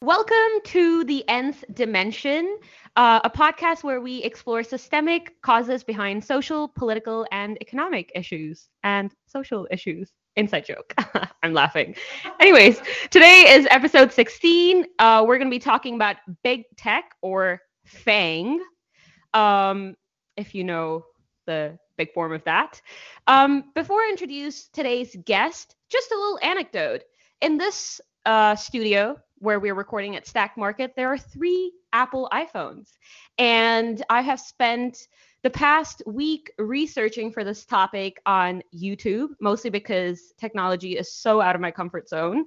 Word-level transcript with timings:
Welcome 0.00 0.60
to 0.66 1.02
the 1.02 1.28
Nth 1.28 1.64
Dimension, 1.74 2.58
uh, 2.94 3.18
a 3.24 3.28
podcast 3.28 3.82
where 3.82 4.00
we 4.00 4.22
explore 4.22 4.62
systemic 4.62 5.34
causes 5.42 5.82
behind 5.82 6.24
social, 6.24 6.68
political, 6.68 7.26
and 7.32 7.58
economic 7.60 8.12
issues 8.14 8.68
and 8.84 9.12
social 9.26 9.66
issues. 9.72 10.12
Inside 10.36 10.66
joke. 10.66 10.94
I'm 11.42 11.52
laughing. 11.52 11.96
Anyways, 12.38 12.80
today 13.10 13.46
is 13.48 13.66
episode 13.72 14.12
16. 14.12 14.84
Uh, 15.00 15.24
we're 15.26 15.36
going 15.36 15.50
to 15.50 15.54
be 15.54 15.58
talking 15.58 15.96
about 15.96 16.14
big 16.44 16.62
tech 16.76 17.10
or 17.20 17.60
FANG, 17.84 18.60
um, 19.34 19.96
if 20.36 20.54
you 20.54 20.62
know 20.62 21.06
the 21.46 21.76
big 21.96 22.12
form 22.12 22.32
of 22.32 22.44
that. 22.44 22.80
Um, 23.26 23.64
before 23.74 23.98
I 23.98 24.10
introduce 24.10 24.68
today's 24.68 25.16
guest, 25.24 25.74
just 25.90 26.12
a 26.12 26.14
little 26.14 26.38
anecdote. 26.40 27.02
In 27.40 27.58
this 27.58 28.00
uh, 28.26 28.54
studio 28.54 29.16
where 29.40 29.60
we're 29.60 29.74
recording 29.74 30.16
at 30.16 30.26
Stack 30.26 30.56
Market, 30.56 30.92
there 30.96 31.12
are 31.12 31.18
three 31.18 31.72
Apple 31.92 32.28
iPhones. 32.32 32.92
And 33.38 34.02
I 34.10 34.22
have 34.22 34.40
spent 34.40 35.08
the 35.42 35.50
past 35.50 36.02
week 36.06 36.50
researching 36.58 37.30
for 37.32 37.44
this 37.44 37.64
topic 37.64 38.20
on 38.26 38.62
YouTube, 38.74 39.28
mostly 39.40 39.70
because 39.70 40.32
technology 40.38 40.96
is 40.96 41.12
so 41.12 41.40
out 41.40 41.54
of 41.54 41.60
my 41.60 41.70
comfort 41.70 42.08
zone. 42.08 42.44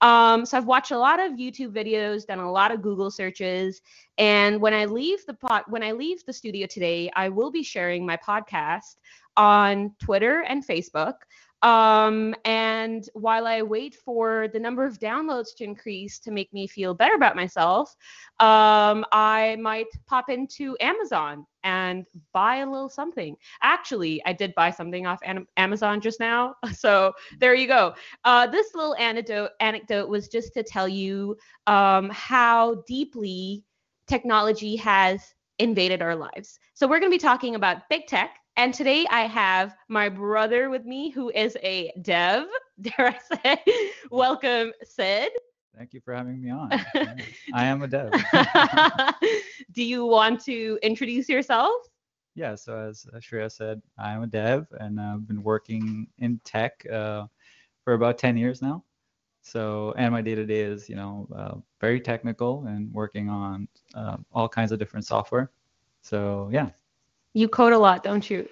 Um, 0.00 0.44
so 0.44 0.58
I've 0.58 0.66
watched 0.66 0.90
a 0.90 0.98
lot 0.98 1.20
of 1.20 1.32
YouTube 1.32 1.72
videos, 1.72 2.26
done 2.26 2.40
a 2.40 2.50
lot 2.50 2.72
of 2.72 2.82
Google 2.82 3.10
searches, 3.10 3.80
and 4.18 4.60
when 4.60 4.74
I 4.74 4.84
leave 4.84 5.24
the 5.24 5.34
pot, 5.34 5.70
when 5.70 5.82
I 5.82 5.92
leave 5.92 6.24
the 6.26 6.32
studio 6.32 6.66
today, 6.66 7.10
I 7.16 7.30
will 7.30 7.50
be 7.50 7.62
sharing 7.62 8.04
my 8.04 8.18
podcast 8.18 8.96
on 9.36 9.94
Twitter 10.00 10.40
and 10.42 10.66
Facebook. 10.66 11.14
Um, 11.64 12.34
and 12.44 13.08
while 13.14 13.46
I 13.46 13.62
wait 13.62 13.94
for 13.94 14.48
the 14.52 14.60
number 14.60 14.84
of 14.84 14.98
downloads 14.98 15.56
to 15.56 15.64
increase 15.64 16.18
to 16.20 16.30
make 16.30 16.52
me 16.52 16.66
feel 16.66 16.92
better 16.92 17.14
about 17.14 17.36
myself, 17.36 17.96
um, 18.38 19.02
I 19.12 19.56
might 19.58 19.86
pop 20.06 20.28
into 20.28 20.76
Amazon 20.80 21.46
and 21.62 22.04
buy 22.34 22.56
a 22.56 22.70
little 22.70 22.90
something. 22.90 23.34
Actually, 23.62 24.22
I 24.26 24.34
did 24.34 24.54
buy 24.54 24.70
something 24.70 25.06
off 25.06 25.20
Amazon 25.56 26.00
just 26.00 26.20
now. 26.20 26.54
So 26.74 27.14
there 27.40 27.54
you 27.54 27.66
go. 27.66 27.94
Uh, 28.24 28.46
this 28.46 28.74
little 28.74 28.94
anecdote, 28.96 29.52
anecdote 29.60 30.06
was 30.06 30.28
just 30.28 30.52
to 30.52 30.62
tell 30.62 30.86
you 30.86 31.38
um, 31.66 32.10
how 32.10 32.82
deeply 32.86 33.64
technology 34.06 34.76
has 34.76 35.34
invaded 35.58 36.02
our 36.02 36.14
lives. 36.14 36.58
So 36.74 36.86
we're 36.86 37.00
going 37.00 37.10
to 37.10 37.14
be 37.14 37.18
talking 37.18 37.54
about 37.54 37.88
big 37.88 38.06
tech 38.06 38.36
and 38.56 38.72
today 38.72 39.06
I 39.10 39.22
have 39.22 39.76
my 39.88 40.08
brother 40.08 40.70
with 40.70 40.84
me 40.84 41.10
who 41.10 41.30
is 41.30 41.56
a 41.62 41.92
dev, 42.02 42.46
dare 42.80 43.16
I 43.16 43.36
say. 43.42 43.62
Welcome, 44.10 44.72
Sid. 44.84 45.30
Thank 45.76 45.92
you 45.92 46.00
for 46.00 46.14
having 46.14 46.40
me 46.40 46.50
on. 46.50 46.70
I 47.52 47.64
am 47.64 47.82
a 47.82 47.88
dev. 47.88 48.12
Do 49.72 49.82
you 49.82 50.06
want 50.06 50.40
to 50.44 50.78
introduce 50.82 51.28
yourself? 51.28 51.72
Yeah, 52.36 52.54
so 52.54 52.78
as 52.78 53.06
Shreya 53.16 53.50
said, 53.50 53.82
I'm 53.98 54.22
a 54.22 54.26
dev 54.26 54.66
and 54.78 55.00
I've 55.00 55.26
been 55.26 55.42
working 55.42 56.06
in 56.18 56.40
tech 56.44 56.84
uh, 56.92 57.26
for 57.84 57.94
about 57.94 58.18
10 58.18 58.36
years 58.36 58.62
now. 58.62 58.84
So, 59.42 59.94
and 59.98 60.12
my 60.12 60.22
day 60.22 60.34
to 60.34 60.46
day 60.46 60.60
is, 60.60 60.88
you 60.88 60.96
know, 60.96 61.28
uh, 61.34 61.54
very 61.80 62.00
technical 62.00 62.64
and 62.66 62.92
working 62.92 63.28
on 63.28 63.68
uh, 63.94 64.16
all 64.32 64.48
kinds 64.48 64.72
of 64.72 64.78
different 64.78 65.06
software. 65.06 65.50
So, 66.02 66.48
yeah, 66.52 66.70
you 67.34 67.48
code 67.48 67.72
a 67.72 67.78
lot, 67.78 68.02
don't 68.02 68.28
you? 68.28 68.48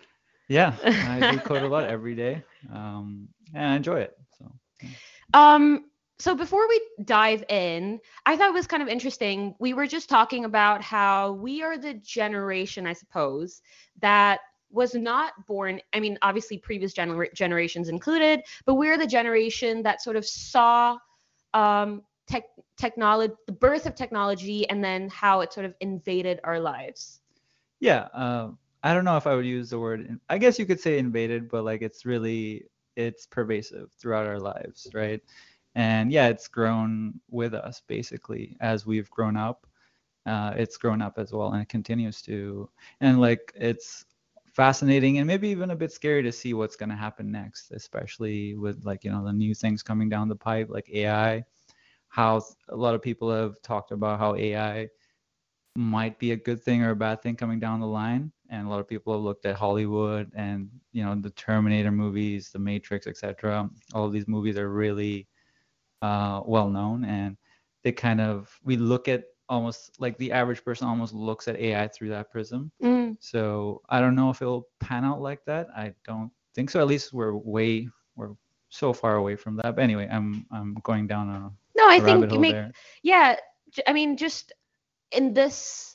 Yeah, 0.48 0.75
I 0.84 1.32
do 1.32 1.38
code 1.38 1.62
a 1.62 1.69
lot 1.69 1.84
every 1.84 2.15
day, 2.15 2.43
um, 2.72 3.28
and 3.54 3.65
I 3.65 3.76
enjoy 3.76 4.00
it. 4.00 4.19
So. 4.38 4.53
Yeah. 4.82 4.88
Um. 5.32 5.87
So 6.19 6.37
before 6.37 6.69
we 6.69 6.81
dive 7.04 7.43
in, 7.48 7.98
I 8.26 8.37
thought 8.37 8.50
it 8.50 8.54
was 8.54 8.69
kind 8.69 8.82
of 8.82 8.88
interesting. 8.88 9.56
We 9.59 9.72
were 9.72 9.87
just 9.87 10.09
talking 10.09 10.44
about 10.44 10.82
how 10.82 11.32
we 11.32 11.62
are 11.62 11.78
the 11.78 11.94
generation, 11.94 12.87
I 12.87 12.93
suppose, 12.93 13.60
that 14.00 14.41
was 14.72 14.94
not 14.94 15.32
born 15.47 15.81
i 15.93 16.00
mean 16.00 16.19
obviously 16.22 16.59
previous 16.59 16.94
gener- 16.94 17.32
generations 17.34 17.88
included 17.88 18.43
but 18.64 18.75
we're 18.75 18.97
the 18.97 19.06
generation 19.06 19.82
that 19.82 20.03
sort 20.03 20.16
of 20.16 20.26
saw 20.26 20.97
um, 21.54 22.03
tech 22.26 22.44
technology 22.78 23.34
the 23.47 23.53
birth 23.53 23.87
of 23.87 23.94
technology 23.94 24.69
and 24.70 24.82
then 24.82 25.09
how 25.10 25.41
it 25.43 25.53
sort 25.53 25.66
of 25.66 25.75
invaded 25.81 26.41
our 26.43 26.59
lives 26.59 27.20
yeah 27.81 28.09
uh, 28.14 28.49
I 28.82 28.94
don't 28.94 29.04
know 29.04 29.16
if 29.16 29.26
I 29.26 29.34
would 29.34 29.47
use 29.47 29.70
the 29.70 29.78
word. 29.78 30.19
I 30.28 30.38
guess 30.38 30.59
you 30.59 30.66
could 30.66 30.81
say 30.81 30.98
invaded, 30.98 31.48
but 31.48 31.65
like 31.65 31.82
it's 31.82 32.04
really 32.04 32.65
it's 32.97 33.26
pervasive 33.26 33.93
throughout 33.93 34.26
our 34.26 34.41
lives, 34.41 34.88
right? 34.94 35.20
And 35.75 36.12
yeah, 36.12 36.28
it's 36.28 36.48
grown 36.48 37.20
with 37.31 37.54
us 37.54 37.82
basically 37.87 38.56
as 38.60 38.87
we've 38.87 39.10
grown 39.10 39.37
up. 39.37 39.66
Uh, 40.26 40.54
it's 40.56 40.76
grown 40.76 41.03
up 41.03 41.19
as 41.19 41.32
well, 41.32 41.53
and 41.53 41.62
it 41.62 41.69
continues 41.69 42.22
to. 42.22 42.69
And 43.00 43.20
like 43.20 43.53
it's 43.56 44.04
fascinating 44.53 45.19
and 45.19 45.26
maybe 45.26 45.49
even 45.49 45.70
a 45.70 45.76
bit 45.76 45.91
scary 45.93 46.22
to 46.22 46.32
see 46.32 46.53
what's 46.54 46.76
going 46.76 46.91
to 46.91 46.97
happen 46.97 47.31
next, 47.32 47.70
especially 47.72 48.54
with 48.56 48.84
like 48.84 49.04
you 49.04 49.10
know 49.12 49.25
the 49.25 49.32
new 49.32 49.54
things 49.54 49.82
coming 49.82 50.09
down 50.09 50.28
the 50.28 50.37
pipe, 50.37 50.69
like 50.70 50.91
AI. 50.93 51.44
How 52.09 52.43
a 52.69 52.76
lot 52.76 52.94
of 52.94 53.03
people 53.03 53.31
have 53.32 53.60
talked 53.62 53.91
about 53.93 54.19
how 54.19 54.34
AI 54.37 54.88
might 55.76 56.19
be 56.19 56.32
a 56.32 56.37
good 56.37 56.62
thing 56.62 56.82
or 56.82 56.91
a 56.91 56.97
bad 56.97 57.22
thing 57.22 57.37
coming 57.37 57.59
down 57.59 57.81
the 57.81 57.87
line 57.87 58.31
and 58.53 58.67
a 58.67 58.71
lot 58.71 58.81
of 58.81 58.87
people 58.87 59.15
have 59.15 59.23
looked 59.23 59.47
at 59.47 59.57
Hollywood 59.57 60.31
and 60.37 60.69
you 60.93 61.03
know 61.03 61.17
the 61.17 61.31
Terminator 61.31 61.91
movies, 61.91 62.51
the 62.51 62.59
Matrix, 62.59 63.07
etc. 63.07 63.69
All 63.95 64.05
of 64.05 64.13
these 64.13 64.29
movies 64.29 64.59
are 64.59 64.71
really 64.71 65.27
uh, 66.03 66.43
well 66.45 66.69
known, 66.69 67.05
and 67.05 67.37
they 67.83 67.93
kind 67.93 68.21
of 68.21 68.55
we 68.62 68.77
look 68.77 69.09
at 69.09 69.25
almost 69.49 69.97
like 69.99 70.17
the 70.19 70.31
average 70.31 70.65
person 70.65 70.87
almost 70.87 71.15
looks 71.15 71.49
at 71.49 71.59
AI 71.59 71.89
through 71.89 72.11
that 72.11 72.31
prism. 72.31 72.71
Mm. 72.83 73.17
So 73.21 73.81
I 73.89 74.01
don't 74.01 74.15
know 74.15 74.31
if 74.31 74.43
it'll 74.43 74.69
pan 74.81 75.05
out 75.05 75.21
like 75.21 75.45
that. 75.47 75.69
I 75.75 75.95
don't 76.05 76.31
think 76.55 76.71
so. 76.71 76.81
At 76.81 76.87
least 76.87 77.12
we're 77.12 77.35
way 77.35 77.89
we're 78.17 78.35
so 78.69 78.93
far 78.93 79.17
away 79.17 79.35
from 79.35 79.57
that. 79.57 79.77
But 79.77 79.83
anyway, 79.83 80.09
I'm 80.12 80.47
I'm 80.53 80.75
going 80.83 81.07
down 81.07 81.31
a 81.31 81.51
no. 81.75 81.89
I 81.89 82.01
think 82.01 82.31
you 82.31 82.39
make 82.39 82.53
there. 82.53 82.73
yeah. 83.03 83.37
I 83.87 83.95
mean, 83.95 84.19
just 84.19 84.53
in 85.11 85.33
this 85.33 85.92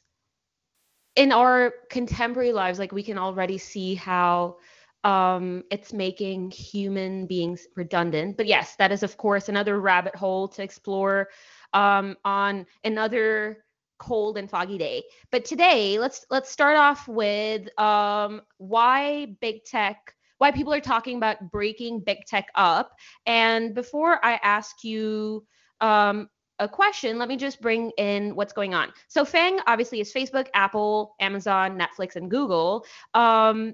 in 1.17 1.31
our 1.31 1.73
contemporary 1.89 2.53
lives, 2.53 2.79
like 2.79 2.91
we 2.93 3.03
can 3.03 3.17
already 3.17 3.57
see 3.57 3.95
how 3.95 4.57
um, 5.03 5.63
it's 5.71 5.91
making 5.91 6.51
human 6.51 7.25
beings 7.25 7.67
redundant. 7.75 8.37
But 8.37 8.45
yes, 8.45 8.75
that 8.77 8.91
is 8.91 9.03
of 9.03 9.17
course 9.17 9.49
another 9.49 9.79
rabbit 9.81 10.15
hole 10.15 10.47
to 10.49 10.63
explore 10.63 11.29
um, 11.73 12.15
on 12.23 12.67
another 12.83 13.65
cold 13.97 14.37
and 14.37 14.49
foggy 14.49 14.77
day. 14.77 15.03
But 15.31 15.43
today, 15.43 15.97
let's 15.97 16.25
let's 16.29 16.51
start 16.51 16.77
off 16.77 17.07
with 17.07 17.67
um, 17.79 18.41
why 18.59 19.35
big 19.41 19.63
tech, 19.65 20.13
why 20.37 20.51
people 20.51 20.73
are 20.73 20.79
talking 20.79 21.17
about 21.17 21.51
breaking 21.51 22.01
big 22.01 22.19
tech 22.27 22.47
up. 22.53 22.91
And 23.25 23.73
before 23.73 24.23
I 24.23 24.39
ask 24.43 24.83
you 24.83 25.45
um, 25.81 26.29
a 26.59 26.67
question, 26.67 27.17
let 27.17 27.29
me 27.29 27.37
just 27.37 27.61
bring 27.61 27.91
in 27.97 28.35
what's 28.35 28.53
going 28.53 28.73
on. 28.73 28.91
So 29.07 29.23
FANG 29.23 29.59
obviously 29.67 30.01
is 30.01 30.11
Facebook, 30.11 30.47
Apple, 30.53 31.15
Amazon, 31.19 31.77
Netflix, 31.77 32.15
and 32.15 32.29
Google. 32.29 32.85
Um, 33.13 33.73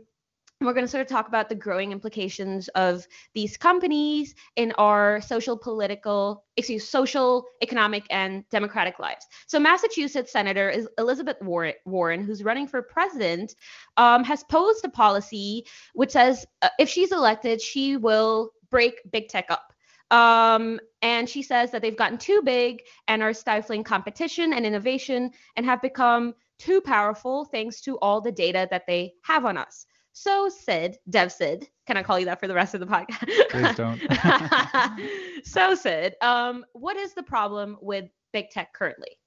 we're 0.61 0.73
going 0.73 0.85
to 0.85 0.91
sort 0.91 1.01
of 1.01 1.07
talk 1.07 1.27
about 1.27 1.49
the 1.49 1.55
growing 1.55 1.91
implications 1.91 2.69
of 2.69 3.05
these 3.33 3.57
companies 3.57 4.33
in 4.55 4.71
our 4.73 5.19
social, 5.21 5.57
political, 5.57 6.45
excuse, 6.57 6.87
social, 6.87 7.45
economic, 7.61 8.05
and 8.09 8.47
democratic 8.49 8.99
lives. 8.99 9.27
So, 9.47 9.59
Massachusetts 9.59 10.31
Senator 10.31 10.69
is 10.69 10.87
Elizabeth 10.97 11.37
Warren, 11.41 12.23
who's 12.23 12.43
running 12.43 12.67
for 12.67 12.81
president, 12.81 13.55
um, 13.97 14.23
has 14.23 14.43
posed 14.45 14.85
a 14.85 14.89
policy 14.89 15.65
which 15.93 16.11
says 16.11 16.45
uh, 16.61 16.69
if 16.79 16.87
she's 16.87 17.11
elected, 17.11 17.61
she 17.61 17.97
will 17.97 18.51
break 18.69 19.01
big 19.11 19.27
tech 19.27 19.47
up. 19.49 19.72
Um, 20.13 20.79
and 21.01 21.27
she 21.27 21.41
says 21.41 21.71
that 21.71 21.81
they've 21.81 21.97
gotten 21.97 22.19
too 22.19 22.41
big 22.43 22.83
and 23.07 23.23
are 23.23 23.33
stifling 23.33 23.83
competition 23.83 24.53
and 24.53 24.63
innovation 24.63 25.31
and 25.55 25.65
have 25.65 25.81
become 25.81 26.35
too 26.59 26.81
powerful 26.81 27.45
thanks 27.45 27.81
to 27.81 27.97
all 27.97 28.21
the 28.21 28.31
data 28.31 28.67
that 28.69 28.85
they 28.85 29.13
have 29.23 29.43
on 29.43 29.57
us. 29.57 29.87
So 30.11 30.49
Sid, 30.49 30.97
Dev 31.09 31.31
Sid, 31.31 31.67
can 31.87 31.97
I 31.97 32.03
call 32.03 32.19
you 32.19 32.25
that 32.25 32.39
for 32.39 32.47
the 32.47 32.53
rest 32.53 32.75
of 32.75 32.79
the 32.79 32.85
podcast? 32.85 33.49
Please 33.49 33.75
don't. 33.75 35.43
so 35.43 35.73
Sid, 35.73 36.13
um, 36.21 36.63
what 36.73 36.95
is 36.95 37.15
the 37.15 37.23
problem 37.23 37.77
with 37.81 38.05
big 38.33 38.51
tech 38.51 38.71
currently? 38.73 39.17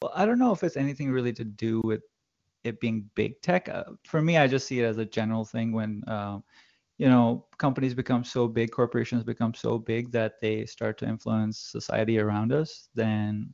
Well, 0.00 0.12
I 0.14 0.24
don't 0.24 0.38
know 0.38 0.52
if 0.52 0.62
it's 0.62 0.76
anything 0.76 1.10
really 1.10 1.32
to 1.32 1.44
do 1.44 1.80
with 1.82 2.02
it 2.62 2.78
being 2.78 3.10
big 3.16 3.42
tech. 3.42 3.68
Uh, 3.68 3.84
for 4.04 4.22
me, 4.22 4.36
I 4.36 4.46
just 4.46 4.68
see 4.68 4.78
it 4.78 4.84
as 4.84 4.98
a 4.98 5.04
general 5.04 5.44
thing 5.44 5.72
when, 5.72 6.04
um, 6.06 6.44
you 7.02 7.08
know, 7.08 7.44
companies 7.58 7.94
become 7.94 8.22
so 8.22 8.46
big, 8.46 8.70
corporations 8.70 9.24
become 9.24 9.54
so 9.54 9.76
big 9.76 10.12
that 10.12 10.40
they 10.40 10.64
start 10.64 10.96
to 10.98 11.04
influence 11.04 11.58
society 11.58 12.20
around 12.20 12.52
us. 12.52 12.90
Then 12.94 13.52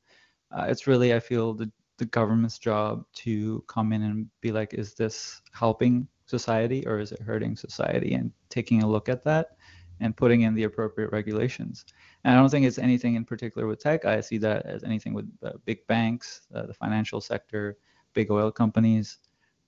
uh, 0.52 0.66
it's 0.68 0.86
really, 0.86 1.14
I 1.14 1.20
feel, 1.20 1.54
the 1.54 1.70
the 1.96 2.04
government's 2.04 2.58
job 2.58 3.04
to 3.24 3.64
come 3.66 3.94
in 3.94 4.02
and 4.02 4.26
be 4.42 4.52
like, 4.52 4.74
is 4.74 4.94
this 4.94 5.40
helping 5.52 6.06
society 6.26 6.86
or 6.86 6.98
is 6.98 7.10
it 7.10 7.22
hurting 7.22 7.56
society? 7.56 8.12
And 8.14 8.30
taking 8.50 8.82
a 8.82 8.86
look 8.86 9.08
at 9.08 9.24
that 9.24 9.56
and 10.00 10.14
putting 10.14 10.42
in 10.42 10.54
the 10.54 10.64
appropriate 10.64 11.10
regulations. 11.10 11.86
And 12.24 12.34
I 12.34 12.38
don't 12.38 12.50
think 12.50 12.66
it's 12.66 12.78
anything 12.78 13.14
in 13.14 13.24
particular 13.24 13.66
with 13.66 13.80
tech. 13.80 14.04
I 14.04 14.20
see 14.20 14.38
that 14.38 14.66
as 14.66 14.84
anything 14.84 15.14
with 15.14 15.26
uh, 15.42 15.52
big 15.64 15.86
banks, 15.86 16.42
uh, 16.54 16.66
the 16.66 16.74
financial 16.74 17.20
sector, 17.20 17.78
big 18.12 18.30
oil 18.30 18.52
companies, 18.52 19.18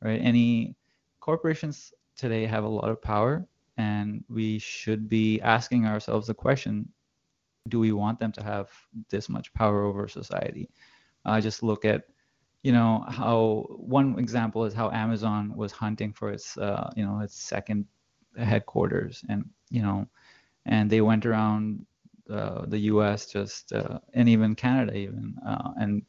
right? 0.02 0.20
Any 0.22 0.76
corporations 1.18 1.94
today 2.14 2.44
have 2.44 2.64
a 2.64 2.68
lot 2.68 2.90
of 2.90 3.00
power, 3.00 3.48
and 3.80 4.24
we 4.28 4.58
should 4.58 5.08
be 5.08 5.40
asking 5.40 5.86
ourselves 5.86 6.26
the 6.26 6.34
question 6.34 6.88
do 7.68 7.78
we 7.78 7.92
want 7.92 8.18
them 8.18 8.32
to 8.32 8.42
have 8.42 8.68
this 9.10 9.28
much 9.28 9.52
power 9.54 9.82
over 9.84 10.08
society? 10.08 10.68
I 11.24 11.38
uh, 11.38 11.40
just 11.40 11.62
look 11.62 11.84
at 11.84 12.04
you 12.62 12.72
know 12.72 13.04
how 13.08 13.66
one 13.68 14.18
example 14.18 14.64
is 14.64 14.74
how 14.74 14.90
Amazon 14.90 15.54
was 15.56 15.72
hunting 15.72 16.12
for 16.12 16.30
its 16.30 16.56
uh, 16.58 16.90
you 16.96 17.04
know 17.04 17.20
its 17.20 17.36
second 17.36 17.86
headquarters 18.36 19.24
and 19.28 19.44
you 19.70 19.82
know 19.82 20.06
and 20.66 20.90
they 20.90 21.00
went 21.00 21.24
around 21.26 21.86
uh, 22.30 22.66
the 22.66 22.80
U.S. 22.92 23.26
just 23.26 23.72
uh, 23.72 23.98
and 24.14 24.28
even 24.28 24.54
Canada 24.54 24.94
even 24.96 25.36
uh, 25.46 25.70
and 25.80 26.02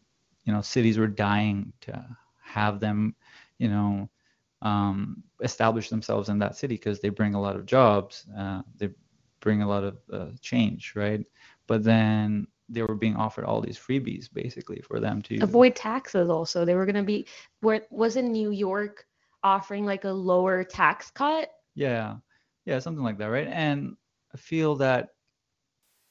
you 0.45 0.53
know 0.53 0.62
cities 0.62 0.97
were 0.97 1.07
dying 1.07 1.73
to 1.81 1.91
have 2.44 2.79
them 2.79 3.15
you 3.59 3.69
know 3.69 4.09
um, 4.61 5.23
establish 5.41 5.89
themselves 5.89 6.29
in 6.29 6.39
that 6.39 6.55
city 6.55 6.75
because 6.75 6.99
they 6.99 7.09
bring 7.09 7.33
a 7.33 7.41
lot 7.41 7.55
of 7.55 7.65
jobs 7.65 8.25
uh, 8.37 8.61
they 8.77 8.89
bring 9.39 9.61
a 9.61 9.67
lot 9.67 9.83
of 9.83 9.97
uh, 10.11 10.27
change 10.41 10.93
right? 10.95 11.25
But 11.67 11.83
then 11.83 12.47
they 12.69 12.83
were 12.83 12.95
being 12.95 13.15
offered 13.15 13.45
all 13.45 13.61
these 13.61 13.77
freebies 13.77 14.31
basically 14.31 14.81
for 14.81 14.99
them 14.99 15.21
to 15.23 15.39
avoid 15.39 15.75
taxes 15.75 16.29
also. 16.29 16.63
They 16.63 16.75
were 16.75 16.85
going 16.85 16.95
to 16.95 17.03
be 17.03 17.27
where 17.61 17.81
was 17.89 18.15
in 18.15 18.31
new 18.31 18.51
york 18.51 19.05
offering 19.43 19.85
like 19.85 20.03
a 20.05 20.11
lower 20.11 20.63
tax 20.63 21.09
cut? 21.11 21.49
Yeah. 21.75 22.17
Yeah 22.65 22.79
something 22.79 23.03
like 23.03 23.17
that 23.17 23.27
right? 23.27 23.47
And 23.47 23.95
i 24.33 24.37
feel 24.37 24.75
that 24.75 25.09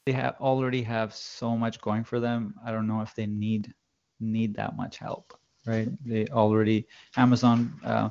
they 0.05 0.11
have 0.11 0.35
already 0.39 0.83
have 0.83 1.13
so 1.13 1.55
much 1.57 1.79
going 1.81 2.03
for 2.03 2.19
them 2.19 2.55
i 2.65 2.71
don't 2.71 2.87
know 2.87 3.01
if 3.01 3.13
they 3.15 3.25
need 3.25 3.73
need 4.19 4.55
that 4.55 4.75
much 4.75 4.97
help 4.97 5.33
right? 5.65 5.89
They 6.03 6.25
already 6.27 6.87
amazon 7.17 7.79
uh, 7.83 8.09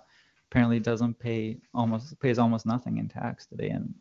apparently 0.51 0.81
doesn't 0.81 1.19
pay 1.19 1.59
almost 1.75 2.19
pays 2.21 2.39
almost 2.39 2.67
nothing 2.67 2.99
in 2.99 3.09
tax 3.09 3.47
today 3.47 3.71
and 3.71 3.95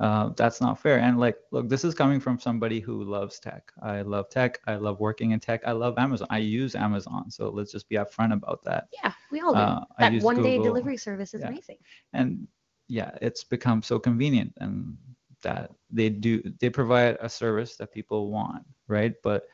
uh, 0.00 0.30
that's 0.36 0.60
not 0.60 0.78
fair. 0.78 0.98
And 0.98 1.20
like, 1.20 1.36
look, 1.52 1.68
this 1.68 1.84
is 1.84 1.94
coming 1.94 2.18
from 2.18 2.38
somebody 2.38 2.80
who 2.80 3.04
loves 3.04 3.38
tech. 3.38 3.70
I 3.80 4.02
love 4.02 4.28
tech. 4.28 4.58
I 4.66 4.74
love 4.74 4.98
working 4.98 5.30
in 5.30 5.40
tech. 5.40 5.62
I 5.64 5.72
love 5.72 5.94
Amazon. 5.98 6.26
I 6.30 6.38
use 6.38 6.74
Amazon. 6.74 7.30
So 7.30 7.48
let's 7.48 7.70
just 7.70 7.88
be 7.88 7.96
upfront 7.96 8.32
about 8.32 8.62
that. 8.64 8.88
Yeah, 8.92 9.12
we 9.30 9.40
all 9.40 9.54
do. 9.54 9.60
Uh, 9.60 9.84
that 10.00 10.22
one 10.22 10.42
day 10.42 10.58
delivery 10.58 10.96
service 10.96 11.32
is 11.32 11.42
yeah. 11.42 11.48
amazing. 11.48 11.78
And 12.12 12.48
yeah, 12.88 13.12
it's 13.22 13.44
become 13.44 13.82
so 13.82 13.98
convenient 13.98 14.52
and 14.58 14.96
that 15.42 15.70
they 15.90 16.10
do, 16.10 16.42
they 16.58 16.70
provide 16.70 17.16
a 17.20 17.28
service 17.28 17.76
that 17.76 17.92
people 17.92 18.30
want, 18.30 18.64
right? 18.88 19.14
But 19.22 19.44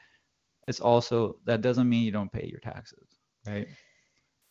it's 0.69 0.81
also, 0.81 1.37
that 1.45 1.61
doesn't 1.61 1.89
mean 1.89 2.03
you 2.03 2.13
don't 2.13 2.33
pay 2.33 2.47
your 2.47 2.61
taxes, 2.61 3.09
right? 3.47 3.69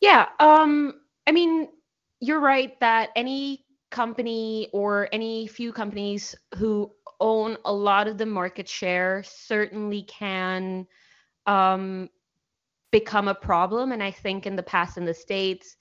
Yeah. 0.01 0.27
Um, 0.39 1.01
I 1.29 1.31
mean, 1.31 1.67
you're 2.19 2.39
right 2.39 2.77
that 2.79 3.11
any 3.15 3.63
company 3.91 4.67
or 4.73 5.07
any 5.11 5.45
few 5.45 5.71
companies 5.71 6.35
who 6.55 6.91
own 7.19 7.55
a 7.65 7.71
lot 7.71 8.07
of 8.07 8.17
the 8.17 8.25
market 8.25 8.67
share 8.67 9.21
certainly 9.23 10.01
can 10.01 10.87
um, 11.45 12.09
become 12.91 13.27
a 13.27 13.35
problem. 13.35 13.91
And 13.91 14.01
I 14.01 14.09
think 14.09 14.47
in 14.47 14.55
the 14.55 14.63
past 14.63 14.97
in 14.97 15.05
the 15.05 15.13
States, 15.13 15.77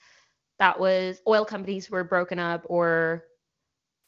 that 0.59 0.79
was 0.79 1.23
oil 1.27 1.47
companies 1.47 1.91
were 1.91 2.05
broken 2.05 2.39
up 2.39 2.67
or 2.67 3.25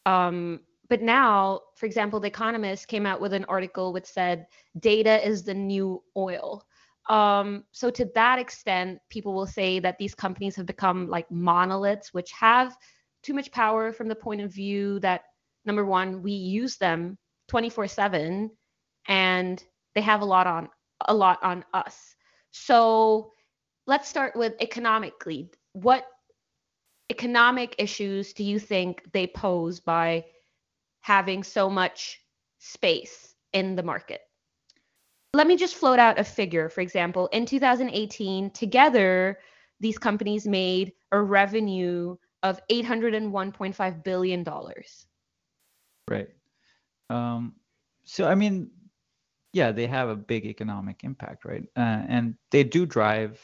um, 0.04 0.60
but 0.90 1.00
now, 1.00 1.60
for 1.75 1.86
example, 1.86 2.20
The 2.20 2.28
Economist 2.28 2.86
came 2.86 3.06
out 3.06 3.19
with 3.19 3.32
an 3.32 3.46
article 3.46 3.94
which 3.94 4.04
said 4.04 4.46
data 4.78 5.26
is 5.26 5.43
the 5.43 5.54
new 5.54 6.02
oil. 6.19 6.66
Um, 7.08 7.64
so 7.73 7.91
to 7.91 8.05
that 8.14 8.38
extent, 8.38 9.00
people 9.08 9.35
will 9.35 9.47
say 9.47 9.81
that 9.81 9.99
these 9.99 10.14
companies 10.14 10.56
have 10.56 10.67
become 10.67 11.08
like 11.08 11.31
monoliths, 11.31 12.12
which 12.14 12.31
have 12.32 12.76
too 13.23 13.35
much 13.35 13.50
power 13.50 13.93
from 13.93 14.08
the 14.08 14.14
point 14.14 14.41
of 14.41 14.52
view 14.52 15.00
that 15.00 15.23
number 15.64 15.85
one, 15.85 16.23
we 16.23 16.32
use 16.32 16.76
them 16.76 17.19
24 17.49 17.88
7 17.88 18.50
and 19.08 19.64
they 19.94 20.00
have 20.00 20.20
a 20.20 20.25
lot 20.25 20.47
on 20.47 20.69
a 21.08 21.14
lot 21.14 21.43
on 21.43 21.64
us. 21.73 22.14
So 22.52 23.32
let's 23.87 24.08
start 24.08 24.37
with 24.37 24.55
economically. 24.61 25.50
What 25.73 26.06
economic 27.11 27.75
issues 27.79 28.32
do 28.32 28.44
you 28.44 28.58
think 28.58 29.03
they 29.12 29.26
pose 29.26 29.81
by 29.81 30.25
having 31.00 31.43
so 31.43 31.69
much 31.69 32.20
space 32.58 33.35
in 33.53 33.75
the 33.75 33.82
market? 33.82 34.20
Let 35.35 35.47
me 35.47 35.56
just 35.56 35.77
float 35.77 35.99
out 35.99 36.19
a 36.19 36.25
figure. 36.25 36.69
For 36.69 36.81
example, 36.81 37.29
in 37.29 37.47
2018, 37.47 38.50
together, 38.50 39.38
these 39.79 39.99
companies 39.99 40.47
made 40.47 40.93
a 41.12 41.21
revenue 41.21 42.17
of 42.43 42.61
801.5 42.69 44.05
billion 44.05 44.43
dollars. 44.43 45.06
Right. 46.09 46.29
Um, 47.09 47.55
so 48.05 48.27
I 48.27 48.35
mean, 48.35 48.71
yeah, 49.53 49.73
they 49.73 49.87
have 49.87 50.09
a 50.09 50.17
big 50.17 50.47
economic 50.47 51.05
impact, 51.05 51.44
right? 51.44 51.65
Uh, 51.77 52.03
and 52.09 52.35
they 52.50 52.65
do 52.65 52.87
drive 52.87 53.41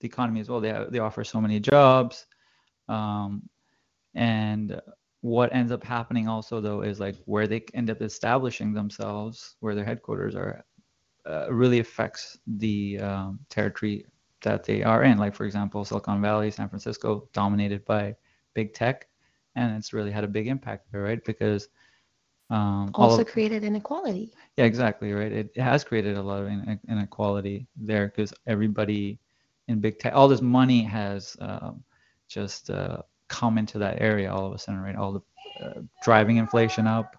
the 0.00 0.06
economy 0.06 0.40
as 0.40 0.48
well. 0.48 0.60
They 0.60 0.68
have, 0.68 0.92
they 0.92 0.98
offer 0.98 1.24
so 1.24 1.40
many 1.40 1.60
jobs, 1.60 2.26
um, 2.88 3.48
and 4.14 4.80
what 5.22 5.54
ends 5.54 5.72
up 5.72 5.82
happening 5.82 6.28
also 6.28 6.60
though 6.60 6.82
is 6.82 7.00
like 7.00 7.16
where 7.24 7.46
they 7.46 7.64
end 7.72 7.90
up 7.90 8.02
establishing 8.02 8.72
themselves, 8.72 9.56
where 9.60 9.74
their 9.74 9.84
headquarters 9.84 10.34
are, 10.34 10.64
uh, 11.26 11.52
really 11.52 11.78
affects 11.78 12.38
the 12.46 12.98
um, 12.98 13.38
territory 13.48 14.06
that 14.42 14.64
they 14.64 14.82
are 14.82 15.02
in. 15.04 15.18
Like 15.18 15.34
for 15.34 15.44
example, 15.44 15.84
Silicon 15.84 16.20
Valley, 16.20 16.50
San 16.50 16.68
Francisco, 16.68 17.28
dominated 17.32 17.84
by 17.84 18.14
big 18.54 18.74
tech, 18.74 19.08
and 19.56 19.76
it's 19.76 19.92
really 19.92 20.10
had 20.10 20.24
a 20.24 20.28
big 20.28 20.46
impact 20.46 20.86
there, 20.92 21.02
right? 21.02 21.24
Because 21.24 21.68
um, 22.50 22.90
also 22.94 23.22
of, 23.22 23.28
created 23.28 23.64
inequality. 23.64 24.32
Yeah, 24.56 24.64
exactly, 24.64 25.12
right. 25.12 25.32
It, 25.32 25.50
it 25.54 25.62
has 25.62 25.82
created 25.82 26.16
a 26.16 26.22
lot 26.22 26.42
of 26.42 26.78
inequality 26.88 27.66
there 27.76 28.08
because 28.08 28.32
everybody 28.46 29.18
in 29.68 29.80
big 29.80 29.98
tech, 29.98 30.14
all 30.14 30.28
this 30.28 30.42
money 30.42 30.82
has 30.82 31.36
um, 31.40 31.82
just 32.28 32.70
uh, 32.70 32.98
come 33.28 33.58
into 33.58 33.78
that 33.78 34.00
area 34.00 34.32
all 34.32 34.46
of 34.46 34.52
a 34.52 34.58
sudden, 34.58 34.80
right? 34.80 34.96
All 34.96 35.12
the 35.12 35.64
uh, 35.64 35.80
driving 36.02 36.36
inflation 36.36 36.86
up, 36.86 37.16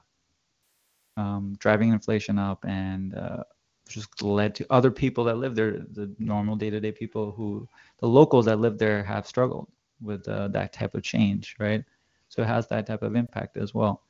um, 1.17 1.55
driving 1.59 1.89
inflation 1.89 2.37
up, 2.37 2.63
and 2.67 3.15
uh, 3.15 3.43
just 3.87 4.21
led 4.21 4.55
to 4.55 4.65
other 4.69 4.91
people 4.91 5.23
that 5.25 5.37
live 5.37 5.55
there, 5.55 5.83
the 5.91 6.13
normal 6.19 6.55
day-to-day 6.55 6.91
people 6.91 7.31
who, 7.31 7.67
the 7.99 8.07
locals 8.07 8.45
that 8.45 8.59
live 8.59 8.77
there 8.77 9.03
have 9.03 9.27
struggled 9.27 9.67
with 10.01 10.27
uh, 10.27 10.47
that 10.49 10.73
type 10.73 10.95
of 10.95 11.03
change, 11.03 11.55
right? 11.59 11.83
So 12.29 12.41
it 12.41 12.47
has 12.47 12.67
that 12.67 12.87
type 12.87 13.03
of 13.03 13.15
impact 13.15 13.57
as 13.57 13.73
well. 13.73 14.01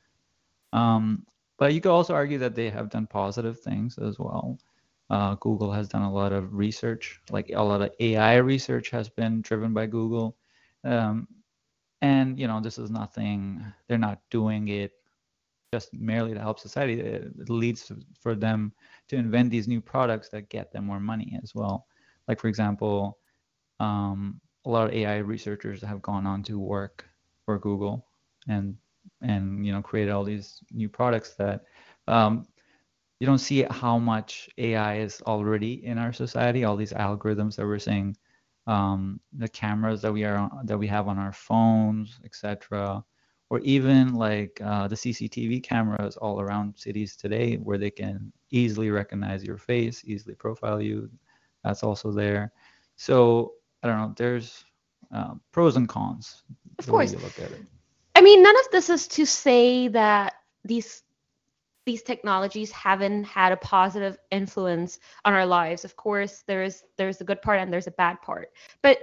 Um, 0.73 1.25
but 1.57 1.73
you 1.73 1.81
could 1.81 1.91
also 1.91 2.13
argue 2.13 2.37
that 2.39 2.55
they 2.55 2.69
have 2.69 2.89
done 2.89 3.07
positive 3.07 3.59
things 3.59 3.97
as 3.97 4.19
well. 4.19 4.57
Uh, 5.09 5.35
Google 5.35 5.71
has 5.71 5.87
done 5.87 6.01
a 6.01 6.11
lot 6.11 6.33
of 6.33 6.53
research, 6.53 7.21
like 7.29 7.51
a 7.53 7.61
lot 7.61 7.81
of 7.81 7.91
AI 7.99 8.37
research 8.37 8.89
has 8.89 9.07
been 9.07 9.41
driven 9.41 9.73
by 9.73 9.85
Google. 9.85 10.35
Um, 10.83 11.27
and 12.01 12.39
you 12.39 12.47
know, 12.47 12.59
this 12.59 12.77
is 12.77 12.89
nothing. 12.89 13.63
They're 13.87 13.97
not 13.97 14.19
doing 14.29 14.67
it 14.69 14.93
just 15.75 15.93
merely 15.93 16.33
to 16.33 16.39
help 16.39 16.57
society. 16.59 16.95
It 17.01 17.49
leads 17.49 17.91
for 18.23 18.33
them 18.45 18.71
to 19.09 19.15
invent 19.15 19.51
these 19.51 19.67
new 19.67 19.81
products 19.81 20.29
that 20.29 20.49
get 20.49 20.71
them 20.71 20.85
more 20.85 21.01
money 21.01 21.29
as 21.43 21.53
well. 21.53 21.75
Like 22.27 22.39
for 22.39 22.47
example, 22.47 23.17
um, 23.79 24.39
a 24.65 24.69
lot 24.69 24.87
of 24.87 24.93
AI 24.93 25.17
researchers 25.17 25.81
have 25.81 26.01
gone 26.01 26.25
on 26.25 26.43
to 26.43 26.55
work 26.59 27.05
for 27.45 27.59
Google 27.59 27.95
and 28.47 28.75
and 29.21 29.65
you 29.65 29.71
know 29.73 29.81
created 29.81 30.11
all 30.13 30.23
these 30.23 30.47
new 30.71 30.89
products 30.89 31.35
that 31.41 31.57
um, 32.07 32.47
you 33.19 33.27
don't 33.27 33.45
see 33.49 33.65
how 33.69 33.99
much 33.99 34.49
AI 34.57 34.93
is 35.05 35.21
already 35.33 35.73
in 35.85 35.97
our 35.97 36.13
society. 36.13 36.63
All 36.63 36.77
these 36.77 36.93
algorithms 37.07 37.55
that 37.55 37.65
we're 37.65 37.79
seeing 37.79 38.15
um, 38.67 39.19
the 39.43 39.49
cameras 39.49 40.01
that 40.01 40.13
we 40.13 40.23
are 40.23 40.49
that 40.63 40.77
we 40.77 40.87
have 40.87 41.07
on 41.11 41.17
our 41.19 41.33
phones, 41.33 42.19
etc., 42.23 43.03
or 43.49 43.59
even 43.59 44.15
like 44.15 44.59
uh, 44.63 44.87
the 44.87 44.95
CCTV 44.95 45.63
cameras 45.63 46.17
all 46.17 46.41
around 46.41 46.77
cities 46.77 47.15
today, 47.15 47.55
where 47.55 47.77
they 47.77 47.91
can 47.91 48.31
easily 48.49 48.89
recognize 48.89 49.43
your 49.43 49.57
face, 49.57 50.03
easily 50.05 50.35
profile 50.35 50.81
you. 50.81 51.09
That's 51.63 51.83
also 51.83 52.11
there. 52.11 52.51
So 52.95 53.53
I 53.83 53.87
don't 53.87 53.97
know. 53.97 54.13
There's 54.17 54.65
uh, 55.13 55.35
pros 55.51 55.77
and 55.77 55.87
cons. 55.87 56.43
Of 56.79 56.87
course. 56.87 57.11
you 57.11 57.19
look 57.19 57.39
at 57.39 57.51
it. 57.51 57.61
I 58.15 58.21
mean, 58.21 58.41
none 58.41 58.55
of 58.57 58.71
this 58.71 58.89
is 58.89 59.07
to 59.09 59.25
say 59.25 59.89
that 59.89 60.35
these 60.63 61.03
these 61.85 62.01
technologies 62.01 62.71
haven't 62.71 63.25
had 63.25 63.51
a 63.51 63.57
positive 63.57 64.17
influence 64.31 64.99
on 65.23 65.33
our 65.33 65.45
lives. 65.45 65.85
Of 65.85 65.95
course, 65.95 66.43
there's 66.47 66.83
there's 66.97 67.21
a 67.21 67.23
good 67.23 67.41
part 67.41 67.59
and 67.59 67.71
there's 67.71 67.87
a 67.87 67.91
bad 67.91 68.21
part. 68.21 68.49
But 68.81 68.99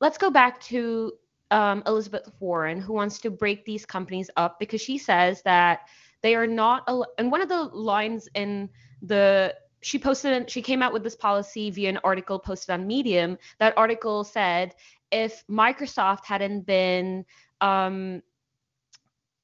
let's 0.00 0.18
go 0.18 0.30
back 0.30 0.60
to 0.62 1.12
um, 1.52 1.82
Elizabeth 1.86 2.30
Warren, 2.40 2.80
who 2.80 2.92
wants 2.92 3.18
to 3.20 3.30
break 3.30 3.64
these 3.64 3.84
companies 3.86 4.30
up 4.36 4.58
because 4.58 4.80
she 4.80 4.98
says 4.98 5.42
that 5.42 5.88
they 6.22 6.34
are 6.34 6.46
not. 6.46 6.84
al- 6.88 7.12
And 7.18 7.30
one 7.30 7.42
of 7.42 7.48
the 7.48 7.62
lines 7.64 8.28
in 8.34 8.68
the 9.02 9.54
she 9.82 9.98
posted 9.98 10.48
she 10.48 10.62
came 10.62 10.82
out 10.82 10.92
with 10.92 11.02
this 11.02 11.16
policy 11.16 11.70
via 11.70 11.88
an 11.88 11.98
article 12.04 12.38
posted 12.38 12.70
on 12.72 12.86
Medium. 12.86 13.36
That 13.58 13.76
article 13.76 14.24
said 14.24 14.74
if 15.10 15.44
Microsoft 15.48 16.24
hadn't 16.24 16.62
been 16.66 17.24
um, 17.60 18.22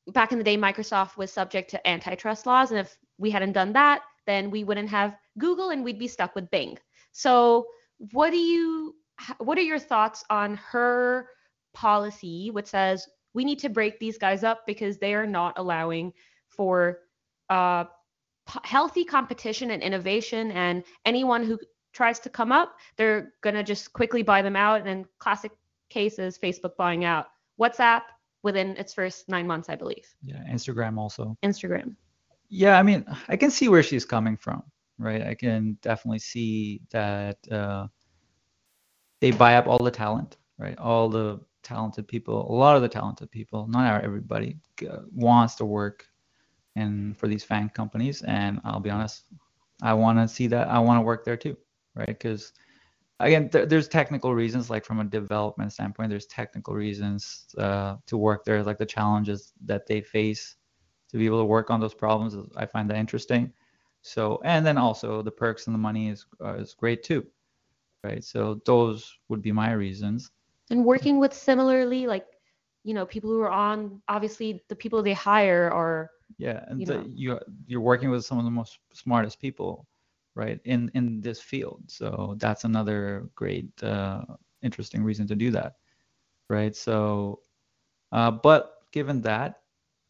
back 0.08 0.32
in 0.32 0.38
the 0.38 0.44
day, 0.44 0.56
Microsoft 0.56 1.16
was 1.16 1.30
subject 1.32 1.70
to 1.70 1.86
antitrust 1.86 2.46
laws, 2.46 2.70
and 2.70 2.80
if 2.80 2.96
we 3.18 3.30
hadn't 3.30 3.52
done 3.52 3.72
that, 3.74 4.02
then 4.26 4.50
we 4.50 4.64
wouldn't 4.64 4.88
have 4.88 5.16
Google, 5.38 5.70
and 5.70 5.84
we'd 5.84 5.98
be 5.98 6.08
stuck 6.08 6.34
with 6.34 6.50
Bing. 6.50 6.78
So, 7.12 7.66
what 8.12 8.30
do 8.30 8.38
you, 8.38 8.94
what 9.38 9.58
are 9.58 9.62
your 9.62 9.78
thoughts 9.78 10.24
on 10.30 10.54
her 10.56 11.28
policy, 11.74 12.50
which 12.50 12.66
says 12.66 13.06
we 13.34 13.44
need 13.44 13.58
to 13.60 13.68
break 13.68 13.98
these 13.98 14.18
guys 14.18 14.44
up 14.44 14.66
because 14.66 14.98
they 14.98 15.14
are 15.14 15.26
not 15.26 15.58
allowing 15.58 16.12
for 16.48 17.00
uh, 17.50 17.84
p- 17.84 18.60
healthy 18.64 19.04
competition 19.04 19.70
and 19.70 19.82
innovation, 19.82 20.50
and 20.52 20.82
anyone 21.04 21.44
who 21.44 21.58
tries 21.92 22.18
to 22.20 22.30
come 22.30 22.52
up, 22.52 22.76
they're 22.96 23.32
gonna 23.42 23.62
just 23.62 23.92
quickly 23.92 24.22
buy 24.22 24.42
them 24.42 24.56
out. 24.56 24.86
And 24.86 25.06
classic 25.18 25.52
cases, 25.88 26.38
Facebook 26.38 26.76
buying 26.76 27.04
out 27.04 27.26
WhatsApp 27.60 28.02
within 28.42 28.76
its 28.76 28.94
first 28.94 29.28
nine 29.28 29.46
months, 29.46 29.68
I 29.68 29.76
believe. 29.76 30.06
Yeah, 30.22 30.42
Instagram 30.50 30.98
also. 30.98 31.36
Instagram. 31.44 31.96
Yeah, 32.48 32.78
I 32.78 32.82
mean, 32.82 33.04
I 33.28 33.36
can 33.36 33.50
see 33.50 33.68
where 33.68 33.82
she's 33.82 34.04
coming 34.04 34.36
from, 34.36 34.62
right? 34.98 35.22
I 35.22 35.34
can 35.34 35.76
definitely 35.82 36.20
see 36.20 36.80
that 36.90 37.36
uh, 37.50 37.88
they 39.20 39.32
buy 39.32 39.56
up 39.56 39.66
all 39.66 39.78
the 39.78 39.90
talent, 39.90 40.36
right? 40.58 40.78
All 40.78 41.08
the 41.08 41.40
talented 41.62 42.08
people, 42.08 42.50
a 42.50 42.54
lot 42.54 42.76
of 42.76 42.82
the 42.82 42.88
talented 42.88 43.30
people, 43.30 43.66
not 43.68 44.02
everybody, 44.04 44.56
wants 45.12 45.54
to 45.56 45.64
work 45.64 46.06
and 46.76 47.16
for 47.18 47.28
these 47.28 47.44
FANG 47.44 47.70
companies. 47.70 48.22
And 48.22 48.60
I'll 48.64 48.80
be 48.80 48.90
honest, 48.90 49.24
I 49.82 49.94
want 49.94 50.18
to 50.18 50.28
see 50.28 50.46
that. 50.48 50.68
I 50.68 50.78
want 50.78 50.98
to 50.98 51.02
work 51.02 51.24
there 51.24 51.36
too, 51.36 51.56
right? 51.94 52.06
Because 52.06 52.52
again, 53.20 53.48
th- 53.48 53.68
there's 53.68 53.88
technical 53.88 54.34
reasons, 54.34 54.70
like 54.70 54.84
from 54.84 55.00
a 55.00 55.04
development 55.04 55.72
standpoint, 55.72 56.10
there's 56.10 56.26
technical 56.26 56.74
reasons 56.74 57.46
uh, 57.58 57.96
to 58.06 58.16
work 58.16 58.44
there, 58.44 58.62
like 58.62 58.78
the 58.78 58.86
challenges 58.86 59.52
that 59.64 59.86
they 59.86 60.00
face 60.00 60.56
to 61.10 61.18
be 61.18 61.26
able 61.26 61.40
to 61.40 61.44
work 61.44 61.70
on 61.70 61.80
those 61.80 61.94
problems. 61.94 62.36
I 62.56 62.66
find 62.66 62.88
that 62.90 62.96
interesting. 62.96 63.52
So, 64.02 64.40
and 64.44 64.64
then 64.64 64.78
also 64.78 65.22
the 65.22 65.30
perks 65.30 65.66
and 65.66 65.74
the 65.74 65.78
money 65.78 66.08
is 66.08 66.26
uh, 66.40 66.54
is 66.54 66.74
great 66.74 67.02
too, 67.02 67.26
right? 68.04 68.22
So 68.22 68.60
those 68.64 69.18
would 69.28 69.42
be 69.42 69.52
my 69.52 69.72
reasons. 69.72 70.30
And 70.70 70.84
working 70.84 71.18
with 71.18 71.32
similarly, 71.34 72.06
like, 72.06 72.26
you 72.84 72.94
know, 72.94 73.06
people 73.06 73.30
who 73.30 73.40
are 73.40 73.50
on, 73.50 74.02
obviously, 74.08 74.62
the 74.68 74.76
people 74.76 75.02
they 75.02 75.12
hire 75.14 75.70
are, 75.70 76.10
Yeah, 76.38 76.64
and 76.68 76.84
You 76.84 76.86
the, 76.86 76.94
know. 76.94 77.06
you 77.06 77.38
you're 77.66 77.80
working 77.80 78.10
with 78.10 78.24
some 78.24 78.38
of 78.38 78.44
the 78.44 78.50
most 78.50 78.78
smartest 78.92 79.40
people, 79.40 79.86
right, 80.34 80.60
in 80.64 80.90
in 80.94 81.20
this 81.20 81.40
field. 81.40 81.82
So 81.88 82.36
that's 82.38 82.64
another 82.64 83.28
great, 83.34 83.70
uh, 83.82 84.22
interesting 84.62 85.02
reason 85.04 85.26
to 85.28 85.36
do 85.36 85.50
that, 85.52 85.74
right? 86.48 86.74
So, 86.74 87.40
uh, 88.12 88.30
but 88.30 88.74
given 88.92 89.22
that, 89.22 89.60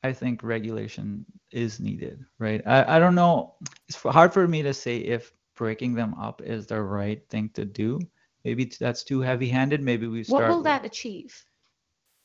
I 0.02 0.12
think 0.12 0.42
regulation 0.42 1.24
is 1.52 1.80
needed, 1.80 2.24
right? 2.38 2.62
I, 2.66 2.96
I 2.96 2.98
don't 2.98 3.14
know. 3.14 3.54
It's 3.88 4.00
hard 4.02 4.32
for 4.32 4.46
me 4.46 4.62
to 4.62 4.72
say 4.74 4.98
if 4.98 5.32
breaking 5.56 5.94
them 5.94 6.14
up 6.14 6.42
is 6.42 6.66
the 6.66 6.82
right 6.82 7.22
thing 7.28 7.50
to 7.54 7.64
do. 7.64 8.00
Maybe 8.44 8.64
that's 8.64 9.04
too 9.04 9.20
heavy-handed. 9.20 9.82
Maybe 9.82 10.06
we 10.06 10.24
start. 10.24 10.42
what 10.42 10.48
will 10.48 10.56
with- 10.58 10.64
that 10.64 10.84
achieve? 10.84 11.44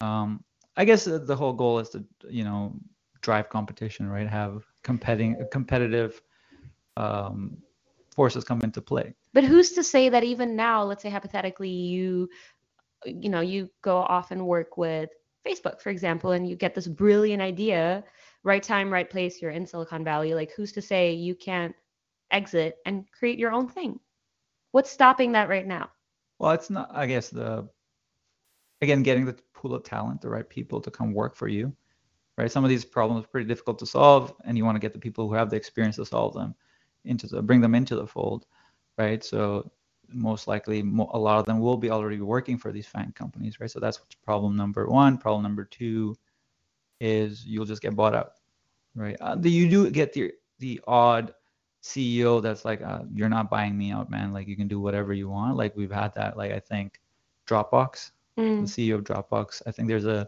um, 0.01 0.43
I 0.75 0.85
guess 0.85 1.05
the 1.05 1.19
the 1.19 1.35
whole 1.35 1.53
goal 1.53 1.79
is 1.79 1.89
to, 1.89 2.03
you 2.29 2.43
know, 2.43 2.73
drive 3.21 3.49
competition, 3.49 4.09
right? 4.09 4.27
Have 4.27 4.63
competing 4.83 5.37
competitive 5.51 6.21
um, 6.97 7.57
forces 8.15 8.43
come 8.43 8.61
into 8.63 8.81
play. 8.81 9.13
But 9.33 9.43
who's 9.43 9.71
to 9.71 9.83
say 9.83 10.09
that 10.09 10.23
even 10.23 10.55
now, 10.55 10.83
let's 10.83 11.01
say 11.01 11.09
hypothetically, 11.09 11.69
you, 11.69 12.29
you 13.05 13.29
know, 13.29 13.41
you 13.41 13.69
go 13.81 13.97
off 13.97 14.31
and 14.31 14.45
work 14.45 14.77
with 14.77 15.09
Facebook, 15.45 15.81
for 15.81 15.89
example, 15.89 16.31
and 16.31 16.47
you 16.47 16.55
get 16.55 16.75
this 16.75 16.87
brilliant 16.87 17.41
idea, 17.41 18.03
right 18.43 18.61
time, 18.63 18.91
right 18.91 19.09
place, 19.09 19.41
you're 19.41 19.51
in 19.51 19.65
Silicon 19.65 20.03
Valley. 20.03 20.33
Like, 20.33 20.51
who's 20.55 20.71
to 20.73 20.81
say 20.81 21.13
you 21.13 21.35
can't 21.35 21.75
exit 22.31 22.77
and 22.85 23.05
create 23.11 23.39
your 23.39 23.51
own 23.51 23.67
thing? 23.67 23.99
What's 24.71 24.91
stopping 24.91 25.31
that 25.33 25.49
right 25.49 25.65
now? 25.65 25.89
Well, 26.39 26.51
it's 26.51 26.69
not. 26.69 26.89
I 26.93 27.05
guess 27.07 27.29
the 27.29 27.67
again 28.81 29.03
getting 29.03 29.25
the 29.25 29.37
pool 29.53 29.73
of 29.73 29.83
talent, 29.83 30.21
the 30.21 30.29
right 30.29 30.47
people 30.47 30.81
to 30.81 30.91
come 30.91 31.13
work 31.13 31.35
for 31.35 31.47
you, 31.47 31.73
right? 32.37 32.51
Some 32.51 32.63
of 32.63 32.69
these 32.69 32.85
problems 32.85 33.25
are 33.25 33.29
pretty 33.29 33.47
difficult 33.47 33.79
to 33.79 33.85
solve, 33.85 34.33
and 34.45 34.57
you 34.57 34.65
want 34.65 34.75
to 34.75 34.79
get 34.81 34.93
the 34.93 34.99
people 34.99 35.27
who 35.27 35.35
have 35.35 35.49
the 35.49 35.55
experience 35.55 35.97
to 35.97 36.05
solve 36.05 36.33
them 36.33 36.55
into 37.05 37.27
the 37.27 37.41
bring 37.41 37.61
them 37.61 37.75
into 37.75 37.95
the 37.95 38.07
fold, 38.07 38.45
right? 38.97 39.23
So 39.23 39.71
most 40.09 40.47
likely 40.47 40.81
a 40.81 41.19
lot 41.19 41.39
of 41.39 41.45
them 41.45 41.59
will 41.59 41.77
be 41.77 41.89
already 41.89 42.19
working 42.21 42.57
for 42.57 42.71
these 42.71 42.87
FANG 42.87 43.13
companies, 43.13 43.59
right? 43.59 43.71
So 43.71 43.79
that's 43.79 43.99
problem 44.23 44.55
number 44.55 44.87
one. 44.87 45.17
Problem 45.17 45.43
number 45.43 45.65
two 45.65 46.15
is 46.99 47.45
you'll 47.45 47.65
just 47.65 47.81
get 47.81 47.95
bought 47.95 48.15
out, 48.15 48.33
right? 48.95 49.17
Uh, 49.21 49.37
you 49.41 49.69
do 49.69 49.89
get 49.91 50.13
the 50.13 50.33
the 50.59 50.81
odd 50.87 51.33
CEO 51.83 52.41
that's 52.41 52.65
like, 52.65 52.81
uh, 52.81 53.01
you're 53.13 53.29
not 53.29 53.49
buying 53.49 53.77
me 53.77 53.91
out, 53.91 54.09
man. 54.09 54.33
Like 54.33 54.47
you 54.47 54.55
can 54.55 54.67
do 54.67 54.79
whatever 54.79 55.13
you 55.13 55.29
want. 55.29 55.57
Like 55.57 55.75
we've 55.75 55.91
had 55.91 56.13
that. 56.15 56.37
Like 56.37 56.51
I 56.51 56.59
think 56.59 56.99
Dropbox, 57.47 58.11
Mm. 58.37 58.61
the 58.61 58.67
CEO 58.67 58.95
of 58.95 59.03
Dropbox. 59.03 59.61
I 59.67 59.71
think 59.71 59.87
there's 59.87 60.05
a. 60.05 60.27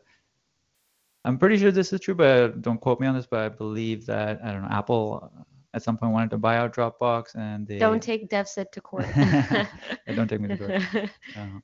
I'm 1.23 1.39
pretty 1.39 1.57
sure 1.57 1.71
this 1.71 1.91
is 1.91 1.99
true, 1.99 2.13
but 2.13 2.61
don't 2.61 2.79
quote 2.79 2.99
me 2.99 3.07
on 3.07 3.15
this. 3.15 3.25
But 3.25 3.39
I 3.39 3.49
believe 3.49 4.05
that 4.05 4.39
I 4.43 4.51
don't 4.51 4.61
know. 4.61 4.67
Apple 4.69 5.31
uh, 5.35 5.41
at 5.73 5.81
some 5.81 5.97
point 5.97 6.11
wanted 6.13 6.29
to 6.29 6.37
buy 6.37 6.57
out 6.57 6.71
Dropbox, 6.73 7.35
and 7.35 7.67
they 7.67 7.79
Don't 7.79 8.03
take 8.03 8.29
Dev 8.29 8.47
Sid 8.47 8.71
to 8.73 8.81
court. 8.81 9.07
Don't 10.15 10.27
take 10.27 10.39
me 10.39 10.49
to 10.49 10.57
court. 10.57 11.09
Uh, 11.35 11.59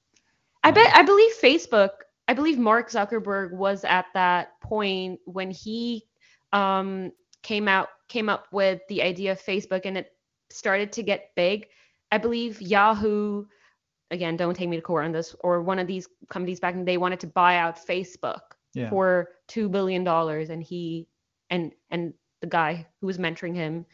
I 0.63 0.71
bet 0.71 0.91
I 0.95 1.03
believe 1.03 1.31
Facebook, 1.41 1.89
I 2.27 2.33
believe 2.33 2.57
Mark 2.57 2.89
Zuckerberg 2.89 3.51
was 3.51 3.83
at 3.83 4.05
that 4.13 4.59
point 4.61 5.19
when 5.25 5.51
he 5.51 6.05
um 6.53 7.11
came 7.43 7.67
out 7.67 7.89
came 8.11 8.29
up 8.29 8.47
with 8.51 8.81
the 8.89 9.01
idea 9.01 9.31
of 9.31 9.41
Facebook 9.41 9.85
and 9.85 9.97
it 9.97 10.07
started 10.49 10.91
to 10.93 11.03
get 11.03 11.31
big. 11.35 11.67
I 12.11 12.17
believe 12.17 12.61
Yahoo 12.61 13.45
again, 14.11 14.35
don't 14.35 14.53
take 14.53 14.69
me 14.69 14.75
to 14.75 14.81
court 14.81 15.05
on 15.05 15.13
this, 15.13 15.35
or 15.39 15.61
one 15.61 15.79
of 15.79 15.87
these 15.87 16.07
companies 16.29 16.59
back 16.59 16.75
and 16.75 16.87
they 16.87 16.97
wanted 16.97 17.19
to 17.21 17.27
buy 17.27 17.55
out 17.55 17.77
Facebook 17.77 18.41
yeah. 18.73 18.89
for 18.89 19.29
two 19.47 19.69
billion 19.69 20.03
dollars 20.03 20.49
and 20.49 20.61
he 20.61 21.07
and 21.49 21.71
and 21.89 22.13
the 22.41 22.47
guy 22.47 22.85
who 22.99 23.07
was 23.07 23.17
mentoring 23.17 23.55
him, 23.55 23.85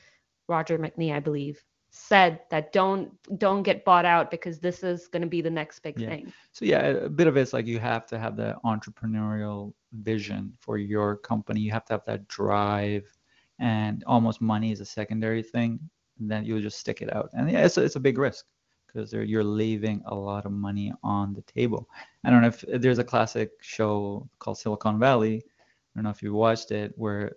Roger 0.47 0.77
McNee, 0.79 1.13
I 1.13 1.19
believe, 1.19 1.63
said 1.91 2.39
that 2.49 2.73
don't 2.73 3.11
don't 3.37 3.63
get 3.63 3.85
bought 3.85 4.05
out 4.05 4.31
because 4.31 4.59
this 4.59 4.83
is 4.83 5.07
going 5.07 5.21
to 5.21 5.27
be 5.27 5.41
the 5.41 5.49
next 5.49 5.79
big 5.79 5.99
Yeah. 5.99 6.09
thing. 6.09 6.33
So 6.51 6.65
yeah, 6.65 6.81
a 6.81 7.09
bit 7.09 7.27
of 7.27 7.37
it's 7.37 7.53
like 7.53 7.67
you 7.67 7.79
have 7.79 8.05
to 8.07 8.19
have 8.19 8.35
the 8.35 8.55
entrepreneurial 8.65 9.73
vision 9.93 10.53
for 10.59 10.77
your 10.77 11.17
company. 11.17 11.61
You 11.61 11.71
have 11.71 11.85
to 11.85 11.93
have 11.93 12.05
that 12.05 12.27
drive, 12.27 13.05
and 13.59 14.03
almost 14.05 14.41
money 14.41 14.71
is 14.71 14.79
a 14.81 14.85
secondary 14.85 15.43
thing. 15.43 15.79
Then 16.19 16.45
you'll 16.45 16.61
just 16.61 16.79
stick 16.79 17.01
it 17.01 17.13
out, 17.13 17.29
and 17.33 17.49
yeah, 17.51 17.65
it's 17.65 17.77
a, 17.77 17.83
it's 17.83 17.95
a 17.95 17.99
big 17.99 18.17
risk 18.17 18.45
because 18.87 19.13
you're 19.13 19.43
leaving 19.43 20.01
a 20.05 20.15
lot 20.15 20.45
of 20.45 20.51
money 20.51 20.91
on 21.03 21.33
the 21.33 21.41
table. 21.41 21.87
I 22.23 22.29
don't 22.29 22.41
know 22.41 22.47
if 22.47 22.63
there's 22.81 22.99
a 22.99 23.03
classic 23.03 23.51
show 23.61 24.27
called 24.39 24.57
Silicon 24.57 24.99
Valley. 24.99 25.43
I 25.45 25.91
don't 25.95 26.03
know 26.03 26.09
if 26.09 26.21
you 26.23 26.33
watched 26.33 26.71
it, 26.71 26.93
where 26.95 27.33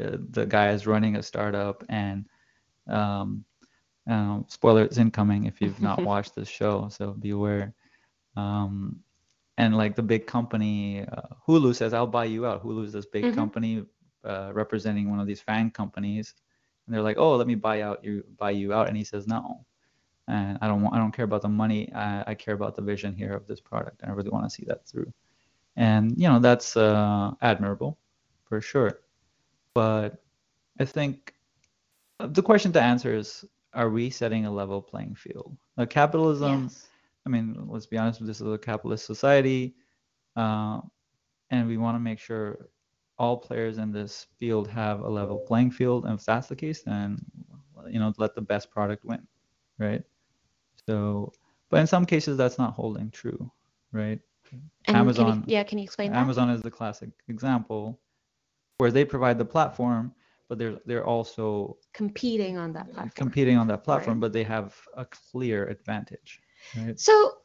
uh, 0.00 0.18
the 0.30 0.46
guy 0.46 0.70
is 0.70 0.86
running 0.86 1.16
a 1.16 1.22
startup 1.22 1.84
and 1.88 2.26
um, 2.88 3.44
um, 4.08 4.44
spoilers 4.48 4.98
incoming 4.98 5.44
if 5.46 5.60
you've 5.60 5.82
not 5.82 6.02
watched 6.04 6.34
the 6.34 6.44
show, 6.44 6.88
so 6.88 7.12
be 7.12 7.30
aware. 7.30 7.72
Um, 8.36 8.96
and 9.58 9.76
like 9.76 9.94
the 9.96 10.02
big 10.02 10.26
company, 10.26 11.04
uh, 11.06 11.22
Hooli 11.46 11.74
says, 11.74 11.92
"I'll 11.92 12.06
buy 12.06 12.24
you 12.24 12.46
out." 12.46 12.62
Hooli 12.64 12.84
is 12.84 12.92
this 12.92 13.06
big 13.06 13.24
Mhm. 13.24 13.34
company 13.34 13.84
uh, 14.24 14.50
representing 14.52 15.10
one 15.10 15.20
of 15.20 15.26
these 15.26 15.40
FANG 15.40 15.70
companies, 15.70 16.34
and 16.86 16.94
they're 16.94 17.02
like, 17.02 17.18
"Oh, 17.18 17.36
let 17.36 17.46
me 17.46 17.54
buy 17.54 17.82
out 17.82 18.04
you, 18.04 18.24
buy 18.36 18.50
you 18.50 18.72
out," 18.72 18.88
and 18.88 18.96
he 18.96 19.04
says, 19.04 19.26
"No, 19.26 19.64
and 20.28 20.58
I 20.60 20.68
don't 20.68 20.82
want 20.82 20.94
I 20.94 20.98
don't 20.98 21.12
care 21.12 21.24
about 21.24 21.42
the 21.42 21.48
money. 21.48 21.92
I, 21.92 22.24
I 22.28 22.34
care 22.34 22.54
about 22.54 22.76
the 22.76 22.82
vision 22.82 23.14
here 23.14 23.32
of 23.32 23.46
this 23.46 23.60
product, 23.60 24.02
and 24.02 24.10
I 24.10 24.14
really 24.14 24.30
want 24.30 24.44
to 24.44 24.50
see 24.50 24.64
that 24.66 24.86
through. 24.86 25.12
And 25.76 26.16
you 26.16 26.28
know 26.28 26.38
that's 26.38 26.76
uh, 26.76 27.32
admirable, 27.40 27.98
for 28.44 28.60
sure. 28.60 29.00
But 29.74 30.22
I 30.78 30.84
think 30.84 31.34
the 32.18 32.42
question 32.42 32.72
to 32.72 32.82
answer 32.82 33.14
is: 33.14 33.44
Are 33.74 33.90
we 33.90 34.10
setting 34.10 34.46
a 34.46 34.52
level 34.52 34.80
playing 34.82 35.14
field? 35.14 35.56
Like 35.76 35.90
capitalism. 35.90 36.64
Yes. 36.64 36.88
I 37.24 37.30
mean, 37.30 37.66
let's 37.68 37.86
be 37.86 37.98
honest. 37.98 38.24
This 38.24 38.40
is 38.40 38.46
a 38.52 38.58
capitalist 38.58 39.06
society, 39.06 39.74
uh, 40.36 40.80
and 41.50 41.68
we 41.68 41.76
want 41.76 41.94
to 41.94 42.00
make 42.00 42.18
sure 42.18 42.68
all 43.22 43.36
players 43.36 43.78
in 43.78 43.92
this 43.92 44.26
field 44.36 44.66
have 44.66 45.00
a 45.00 45.08
level 45.08 45.38
playing 45.38 45.70
field. 45.70 46.04
And 46.04 46.18
if 46.18 46.24
that's 46.24 46.48
the 46.48 46.56
case, 46.56 46.82
then 46.82 47.18
you 47.88 48.00
know, 48.00 48.12
let 48.18 48.34
the 48.34 48.40
best 48.42 48.68
product 48.70 49.04
win, 49.04 49.24
right? 49.78 50.02
So, 50.88 51.32
but 51.70 51.80
in 51.80 51.86
some 51.86 52.04
cases, 52.04 52.36
that's 52.36 52.58
not 52.58 52.74
holding 52.74 53.10
true, 53.10 53.50
right? 53.92 54.18
And 54.50 54.60
can 54.84 54.94
you- 54.94 55.00
Amazon, 55.00 55.44
yeah, 55.46 55.62
can 55.62 55.78
you 55.78 55.84
explain 55.84 56.10
that? 56.10 56.18
Amazon 56.18 56.50
is 56.50 56.62
the 56.62 56.70
classic 56.70 57.10
example, 57.28 58.00
where 58.78 58.90
they 58.90 59.04
provide 59.04 59.38
the 59.38 59.44
platform, 59.44 60.12
but 60.48 60.58
they're 60.58 60.80
they're 60.84 61.06
also 61.06 61.78
Competing 61.92 62.58
on 62.58 62.72
that 62.72 62.86
platform. 62.92 63.10
competing 63.14 63.56
on 63.56 63.68
that 63.68 63.84
platform, 63.84 64.16
Right. 64.16 64.22
but 64.22 64.32
they 64.32 64.42
have 64.42 64.76
a 64.96 65.04
clear 65.04 65.66
advantage, 65.68 66.40
right? 66.76 66.98
So, 66.98 67.38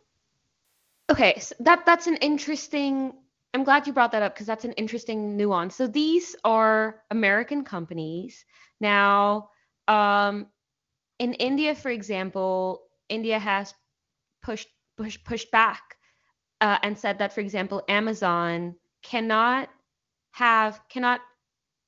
okay, 1.11 1.37
so 1.39 1.53
that 1.59 1.85
that's 1.85 2.07
an 2.07 2.15
interesting. 2.17 3.13
I'm 3.57 3.63
glad 3.63 3.87
you 3.87 3.93
brought 3.93 4.11
that 4.11 4.21
up 4.21 4.35
because 4.35 4.45
that's 4.45 4.65
an 4.65 4.73
interesting 4.73 5.35
nuance. 5.35 5.75
So 5.75 5.87
these 5.87 6.35
are 6.43 7.01
American 7.09 7.63
companies. 7.63 8.45
Now, 8.79 9.49
um, 9.87 10.45
in 11.17 11.33
India, 11.33 11.73
for 11.73 11.89
example, 11.89 12.83
India 13.09 13.39
has 13.39 13.73
pushed 14.43 14.67
pushed 14.95 15.23
pushed 15.25 15.49
back 15.49 15.97
uh, 16.61 16.77
and 16.83 16.95
said 16.95 17.17
that, 17.17 17.33
for 17.33 17.41
example, 17.41 17.83
Amazon 17.89 18.75
cannot 19.01 19.69
have 20.33 20.79
cannot 20.87 21.21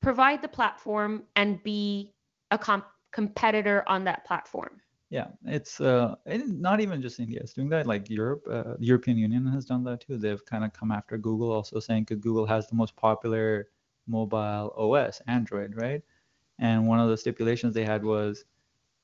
provide 0.02 0.42
the 0.42 0.48
platform 0.48 1.22
and 1.36 1.62
be 1.62 2.16
a 2.50 2.58
comp- 2.58 2.90
competitor 3.12 3.84
on 3.86 4.06
that 4.06 4.26
platform. 4.26 4.82
Yeah, 5.10 5.30
it's 5.46 5.82
uh, 5.82 6.16
not 6.26 6.82
even 6.82 7.02
just 7.02 7.20
India. 7.20 7.40
It's 7.42 7.54
doing 7.54 7.70
that. 7.70 7.88
Like 7.88 8.10
Europe, 8.10 8.44
uh, 8.50 8.76
the 8.78 8.86
European 8.86 9.18
Union 9.18 9.46
has 9.48 9.66
done 9.66 9.84
that 9.86 10.02
too. 10.02 10.18
They've 10.18 10.44
kind 10.46 10.64
of 10.64 10.72
come 10.74 10.92
after 10.92 11.18
Google, 11.18 11.52
also 11.52 11.80
saying 11.80 12.06
Google 12.10 12.46
has 12.46 12.68
the 12.68 12.76
most 12.76 12.96
popular 12.96 13.70
mobile 14.08 14.72
OS, 14.78 15.22
Android, 15.28 15.76
right? 15.76 16.04
And 16.60 16.88
one 16.88 17.00
of 17.00 17.10
the 17.10 17.18
stipulations 17.18 17.74
they 17.74 17.86
had 17.86 18.04
was, 18.04 18.46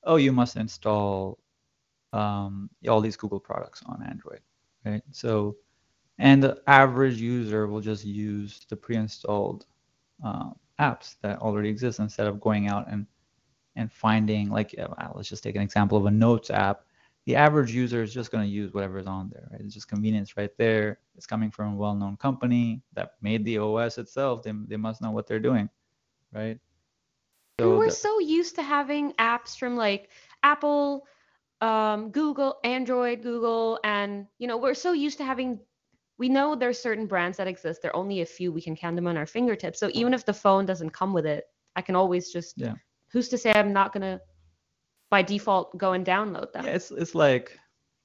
oh, 0.04 0.18
you 0.18 0.32
must 0.32 0.58
install 0.58 1.40
um, 2.14 2.70
all 2.88 3.02
these 3.02 3.18
Google 3.18 3.40
products 3.40 3.82
on 3.88 4.04
Android, 4.04 4.42
right? 4.86 5.04
So, 5.12 5.56
and 6.20 6.44
the 6.44 6.62
average 6.68 7.18
user 7.22 7.68
will 7.68 7.82
just 7.82 8.06
use 8.06 8.66
the 8.70 8.76
pre-installed 8.76 9.66
uh, 10.26 10.52
apps 10.80 11.16
that 11.22 11.40
already 11.40 11.70
exist 11.70 12.00
instead 12.00 12.28
of 12.28 12.40
going 12.42 12.68
out 12.68 12.88
and 12.92 13.08
and 13.76 13.92
finding 13.92 14.50
like 14.50 14.76
uh, 14.80 14.88
let's 15.14 15.30
just 15.30 15.44
take 15.44 15.56
an 15.56 15.62
example 15.62 15.98
of 15.98 16.06
a 16.06 16.12
notes 16.12 16.50
app 16.50 16.86
the 17.26 17.36
average 17.36 17.72
user 17.74 18.04
is 18.04 18.14
just 18.14 18.32
going 18.32 18.44
to 18.44 18.50
use 18.50 18.74
whatever 18.74 18.98
is 19.00 19.08
on 19.08 19.30
there 19.30 19.48
right 19.52 19.62
it's 19.62 19.74
just 19.74 19.88
convenience 19.88 20.38
right 20.38 20.52
there 20.58 21.00
it's 21.16 21.26
coming 21.26 21.52
from 21.52 21.74
a 21.74 21.76
well-known 21.76 22.16
company 22.18 22.82
that 22.94 23.12
made 23.22 23.44
the 23.46 23.58
os 23.58 23.98
itself 23.98 24.44
they, 24.44 24.54
they 24.68 24.78
must 24.78 25.02
know 25.02 25.12
what 25.12 25.28
they're 25.28 25.40
doing 25.40 25.70
right 26.34 26.60
and 27.60 27.78
we're 27.78 27.90
the- 27.90 27.96
so 27.96 28.20
used 28.20 28.56
to 28.56 28.64
having 28.64 29.14
apps 29.14 29.58
from 29.58 29.76
like 29.76 30.10
Apple, 30.44 31.08
um, 31.62 32.12
Google, 32.12 32.58
Android, 32.64 33.22
Google, 33.24 33.80
and 33.84 34.28
you 34.38 34.48
know 34.48 34.58
we're 34.58 34.74
so 34.74 34.92
used 34.94 35.18
to 35.20 35.26
having. 35.26 35.60
We 36.18 36.30
know 36.30 36.56
there's 36.56 36.80
certain 36.80 37.08
brands 37.08 37.38
that 37.38 37.48
exist. 37.48 37.82
There 37.82 37.92
are 37.92 37.96
only 37.96 38.22
a 38.22 38.26
few. 38.26 38.52
We 38.52 38.62
can 38.62 38.76
count 38.76 38.96
them 38.96 39.08
on 39.08 39.18
our 39.18 39.26
fingertips. 39.26 39.80
So 39.80 39.90
even 39.94 40.14
if 40.14 40.26
the 40.26 40.34
phone 40.34 40.66
doesn't 40.66 40.92
come 40.92 41.12
with 41.14 41.26
it, 41.26 41.46
I 41.76 41.82
can 41.82 41.96
always 41.96 42.32
just. 42.32 42.58
Yeah. 42.58 42.76
Who's 43.16 43.30
to 43.30 43.38
say 43.38 43.54
I'm 43.56 43.72
not 43.72 43.94
gonna, 43.94 44.20
by 45.10 45.22
default, 45.22 45.78
go 45.78 45.94
and 45.94 46.06
download 46.06 46.52
them? 46.52 46.66
yeah 46.66 46.76
it's 46.76 46.92
it's 46.92 47.16
like 47.16 47.58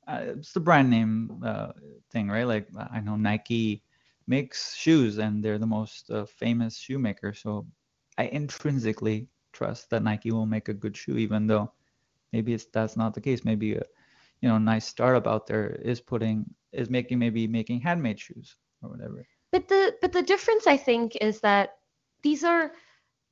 uh, 0.06 0.38
it's 0.38 0.52
the 0.52 0.60
brand 0.60 0.88
name 0.88 1.42
uh, 1.44 1.72
thing 2.12 2.28
right? 2.30 2.46
Like 2.46 2.68
i 2.92 3.00
know 3.00 3.16
nike 3.16 3.82
makes 4.28 4.76
shoes 4.76 5.18
and 5.18 5.42
they're 5.42 5.58
the 5.58 5.66
most 5.66 6.10
uh, 6.10 6.26
famous 6.26 6.78
shoemaker. 6.78 7.34
So 7.34 7.66
i 8.18 8.26
intrinsically 8.26 9.26
trust 9.52 9.90
that 9.90 10.04
nike 10.04 10.30
will 10.30 10.46
make 10.46 10.68
a 10.68 10.74
good 10.74 10.96
shoe 10.96 11.16
even 11.18 11.48
though 11.48 11.72
maybe 12.32 12.54
it's 12.54 12.66
that's 12.66 12.96
not 12.96 13.12
the 13.12 13.20
case. 13.20 13.44
Maybe 13.44 13.74
a 13.74 13.82
you 14.42 14.48
know 14.48 14.58
nice 14.58 14.86
startup 14.86 15.26
out 15.26 15.48
there 15.48 15.74
is 15.82 16.00
putting 16.00 16.46
is 16.70 16.88
making 16.88 17.18
maybe 17.18 17.48
making 17.48 17.80
handmade 17.80 18.20
shoes 18.20 18.54
or 18.80 18.90
whatever. 18.90 19.26
But 19.50 19.66
the 19.66 19.96
but 20.00 20.12
the 20.12 20.22
difference 20.22 20.68
I 20.68 20.76
think 20.76 21.16
is 21.20 21.40
that 21.40 21.78
these 22.22 22.44
are 22.44 22.70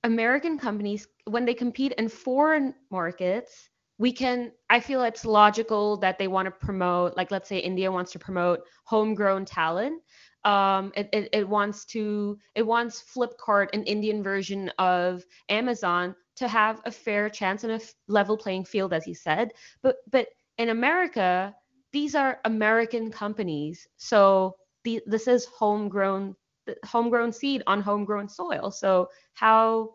American 0.05 0.59
companies 0.59 1.09
when 1.25 1.45
they 1.45 1.55
compete 1.55 1.93
in 1.99 2.09
foreign 2.09 2.75
markets, 2.91 3.69
we 3.99 4.13
can 4.13 4.53
I 4.71 4.81
feel 4.81 5.03
it's 5.03 5.25
logical 5.25 5.97
that 5.99 6.19
they 6.19 6.29
want 6.29 6.47
to 6.47 6.53
promote 6.53 7.17
like 7.17 7.31
let's 7.31 7.49
say 7.49 7.59
India 7.59 7.91
wants 7.91 8.13
to 8.13 8.19
promote 8.19 8.61
homegrown 8.85 9.45
talent. 9.45 10.03
Um, 10.45 10.93
it, 10.97 11.09
it, 11.13 11.29
it 11.33 11.49
wants 11.49 11.85
to 11.87 12.39
it 12.55 12.63
wants 12.63 13.03
Flipkart, 13.15 13.69
an 13.73 13.83
Indian 13.85 14.23
version 14.23 14.71
of 14.79 15.25
Amazon, 15.49 16.15
to 16.37 16.47
have 16.47 16.81
a 16.85 16.93
fair 16.93 17.29
chance 17.29 17.65
and 17.65 17.73
a 17.73 17.77
f- 17.77 17.95
level 18.07 18.37
playing 18.37 18.65
field, 18.65 18.93
as 18.93 19.07
you 19.07 19.15
said. 19.15 19.53
But 19.83 19.97
but 20.11 20.29
in 20.59 20.69
America, 20.69 21.55
these 21.93 22.15
are 22.15 22.39
American 22.45 23.11
companies, 23.11 23.87
so 23.97 24.57
the, 24.85 25.03
this 25.07 25.27
is 25.27 25.45
homegrown 25.47 26.37
homegrown 26.85 27.33
seed 27.33 27.63
on 27.67 27.81
homegrown 27.81 28.29
soil. 28.29 28.71
So 28.71 29.09
how 29.35 29.95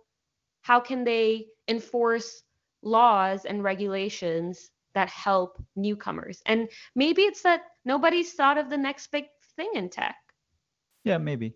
how 0.62 0.80
can 0.80 1.04
they 1.04 1.48
enforce 1.68 2.44
laws 2.82 3.46
and 3.46 3.64
regulations 3.64 4.72
that 4.94 5.10
help 5.10 5.62
newcomers? 5.76 6.42
And 6.46 6.70
maybe 6.96 7.24
it's 7.24 7.42
that 7.42 7.62
nobody's 7.86 8.34
thought 8.34 8.58
of 8.58 8.70
the 8.70 8.78
next 8.78 9.12
big 9.12 9.26
thing 9.56 9.72
in 9.76 9.90
tech. 9.90 10.16
yeah 11.04 11.18
maybe 11.18 11.54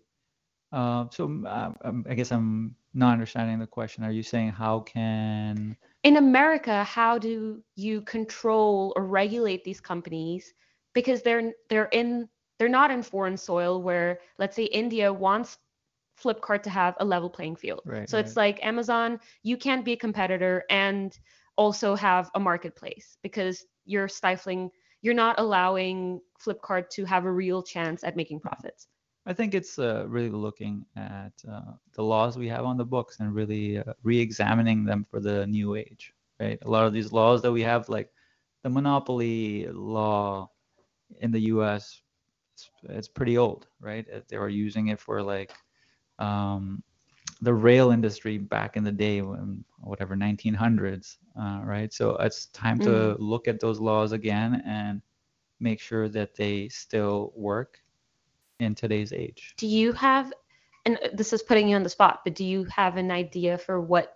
uh, 0.72 1.06
so 1.10 1.42
uh, 1.46 1.72
um, 1.82 2.04
i 2.08 2.14
guess 2.14 2.30
i'm 2.30 2.76
not 2.94 3.12
understanding 3.12 3.58
the 3.58 3.66
question 3.66 4.04
are 4.04 4.12
you 4.12 4.22
saying 4.22 4.50
how 4.50 4.80
can 4.80 5.76
in 6.04 6.16
America, 6.16 6.84
how 6.84 7.18
do 7.18 7.62
you 7.74 8.02
control 8.02 8.92
or 8.96 9.04
regulate 9.04 9.64
these 9.64 9.80
companies 9.80 10.54
because 10.94 11.22
they're 11.22 11.52
they're 11.68 11.90
in 11.92 12.28
they're 12.58 12.68
not 12.68 12.90
in 12.90 13.02
foreign 13.02 13.36
soil 13.36 13.82
where 13.82 14.20
let's 14.38 14.56
say 14.56 14.64
India 14.64 15.12
wants 15.12 15.58
Flipkart 16.22 16.62
to 16.64 16.70
have 16.70 16.96
a 16.98 17.04
level 17.04 17.30
playing 17.30 17.56
field. 17.56 17.82
Right, 17.84 18.08
so 18.08 18.18
it's 18.18 18.36
like 18.36 18.64
Amazon, 18.64 19.20
you 19.44 19.56
can't 19.56 19.84
be 19.84 19.92
a 19.92 19.96
competitor 19.96 20.64
and 20.68 21.16
also 21.56 21.94
have 21.94 22.30
a 22.34 22.40
marketplace 22.40 23.18
because 23.22 23.64
you're 23.84 24.08
stifling 24.08 24.70
you're 25.02 25.14
not 25.14 25.38
allowing 25.38 26.20
Flipkart 26.44 26.90
to 26.90 27.04
have 27.04 27.24
a 27.24 27.30
real 27.32 27.62
chance 27.62 28.02
at 28.02 28.16
making 28.16 28.40
profits. 28.40 28.88
I 29.26 29.32
think 29.32 29.54
it's 29.54 29.78
uh, 29.78 30.06
really 30.08 30.30
looking 30.30 30.86
at 30.96 31.32
uh, 31.50 31.72
the 31.92 32.02
laws 32.02 32.38
we 32.38 32.48
have 32.48 32.64
on 32.64 32.76
the 32.76 32.84
books 32.84 33.20
and 33.20 33.34
really 33.34 33.78
uh, 33.78 33.92
re-examining 34.02 34.84
them 34.84 35.04
for 35.04 35.20
the 35.20 35.46
new 35.46 35.74
age, 35.74 36.14
right? 36.40 36.58
A 36.62 36.70
lot 36.70 36.86
of 36.86 36.92
these 36.92 37.12
laws 37.12 37.42
that 37.42 37.52
we 37.52 37.62
have, 37.62 37.88
like 37.88 38.10
the 38.62 38.70
monopoly 38.70 39.66
law 39.68 40.50
in 41.20 41.30
the 41.30 41.40
U.S., 41.40 42.02
it's, 42.58 42.70
it's 42.90 43.08
pretty 43.08 43.38
old, 43.38 43.66
right? 43.80 44.06
Uh, 44.12 44.20
They 44.28 44.38
were 44.38 44.48
using 44.48 44.88
it 44.88 45.00
for 45.00 45.22
like 45.22 45.52
um, 46.18 46.82
the 47.40 47.54
rail 47.54 47.90
industry 47.90 48.38
back 48.38 48.76
in 48.76 48.84
the 48.84 48.92
day, 48.92 49.22
when 49.22 49.64
whatever 49.80 50.16
1900s, 50.16 51.18
uh, 51.40 51.60
right? 51.64 51.92
So 51.92 52.16
it's 52.16 52.46
time 52.46 52.80
to 52.80 53.16
look 53.18 53.48
at 53.48 53.60
those 53.60 53.80
laws 53.80 54.12
again 54.12 54.62
and 54.66 55.00
make 55.60 55.80
sure 55.80 56.08
that 56.08 56.34
they 56.34 56.68
still 56.68 57.32
work 57.36 57.78
in 58.60 58.74
today's 58.74 59.12
age. 59.12 59.54
Do 59.58 59.66
you 59.66 59.92
have 59.92 60.32
and 60.84 60.98
this 61.12 61.32
is 61.32 61.42
putting 61.42 61.68
you 61.68 61.76
on 61.76 61.82
the 61.82 61.90
spot, 61.90 62.20
but 62.24 62.34
do 62.34 62.44
you 62.44 62.64
have 62.64 62.96
an 62.96 63.10
idea 63.10 63.58
for 63.58 63.80
what 63.80 64.14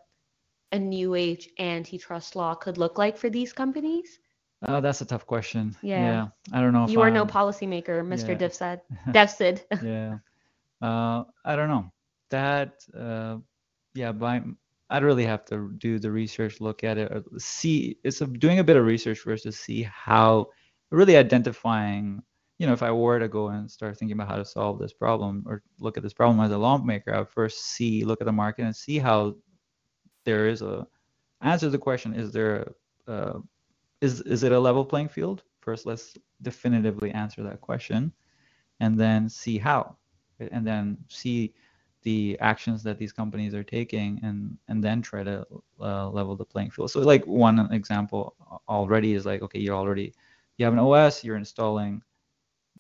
a 0.73 0.79
new 0.79 1.15
age 1.15 1.51
antitrust 1.59 2.35
law 2.35 2.55
could 2.55 2.79
look 2.79 2.97
like 2.99 3.19
for 3.19 3.29
these 3.29 3.53
companies? 3.53 4.19
Oh, 4.65 4.81
that's 4.81 5.01
a 5.01 5.05
tough 5.05 5.27
question. 5.27 5.77
Yeah. 5.83 6.29
I 6.53 6.61
don't 6.61 6.73
know. 6.73 6.85
If 6.85 6.91
You 6.91 7.01
are 7.01 7.11
no 7.11 7.21
I'm- 7.21 7.29
policymaker, 7.29 8.03
Mr. 8.07 8.29
yeah. 8.29 8.35
Dev 8.35 8.55
Sid. 8.55 8.81
Dev 9.13 9.31
Sid. 9.31 9.65
yeah. 9.83 10.19
Uh, 10.81 11.25
I 11.45 11.57
don't 11.57 11.69
know. 11.69 11.93
That, 12.31 12.85
uh, 12.97 13.39
yeah, 13.95 14.13
by, 14.13 14.43
I'd 14.91 15.03
really 15.03 15.27
have 15.27 15.45
to 15.47 15.73
do 15.79 15.99
the 15.99 16.11
research, 16.11 16.61
look 16.61 16.85
at 16.85 16.99
it, 16.99 17.11
see, 17.39 17.99
it's 18.05 18.21
a, 18.21 18.27
doing 18.27 18.59
a 18.59 18.65
bit 18.65 18.77
of 18.77 18.85
research 18.87 19.19
first 19.19 19.45
to 19.45 19.53
see 19.53 19.83
how, 19.83 20.49
really 20.91 21.17
identifying, 21.17 22.23
you 22.59 22.67
know, 22.67 22.73
if 22.73 22.83
I 22.83 22.91
were 22.91 23.19
to 23.19 23.29
go 23.29 23.49
and 23.49 23.71
start 23.71 23.99
thinking 23.99 24.17
about 24.17 24.29
how 24.29 24.37
to 24.37 24.45
solve 24.45 24.79
this 24.79 24.93
problem 24.93 25.45
or 25.47 25.63
look 25.81 25.97
at 25.97 26.03
this 26.03 26.13
problem 26.13 26.41
as 26.41 26.53
a 26.53 26.59
lawmaker, 26.59 27.15
I 27.15 27.19
would 27.19 27.29
first 27.29 27.67
see, 27.67 28.05
look 28.05 28.21
at 28.21 28.27
the 28.27 28.33
market 28.33 28.65
and 28.65 28.77
see 28.77 28.99
how 28.99 29.37
there 30.25 30.47
is 30.49 30.63
a, 30.63 30.87
answer 31.41 31.67
to 31.67 31.71
the 31.71 31.79
question, 31.79 32.15
is 32.15 32.33
there 32.33 32.73
a, 33.07 33.13
a 33.13 33.43
is 34.03 34.21
is 34.23 34.43
it 34.43 34.53
a 34.53 34.61
level 34.61 34.85
playing 34.85 35.09
field? 35.09 35.45
First, 35.61 35.87
let's 35.87 36.19
definitively 36.43 37.13
answer 37.13 37.43
that 37.45 37.61
question, 37.61 38.13
and 38.81 38.99
then 38.99 39.29
see 39.29 39.59
how, 39.59 39.97
and 40.41 40.67
then 40.67 40.99
see 41.09 41.55
the 42.03 42.37
actions 42.41 42.83
that 42.83 42.99
these 42.99 43.13
companies 43.13 43.55
are 43.55 43.63
taking, 43.63 44.21
and 44.25 44.59
and 44.69 44.83
then 44.83 45.01
try 45.01 45.23
to 45.23 45.47
uh, 45.81 46.11
level 46.11 46.37
the 46.37 46.45
playing 46.45 46.71
field. 46.71 46.91
So, 46.91 47.01
like 47.01 47.25
one 47.27 47.73
example 47.73 48.35
already 48.69 49.15
is 49.15 49.25
like, 49.25 49.41
okay, 49.43 49.61
you're 49.61 49.77
already 49.77 50.13
you 50.59 50.65
have 50.65 50.75
an 50.75 50.81
OS, 50.81 51.25
you're 51.25 51.37
installing, 51.37 52.03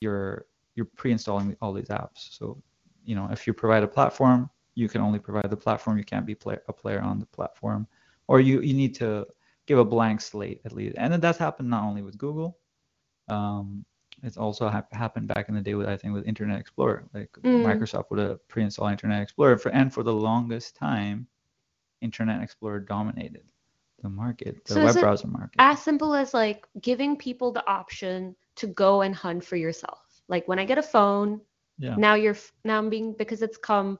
you're 0.00 0.46
you're 0.74 0.90
pre-installing 0.96 1.56
all 1.62 1.72
these 1.72 1.88
apps. 1.88 2.37
So, 2.37 2.61
you 3.04 3.14
know, 3.14 3.28
if 3.30 3.46
you 3.46 3.52
provide 3.52 3.85
a 3.85 3.88
platform, 3.88 4.50
you 4.74 4.88
can 4.88 5.00
only 5.00 5.20
provide 5.20 5.50
the 5.50 5.56
platform. 5.56 5.98
You 5.98 6.04
can't 6.04 6.26
be 6.26 6.35
play, 6.35 6.58
a 6.66 6.72
player 6.72 7.00
on 7.00 7.20
the 7.20 7.26
platform, 7.26 7.87
or 8.26 8.40
you 8.40 8.61
you 8.61 8.74
need 8.74 8.94
to 8.96 9.26
give 9.72 9.78
a 9.78 9.85
blank 9.96 10.20
slate 10.20 10.61
at 10.66 10.72
least. 10.72 10.94
And 10.98 11.14
that's 11.14 11.38
happened 11.38 11.70
not 11.70 11.85
only 11.85 12.02
with 12.02 12.18
Google. 12.18 12.58
Um, 13.28 13.87
it's 14.22 14.37
also 14.37 14.68
ha- 14.68 14.85
happened 14.92 15.28
back 15.28 15.48
in 15.48 15.54
the 15.54 15.62
day 15.62 15.74
with 15.74 15.88
I 15.88 15.96
think 15.96 16.12
with 16.12 16.26
Internet 16.26 16.61
Explorer. 16.61 17.04
Like 17.14 17.30
Mm. 17.42 17.64
Microsoft 17.64 18.11
would 18.11 18.18
have 18.20 18.46
pre-install 18.48 18.88
Internet 18.88 19.22
Explorer, 19.22 19.56
for, 19.56 19.70
and 19.70 19.92
for 19.92 20.02
the 20.02 20.12
longest 20.12 20.76
time, 20.76 21.26
Internet 22.02 22.42
Explorer 22.42 22.80
dominated 22.80 23.44
the 24.02 24.11
market, 24.11 24.62
the 24.66 24.74
So 24.74 24.85
web 24.85 25.00
browser 25.00 25.28
market. 25.28 25.56
as 25.58 25.80
simple 25.80 26.14
as 26.14 26.35
like 26.35 26.66
giving 26.82 27.16
people 27.16 27.50
the 27.52 27.66
option 27.66 28.37
to 28.56 28.66
go 28.66 29.00
and 29.00 29.14
hunt 29.14 29.42
for 29.42 29.56
yourself. 29.56 30.00
Like 30.28 30.46
when 30.48 30.58
I 30.58 30.66
get 30.66 30.76
a 30.76 30.82
phone, 30.82 31.40
yeah. 31.78 31.96
now 31.96 32.14
you're 32.14 32.37
now 32.64 32.76
I'm 32.78 32.90
being 32.90 33.14
because 33.14 33.40
it's 33.40 33.56
come 33.56 33.98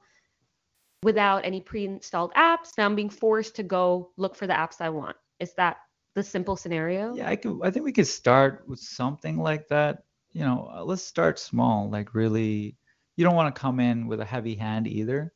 without 1.01 1.43
any 1.43 1.59
pre-installed 1.61 2.31
apps. 2.35 2.77
Now 2.77 2.85
I'm 2.85 2.95
being 2.95 3.09
forced 3.09 3.55
to 3.55 3.63
go 3.63 4.11
look 4.17 4.35
for 4.35 4.45
the 4.45 4.53
apps 4.53 4.79
I 4.79 4.89
want. 4.89 5.17
Is 5.39 5.53
that 5.55 5.77
the 6.15 6.23
simple 6.23 6.55
scenario? 6.55 7.15
Yeah, 7.15 7.29
I 7.29 7.35
could. 7.35 7.59
I 7.63 7.71
think 7.71 7.85
we 7.85 7.91
could 7.91 8.07
start 8.07 8.63
with 8.67 8.79
something 8.79 9.37
like 9.37 9.67
that. 9.69 10.03
You 10.31 10.41
know, 10.41 10.71
uh, 10.73 10.83
let's 10.83 11.03
start 11.03 11.39
small. 11.39 11.89
Like 11.89 12.13
really, 12.13 12.75
you 13.15 13.23
don't 13.23 13.35
want 13.35 13.53
to 13.53 13.59
come 13.59 13.79
in 13.79 14.07
with 14.07 14.19
a 14.19 14.25
heavy 14.25 14.55
hand 14.55 14.87
either, 14.87 15.33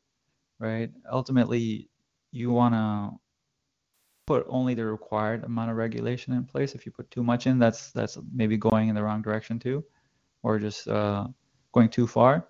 right? 0.58 0.90
Ultimately, 1.10 1.88
you 2.30 2.50
want 2.50 2.74
to 2.74 3.18
put 4.26 4.44
only 4.48 4.74
the 4.74 4.84
required 4.84 5.42
amount 5.44 5.70
of 5.70 5.76
regulation 5.76 6.34
in 6.34 6.44
place. 6.44 6.74
If 6.74 6.84
you 6.84 6.92
put 6.92 7.10
too 7.10 7.22
much 7.22 7.46
in, 7.46 7.58
that's 7.58 7.90
that's 7.92 8.18
maybe 8.32 8.56
going 8.56 8.88
in 8.88 8.94
the 8.94 9.02
wrong 9.02 9.22
direction 9.22 9.58
too, 9.58 9.84
or 10.42 10.58
just 10.58 10.86
uh, 10.86 11.26
going 11.72 11.88
too 11.88 12.06
far. 12.06 12.48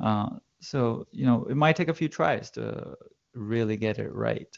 Uh, 0.00 0.38
so 0.60 1.06
you 1.10 1.26
know, 1.26 1.44
it 1.50 1.56
might 1.56 1.76
take 1.76 1.88
a 1.88 1.94
few 1.94 2.08
tries 2.08 2.50
to 2.52 2.94
really 3.34 3.76
get 3.76 3.98
it 3.98 4.14
right. 4.14 4.56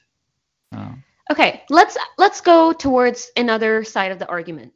Uh, 0.73 0.93
Okay, 1.31 1.63
let's 1.69 1.97
let's 2.17 2.41
go 2.41 2.73
towards 2.73 3.31
another 3.37 3.85
side 3.85 4.13
of 4.13 4.19
the 4.19 4.29
argument. 4.29 4.73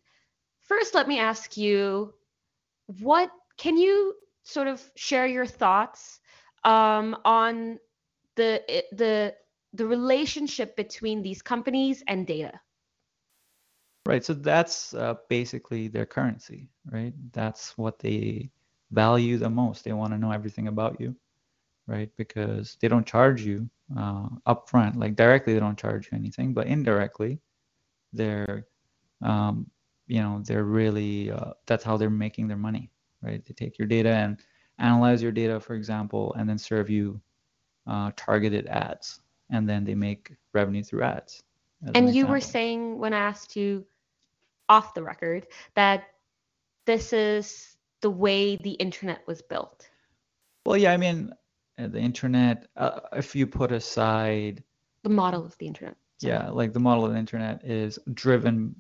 First, 0.60 0.94
let 0.94 1.08
me 1.08 1.18
ask 1.18 1.56
you, 1.56 2.12
what 3.00 3.30
can 3.56 3.76
you 3.76 4.14
sort 4.42 4.68
of 4.68 4.82
share 4.96 5.26
your 5.26 5.46
thoughts 5.46 6.20
um, 6.64 7.16
on 7.24 7.78
the 8.36 8.62
the 8.92 9.34
the 9.72 9.86
relationship 9.86 10.76
between 10.76 11.22
these 11.22 11.40
companies 11.40 12.02
and 12.06 12.26
data? 12.26 12.60
Right. 14.04 14.24
So 14.24 14.34
that's 14.34 14.94
uh, 14.94 15.14
basically 15.28 15.88
their 15.88 16.06
currency, 16.06 16.68
right? 16.90 17.14
That's 17.32 17.78
what 17.78 17.98
they 17.98 18.50
value 18.90 19.38
the 19.38 19.48
most. 19.48 19.84
They 19.84 19.92
want 19.92 20.12
to 20.12 20.18
know 20.18 20.32
everything 20.32 20.68
about 20.68 21.00
you, 21.00 21.14
right? 21.86 22.10
Because 22.16 22.76
they 22.80 22.88
don't 22.88 23.06
charge 23.06 23.42
you 23.42 23.68
uh, 23.96 24.28
upfront. 24.46 24.96
Like 24.96 25.16
directly, 25.16 25.54
they 25.54 25.60
don't 25.60 25.78
charge 25.78 26.08
you 26.10 26.18
anything, 26.18 26.54
but 26.54 26.66
indirectly, 26.66 27.40
they're, 28.12 28.66
um, 29.22 29.66
you 30.06 30.20
know, 30.20 30.42
they're 30.44 30.64
really, 30.64 31.30
uh, 31.30 31.52
that's 31.66 31.84
how 31.84 31.96
they're 31.96 32.10
making 32.10 32.48
their 32.48 32.56
money, 32.56 32.90
right? 33.22 33.44
They 33.44 33.54
take 33.54 33.78
your 33.78 33.88
data 33.88 34.10
and 34.10 34.38
analyze 34.78 35.22
your 35.22 35.32
data, 35.32 35.60
for 35.60 35.74
example, 35.74 36.34
and 36.38 36.48
then 36.48 36.58
serve 36.58 36.90
you 36.90 37.20
uh, 37.86 38.10
targeted 38.16 38.66
ads, 38.66 39.20
and 39.50 39.68
then 39.68 39.84
they 39.84 39.94
make 39.94 40.32
revenue 40.52 40.82
through 40.82 41.02
ads. 41.02 41.42
as 41.82 41.90
an 41.90 41.96
And 41.96 42.14
you 42.14 42.26
were 42.26 42.40
saying 42.40 42.98
when 42.98 43.12
I 43.12 43.18
asked 43.18 43.56
you 43.56 43.84
off 44.68 44.94
the 44.94 45.02
record 45.02 45.46
that 45.74 46.04
this 46.86 47.12
is 47.12 47.76
the 48.00 48.10
way 48.10 48.56
the 48.56 48.72
internet 48.72 49.26
was 49.26 49.42
built. 49.42 49.88
Well, 50.64 50.76
yeah, 50.76 50.92
I 50.92 50.96
mean, 50.96 51.32
the 51.78 51.98
internet, 51.98 52.66
uh, 52.76 53.00
if 53.14 53.34
you 53.34 53.46
put 53.46 53.72
aside, 53.72 54.62
The 55.02 55.10
model 55.10 55.44
of 55.44 55.56
the 55.58 55.66
internet. 55.66 55.96
sorry. 56.18 56.32
yeah, 56.34 56.50
like 56.50 56.72
the 56.72 56.80
model 56.80 57.04
of 57.04 57.12
the 57.12 57.18
internet 57.18 57.64
is 57.64 57.98
driven, 58.14 58.74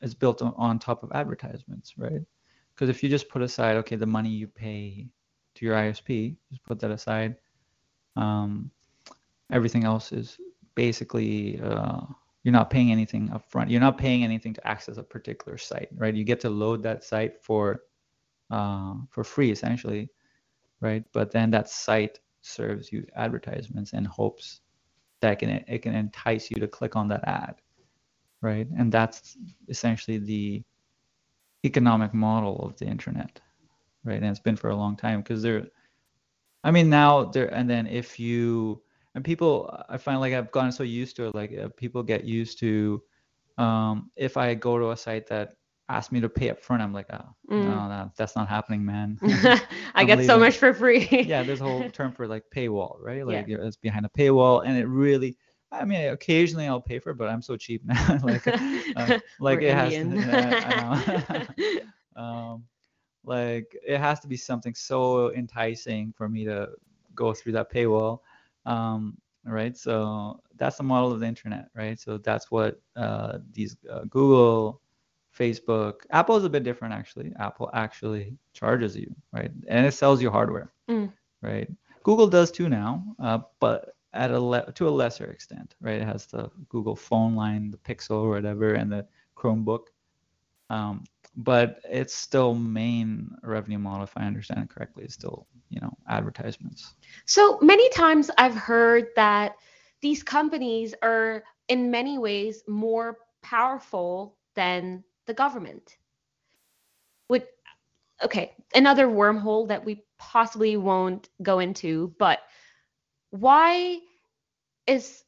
is 0.00 0.14
built 0.14 0.42
on, 0.42 0.54
on 0.56 0.78
top 0.78 1.02
of 1.02 1.12
advertisements, 1.12 1.94
right? 1.96 2.20
Because 2.74 2.88
if 2.88 3.02
you 3.02 3.08
just 3.08 3.28
put 3.28 3.42
aside, 3.42 3.76
okay, 3.76 3.96
the 3.96 4.06
money 4.06 4.30
you 4.30 4.48
pay 4.48 5.06
to 5.54 5.64
your 5.66 5.76
ISP, 5.76 6.36
just 6.50 6.64
put 6.64 6.80
that 6.80 6.90
aside, 6.90 7.36
um, 8.16 8.70
everything 9.50 9.84
else 9.84 10.12
is 10.12 10.38
basically, 10.74 11.60
uh, 11.60 12.00
you're 12.42 12.52
not 12.52 12.70
paying 12.70 12.90
anything 12.90 13.30
up 13.30 13.48
front. 13.50 13.70
You're 13.70 13.80
not 13.80 13.98
paying 13.98 14.24
anything 14.24 14.54
to 14.54 14.66
access 14.66 14.96
a 14.96 15.02
particular 15.02 15.58
site, 15.58 15.90
right? 15.96 16.14
You 16.14 16.24
get 16.24 16.40
to 16.40 16.50
load 16.50 16.82
that 16.82 17.04
site 17.04 17.40
for, 17.42 17.82
uh, 18.50 18.94
for 19.10 19.22
free, 19.22 19.50
essentially 19.50 20.08
right? 20.82 21.04
But 21.12 21.30
then 21.30 21.50
that 21.52 21.70
site 21.70 22.18
serves 22.42 22.92
you 22.92 23.06
advertisements 23.16 23.94
and 23.94 24.06
hopes 24.06 24.60
that 25.20 25.38
can 25.38 25.48
it 25.48 25.78
can 25.78 25.94
entice 25.94 26.50
you 26.50 26.56
to 26.56 26.68
click 26.68 26.96
on 26.96 27.08
that 27.08 27.26
ad, 27.26 27.54
right? 28.42 28.66
And 28.76 28.92
that's 28.92 29.38
essentially 29.68 30.18
the 30.18 30.62
economic 31.64 32.12
model 32.12 32.56
of 32.66 32.76
the 32.78 32.86
internet, 32.86 33.40
right? 34.04 34.16
And 34.16 34.26
it's 34.26 34.40
been 34.40 34.56
for 34.56 34.70
a 34.70 34.76
long 34.76 34.96
time 34.96 35.20
because 35.20 35.42
there, 35.42 35.68
I 36.64 36.72
mean 36.72 36.90
now 36.90 37.24
there 37.24 37.54
and 37.54 37.70
then 37.70 37.86
if 37.86 38.18
you 38.18 38.82
and 39.14 39.24
people 39.24 39.72
I 39.88 39.98
find 39.98 40.20
like 40.20 40.34
I've 40.34 40.50
gotten 40.50 40.72
so 40.72 40.82
used 40.82 41.16
to 41.16 41.28
it, 41.28 41.34
like 41.34 41.56
uh, 41.56 41.68
people 41.76 42.02
get 42.02 42.24
used 42.24 42.58
to 42.58 43.02
um, 43.56 44.10
if 44.16 44.36
I 44.36 44.54
go 44.54 44.78
to 44.78 44.90
a 44.90 44.96
site 44.96 45.28
that 45.28 45.54
asks 45.88 46.12
me 46.12 46.20
to 46.20 46.28
pay 46.28 46.50
up 46.50 46.60
front, 46.60 46.82
I'm 46.82 46.92
like, 46.92 47.06
oh, 47.12 47.34
Mm. 47.50 47.64
no, 47.64 47.88
that, 47.88 48.16
that's 48.16 48.34
not 48.36 48.48
happening, 48.48 48.84
man. 48.84 49.18
I 49.94 50.04
get 50.04 50.24
so 50.24 50.38
much 50.38 50.56
for 50.56 50.72
free. 50.72 51.06
yeah, 51.10 51.42
there's 51.42 51.60
a 51.60 51.64
whole 51.64 51.90
term 51.98 52.12
for 52.12 52.26
like 52.26 52.44
paywall, 52.54 52.96
right? 53.00 53.18
Yeah. 53.18 53.24
Like 53.24 53.48
it's 53.48 53.76
behind 53.76 54.06
a 54.06 54.08
paywall, 54.10 54.62
and 54.66 54.76
it 54.78 54.86
really. 54.86 55.36
I 55.70 55.86
mean, 55.86 56.08
occasionally 56.12 56.66
I'll 56.66 56.82
pay 56.82 56.98
for 56.98 57.10
it, 57.10 57.16
but 57.16 57.28
I'm 57.30 57.40
so 57.40 57.56
cheap 57.56 57.82
now. 57.86 58.18
like, 58.22 58.46
uh, 58.46 59.18
like 59.40 59.60
We're 59.60 59.68
it 59.68 59.74
has. 59.74 59.92
Indian. 59.94 60.22
yeah, 60.28 61.00
I 61.24 61.46
know. 62.16 62.22
um, 62.22 62.64
like 63.24 63.74
it 63.86 63.98
has 63.98 64.20
to 64.20 64.28
be 64.28 64.36
something 64.36 64.74
so 64.74 65.32
enticing 65.32 66.12
for 66.12 66.28
me 66.28 66.44
to 66.44 66.68
go 67.14 67.32
through 67.32 67.52
that 67.52 67.72
paywall. 67.72 68.20
Um, 68.66 69.16
right. 69.46 69.74
So 69.74 70.40
that's 70.56 70.76
the 70.76 70.82
model 70.82 71.10
of 71.10 71.20
the 71.20 71.26
internet, 71.26 71.68
right? 71.74 71.98
So 71.98 72.18
that's 72.18 72.50
what 72.50 72.78
uh, 72.94 73.38
these 73.52 73.74
uh, 73.90 74.04
Google, 74.10 74.81
Facebook, 75.36 75.94
Apple 76.10 76.36
is 76.36 76.44
a 76.44 76.50
bit 76.50 76.64
different 76.64 76.94
actually. 76.94 77.32
Apple 77.38 77.70
actually 77.72 78.36
charges 78.52 78.96
you, 78.96 79.14
right? 79.32 79.50
And 79.68 79.86
it 79.86 79.92
sells 79.92 80.22
you 80.22 80.30
hardware, 80.30 80.72
Mm. 80.88 81.12
right? 81.42 81.68
Google 82.02 82.26
does 82.28 82.50
too 82.50 82.68
now, 82.68 83.02
uh, 83.18 83.38
but 83.60 83.94
at 84.12 84.30
a 84.30 84.38
le- 84.40 84.72
to 84.72 84.88
a 84.88 84.90
lesser 84.90 85.26
extent, 85.26 85.74
right? 85.80 86.00
It 86.00 86.04
has 86.04 86.26
the 86.26 86.50
Google 86.68 86.96
phone 86.96 87.34
line, 87.34 87.70
the 87.70 87.78
Pixel 87.78 88.22
or 88.22 88.30
whatever, 88.30 88.74
and 88.74 88.90
the 88.90 89.06
Chromebook. 89.36 89.86
Um, 90.70 91.04
but 91.36 91.80
its 91.84 92.14
still 92.14 92.54
main 92.54 93.30
revenue 93.42 93.78
model, 93.78 94.04
if 94.04 94.16
I 94.16 94.22
understand 94.24 94.62
it 94.62 94.70
correctly, 94.70 95.04
is 95.04 95.14
still 95.14 95.46
you 95.70 95.80
know 95.80 95.92
advertisements. 96.08 96.94
So 97.26 97.58
many 97.60 97.88
times 97.90 98.30
I've 98.38 98.54
heard 98.56 99.08
that 99.16 99.56
these 100.00 100.22
companies 100.22 100.94
are 101.02 101.44
in 101.68 101.90
many 101.90 102.18
ways 102.18 102.62
more 102.68 103.18
powerful 103.42 104.36
than 104.54 105.04
the 105.26 105.34
government. 105.34 105.96
Would 107.28 107.46
okay, 108.22 108.54
another 108.74 109.06
wormhole 109.06 109.68
that 109.68 109.84
we 109.84 110.04
possibly 110.18 110.76
won't 110.76 111.28
go 111.42 111.58
into, 111.58 112.14
but 112.18 112.40
why 113.30 114.00
is 114.86 115.24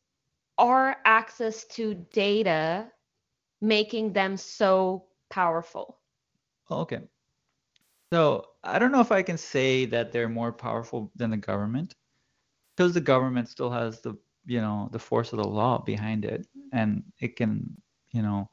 our 0.58 0.96
access 1.04 1.64
to 1.66 1.94
data 2.12 2.90
making 3.60 4.12
them 4.12 4.36
so 4.36 5.06
powerful? 5.30 5.98
Oh, 6.70 6.80
Okay. 6.80 7.00
So 8.12 8.46
I 8.62 8.78
don't 8.78 8.92
know 8.92 9.00
if 9.00 9.10
I 9.10 9.22
can 9.22 9.36
say 9.36 9.86
that 9.86 10.12
they're 10.12 10.28
more 10.28 10.52
powerful 10.52 11.10
than 11.16 11.30
the 11.30 11.36
government, 11.36 11.94
because 12.76 12.94
the 12.94 13.00
government 13.00 13.48
still 13.48 13.70
has 13.70 14.00
the 14.02 14.14
you 14.46 14.60
know 14.60 14.88
the 14.92 14.98
force 14.98 15.32
of 15.32 15.38
the 15.38 15.48
law 15.48 15.78
behind 15.78 16.24
it, 16.24 16.46
and 16.72 17.02
it 17.20 17.36
can 17.36 17.74
you 18.12 18.22
know 18.22 18.48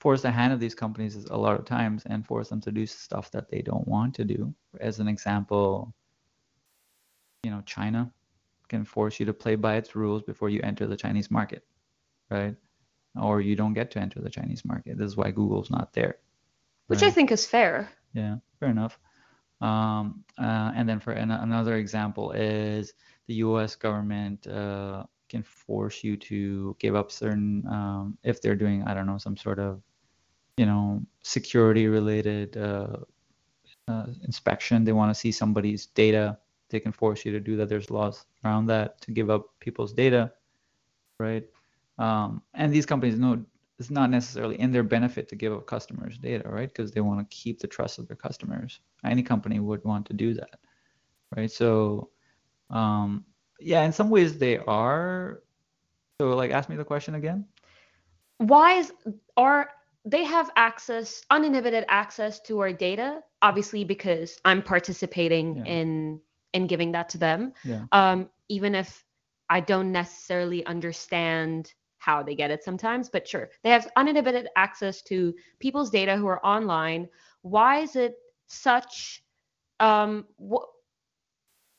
force 0.00 0.22
the 0.22 0.30
hand 0.30 0.52
of 0.52 0.60
these 0.60 0.74
companies 0.74 1.16
a 1.26 1.36
lot 1.36 1.58
of 1.58 1.64
times 1.64 2.04
and 2.06 2.26
force 2.26 2.48
them 2.48 2.60
to 2.60 2.72
do 2.72 2.86
stuff 2.86 3.30
that 3.32 3.50
they 3.50 3.62
don't 3.62 3.86
want 3.86 4.14
to 4.14 4.24
do. 4.24 4.54
As 4.80 5.00
an 5.00 5.08
example, 5.08 5.92
you 7.42 7.50
know 7.50 7.62
China 7.66 8.12
can 8.68 8.84
force 8.84 9.18
you 9.18 9.26
to 9.26 9.32
play 9.32 9.56
by 9.56 9.76
its 9.76 9.96
rules 9.96 10.22
before 10.22 10.50
you 10.50 10.60
enter 10.62 10.86
the 10.86 10.96
Chinese 10.96 11.30
market, 11.30 11.64
right? 12.30 12.54
or 13.20 13.40
you 13.40 13.56
don't 13.56 13.74
get 13.74 13.90
to 13.92 13.98
enter 13.98 14.20
the 14.20 14.30
Chinese 14.30 14.64
market. 14.64 14.98
This 14.98 15.06
is 15.06 15.16
why 15.16 15.30
Google's 15.30 15.70
not 15.70 15.92
there. 15.92 16.18
Which 16.86 17.02
I 17.02 17.10
think 17.10 17.30
is 17.30 17.46
fair. 17.46 17.90
Yeah, 18.14 18.36
fair 18.60 18.70
enough. 18.70 18.98
Um, 19.60 20.24
uh, 20.38 20.72
and 20.74 20.88
then 20.88 21.00
for 21.00 21.12
an- 21.12 21.30
another 21.30 21.76
example 21.76 22.32
is 22.32 22.94
the 23.26 23.34
U.S. 23.34 23.76
government 23.76 24.46
uh, 24.46 25.04
can 25.28 25.42
force 25.42 26.02
you 26.02 26.16
to 26.16 26.76
give 26.78 26.94
up 26.94 27.10
certain 27.10 27.66
um, 27.66 28.18
if 28.22 28.40
they're 28.40 28.56
doing 28.56 28.84
I 28.84 28.94
don't 28.94 29.06
know 29.06 29.18
some 29.18 29.36
sort 29.36 29.58
of 29.58 29.82
you 30.58 30.66
know 30.66 31.02
security 31.22 31.86
related 31.86 32.56
uh, 32.56 32.96
uh, 33.86 34.06
inspection. 34.24 34.84
They 34.84 34.92
want 34.92 35.10
to 35.10 35.18
see 35.18 35.32
somebody's 35.32 35.86
data. 35.86 36.38
They 36.68 36.80
can 36.80 36.92
force 36.92 37.24
you 37.24 37.32
to 37.32 37.40
do 37.40 37.56
that. 37.56 37.68
There's 37.68 37.90
laws 37.90 38.26
around 38.44 38.66
that 38.66 39.00
to 39.02 39.12
give 39.12 39.30
up 39.30 39.46
people's 39.60 39.92
data, 39.92 40.32
right? 41.18 41.44
Um, 41.98 42.42
and 42.54 42.72
these 42.72 42.86
companies 42.86 43.18
know 43.18 43.44
it's 43.78 43.90
not 43.90 44.10
necessarily 44.10 44.58
in 44.60 44.72
their 44.72 44.82
benefit 44.82 45.28
to 45.28 45.36
give 45.36 45.52
up 45.52 45.66
customers' 45.66 46.18
data, 46.18 46.48
right? 46.48 46.68
Because 46.68 46.90
they 46.90 47.00
want 47.00 47.20
to 47.20 47.36
keep 47.36 47.60
the 47.60 47.66
trust 47.66 47.98
of 47.98 48.08
their 48.08 48.16
customers. 48.16 48.80
Any 49.04 49.22
company 49.22 49.60
would 49.60 49.84
want 49.84 50.06
to 50.06 50.12
do 50.12 50.34
that, 50.34 50.58
right? 51.36 51.50
So, 51.50 52.10
um, 52.70 53.24
yeah, 53.60 53.84
in 53.84 53.92
some 53.92 54.10
ways 54.10 54.36
they 54.36 54.58
are. 54.58 55.42
So, 56.20 56.30
like, 56.30 56.50
ask 56.50 56.68
me 56.68 56.76
the 56.76 56.84
question 56.84 57.14
again. 57.14 57.46
Why 58.38 58.74
is 58.74 58.92
are 59.36 59.70
they 60.10 60.24
have 60.24 60.50
access, 60.56 61.22
uninhibited 61.30 61.84
access 61.88 62.40
to 62.42 62.60
our 62.60 62.72
data? 62.72 63.20
Obviously, 63.42 63.84
because 63.84 64.38
I'm 64.44 64.62
participating 64.62 65.56
Yeah. 65.56 65.64
in 65.64 66.20
in 66.54 66.66
giving 66.66 66.92
that 66.92 67.10
to 67.10 67.18
them. 67.18 67.52
Yeah. 67.64 67.86
Um, 67.92 68.30
even 68.48 68.74
if 68.74 69.04
I 69.50 69.60
don't 69.60 69.92
necessarily 69.92 70.64
understand 70.66 71.72
how 71.98 72.22
they 72.22 72.34
get 72.34 72.50
it 72.50 72.64
sometimes, 72.64 73.10
but 73.10 73.28
sure, 73.28 73.50
they 73.62 73.70
have 73.70 73.88
uninhibited 73.96 74.48
access 74.56 75.02
to 75.02 75.34
people's 75.60 75.90
data 75.90 76.16
who 76.16 76.26
are 76.26 76.44
online. 76.44 77.08
Why 77.42 77.80
is 77.80 77.96
it 77.96 78.16
such? 78.46 79.22
Um, 79.80 80.26
wh- 80.40 80.68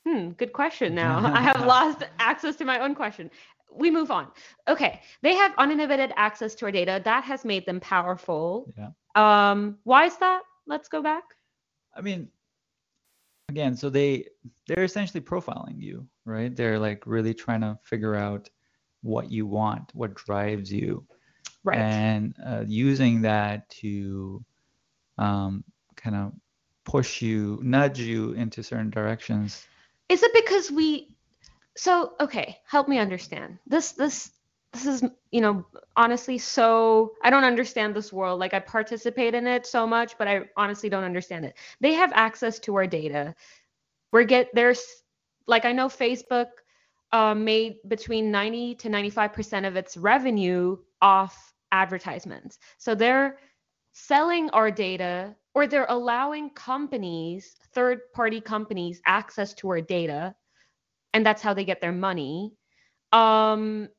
hmm, 0.08 0.30
good 0.32 0.54
question. 0.54 0.96
Now 0.96 1.32
I 1.34 1.42
have 1.42 1.66
lost 1.66 2.04
access 2.20 2.56
to 2.58 2.66
my 2.66 2.80
own 2.80 2.96
question. 2.96 3.30
We 3.72 3.92
move 3.92 4.12
on. 4.12 4.28
Okay, 4.68 5.02
they 5.22 5.36
have 5.36 5.54
uninhibited 5.58 6.12
access 6.16 6.56
to 6.56 6.66
our 6.66 6.72
data. 6.72 7.02
That 7.04 7.24
has 7.24 7.46
made 7.46 7.66
them 7.66 7.80
powerful. 7.80 8.72
Yeah. 8.78 8.90
Um, 9.16 9.78
why 9.84 10.06
is 10.06 10.18
that? 10.18 10.42
Let's 10.68 10.88
go 10.88 11.02
back. 11.02 11.24
I 11.96 12.02
mean, 12.02 12.30
again, 13.50 13.76
so 13.76 13.90
they 13.90 14.26
they're 14.68 14.84
essentially 14.84 15.22
profiling 15.22 15.80
you, 15.82 16.08
right? 16.26 16.56
They're 16.56 16.80
like 16.80 17.04
really 17.06 17.34
trying 17.34 17.62
to 17.62 17.78
figure 17.84 18.16
out 18.16 18.50
what 19.02 19.32
you 19.32 19.46
want, 19.48 19.92
what 19.94 20.14
drives 20.16 20.72
you, 20.72 21.06
Right. 21.64 21.80
and 21.80 22.36
uh, 22.46 22.64
using 22.68 23.22
that 23.22 23.70
to 23.82 24.44
um, 25.18 25.64
kind 25.96 26.16
of 26.16 26.34
push 26.86 27.22
you, 27.22 27.60
nudge 27.64 28.00
you 28.00 28.34
into 28.34 28.64
certain 28.64 28.90
directions. 28.90 29.66
is 30.10 30.24
it 30.24 30.34
because 30.34 30.72
we 30.72 31.10
so 31.80 32.14
okay 32.20 32.58
help 32.66 32.88
me 32.90 32.98
understand. 32.98 33.58
This 33.66 33.94
this 33.94 34.32
this 34.74 34.86
is 34.86 35.04
you 35.32 35.40
know 35.40 35.66
honestly 35.96 36.38
so 36.38 37.14
i 37.24 37.30
don't 37.30 37.46
understand 37.46 37.96
this 37.96 38.12
world. 38.12 38.40
Like 38.40 38.54
i 38.54 38.60
participate 38.60 39.34
in 39.34 39.48
it 39.48 39.66
so 39.66 39.88
much 39.88 40.18
but 40.18 40.28
i 40.28 40.42
honestly 40.58 40.90
don't 40.90 41.06
understand 41.06 41.46
it. 41.46 41.56
They 41.80 41.94
have 41.94 42.12
access 42.14 42.60
to 42.60 42.76
our 42.76 42.86
data. 42.86 43.34
We're 44.12 44.26
get 44.26 44.54
there's 44.54 44.84
like 45.48 45.64
i 45.66 45.72
know 45.72 45.88
facebook 45.88 46.48
uh, 47.12 47.34
made 47.34 47.78
between 47.88 48.30
90 48.30 48.76
to 48.76 48.90
95 48.90 49.34
percent 49.34 49.66
of 49.66 49.76
its 49.78 49.96
revenue 49.96 50.78
off 51.02 51.54
advertisements. 51.72 52.60
So 52.78 52.94
they're 52.94 53.40
selling 53.94 54.50
our 54.50 54.70
data 54.70 55.34
or 55.56 55.66
they're 55.66 55.88
allowing 55.90 56.50
companies 56.52 57.56
third 57.74 58.02
party 58.14 58.42
companies 58.42 59.02
access 59.06 59.54
to 59.56 59.70
our 59.70 59.82
data 59.82 60.36
and 61.14 61.26
that's 61.26 61.42
how 61.42 61.54
they 61.54 61.66
get 61.66 61.82
their 61.82 61.92
money. 61.92 62.54
Um 63.12 63.90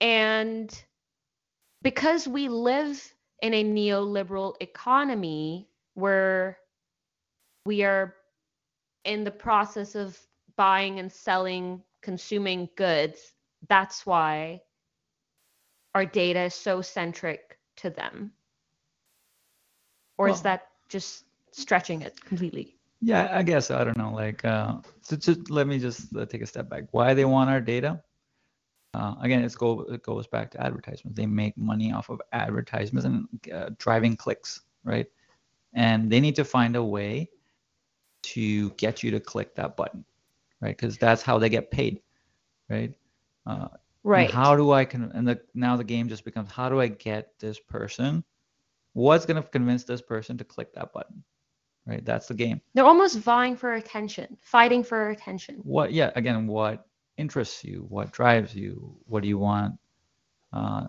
and 0.00 0.84
because 1.82 2.26
we 2.26 2.48
live 2.48 3.14
in 3.42 3.54
a 3.54 3.64
neoliberal 3.64 4.54
economy 4.60 5.68
where 5.94 6.58
we 7.66 7.84
are 7.84 8.14
in 9.04 9.24
the 9.24 9.30
process 9.30 9.94
of 9.94 10.18
buying 10.56 10.98
and 10.98 11.10
selling 11.10 11.82
consuming 12.02 12.68
goods 12.76 13.34
that's 13.68 14.04
why 14.04 14.60
our 15.94 16.04
data 16.04 16.42
is 16.42 16.54
so 16.54 16.80
centric 16.82 17.58
to 17.76 17.90
them. 17.90 18.32
Or 20.18 20.28
is 20.28 20.42
that 20.42 20.68
just 20.88 21.24
stretching 21.52 22.02
it 22.02 22.20
completely 22.24 22.73
Yeah, 23.04 23.28
I 23.30 23.42
guess 23.42 23.70
I 23.70 23.84
don't 23.84 23.98
know. 23.98 24.12
Like, 24.14 24.42
uh, 24.46 24.76
so 25.02 25.14
just 25.16 25.50
let 25.50 25.66
me 25.66 25.78
just 25.78 26.16
uh, 26.16 26.24
take 26.24 26.40
a 26.40 26.46
step 26.46 26.70
back. 26.70 26.84
Why 26.92 27.12
they 27.12 27.26
want 27.26 27.50
our 27.50 27.60
data? 27.60 28.02
Uh, 28.94 29.14
again, 29.20 29.44
it's 29.44 29.56
go 29.56 29.82
it 29.82 30.02
goes 30.02 30.26
back 30.26 30.50
to 30.52 30.60
advertisements. 30.62 31.14
They 31.14 31.26
make 31.26 31.54
money 31.58 31.92
off 31.92 32.08
of 32.08 32.22
advertisements 32.32 33.04
and 33.04 33.28
uh, 33.52 33.70
driving 33.76 34.16
clicks, 34.16 34.62
right? 34.84 35.06
And 35.74 36.10
they 36.10 36.18
need 36.18 36.34
to 36.36 36.46
find 36.46 36.76
a 36.76 36.82
way 36.82 37.28
to 38.22 38.70
get 38.70 39.02
you 39.02 39.10
to 39.10 39.20
click 39.20 39.54
that 39.56 39.76
button, 39.76 40.02
right? 40.62 40.74
Because 40.74 40.96
that's 40.96 41.20
how 41.20 41.38
they 41.38 41.50
get 41.50 41.70
paid, 41.70 42.00
right? 42.70 42.94
Uh, 43.44 43.68
right 44.02 44.30
how 44.30 44.56
do 44.56 44.72
I 44.72 44.86
con- 44.86 45.12
and 45.14 45.28
the 45.28 45.42
now 45.52 45.76
the 45.76 45.84
game 45.84 46.08
just 46.08 46.24
becomes 46.24 46.50
how 46.50 46.70
do 46.70 46.80
I 46.80 46.88
get 46.88 47.38
this 47.38 47.60
person? 47.60 48.24
What's 48.94 49.26
gonna 49.26 49.42
convince 49.42 49.84
this 49.84 50.00
person 50.00 50.38
to 50.38 50.44
click 50.44 50.72
that 50.72 50.94
button? 50.94 51.22
Right? 51.86 52.04
That's 52.04 52.28
the 52.28 52.34
game. 52.34 52.60
They're 52.72 52.84
almost 52.86 53.18
vying 53.18 53.56
for 53.56 53.74
attention, 53.74 54.36
fighting 54.40 54.82
for 54.82 55.10
attention. 55.10 55.56
what 55.62 55.92
yeah 55.92 56.10
again 56.16 56.46
what 56.46 56.86
interests 57.16 57.62
you 57.64 57.84
what 57.88 58.10
drives 58.12 58.54
you 58.54 58.96
what 59.06 59.22
do 59.22 59.28
you 59.28 59.38
want 59.38 59.74
uh, 60.52 60.86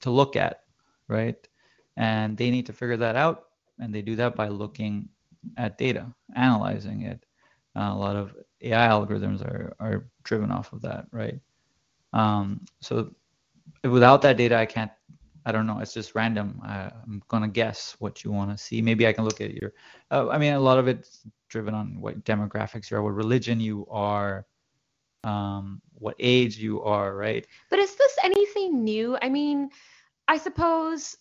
to 0.00 0.10
look 0.10 0.36
at 0.36 0.64
right 1.08 1.48
and 1.96 2.36
they 2.36 2.50
need 2.50 2.66
to 2.66 2.72
figure 2.72 2.96
that 2.96 3.16
out 3.16 3.44
and 3.78 3.94
they 3.94 4.02
do 4.02 4.16
that 4.16 4.34
by 4.34 4.48
looking 4.48 5.08
at 5.56 5.78
data 5.78 6.06
analyzing 6.36 7.02
it 7.02 7.24
uh, 7.76 7.90
a 7.92 7.96
lot 7.96 8.16
of 8.16 8.34
ai 8.62 8.88
algorithms 8.88 9.40
are, 9.42 9.74
are 9.80 10.06
driven 10.24 10.50
off 10.50 10.72
of 10.72 10.82
that 10.82 11.06
right 11.12 11.38
um, 12.12 12.60
so 12.80 13.10
without 13.84 14.20
that 14.22 14.36
data 14.36 14.56
i 14.56 14.66
can't 14.66 14.90
i 15.46 15.52
don't 15.52 15.66
know 15.66 15.78
it's 15.80 15.94
just 15.94 16.14
random 16.14 16.60
I, 16.64 16.90
i'm 17.04 17.22
gonna 17.28 17.48
guess 17.48 17.96
what 17.98 18.24
you 18.24 18.32
want 18.32 18.50
to 18.50 18.62
see 18.62 18.82
maybe 18.82 19.06
i 19.06 19.12
can 19.12 19.24
look 19.24 19.40
at 19.40 19.54
your 19.54 19.72
uh, 20.10 20.28
i 20.28 20.38
mean 20.38 20.54
a 20.54 20.60
lot 20.60 20.78
of 20.78 20.88
it's 20.88 21.26
driven 21.48 21.74
on 21.74 22.00
what 22.00 22.24
demographics 22.24 22.90
you 22.90 22.96
are 22.96 23.02
what 23.02 23.14
religion 23.14 23.60
you 23.60 23.86
are 23.90 24.46
um, 25.24 25.80
what 25.94 26.16
age 26.18 26.58
you 26.58 26.82
are 26.82 27.14
right 27.14 27.46
But 27.70 27.78
is 27.78 27.94
this 27.94 28.16
anything 28.24 28.84
new? 28.84 29.16
I 29.22 29.28
mean, 29.28 29.70
I 30.28 30.38
suppose 30.38 31.16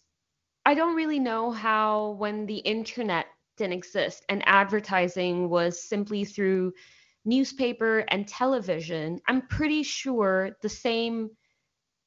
I 0.65 0.73
don't 0.73 0.95
really 0.95 1.19
know 1.19 1.51
how 1.51 2.11
when 2.11 2.45
the 2.45 2.57
internet 2.57 3.27
didn't 3.57 3.73
exist 3.73 4.25
and 4.29 4.43
advertising 4.45 5.49
was 5.49 5.83
simply 5.83 6.25
through 6.25 6.73
newspaper 7.25 7.99
and 8.09 8.27
television. 8.27 9.19
I'm 9.27 9.47
pretty 9.47 9.83
sure 9.83 10.51
the 10.61 10.69
same 10.69 11.29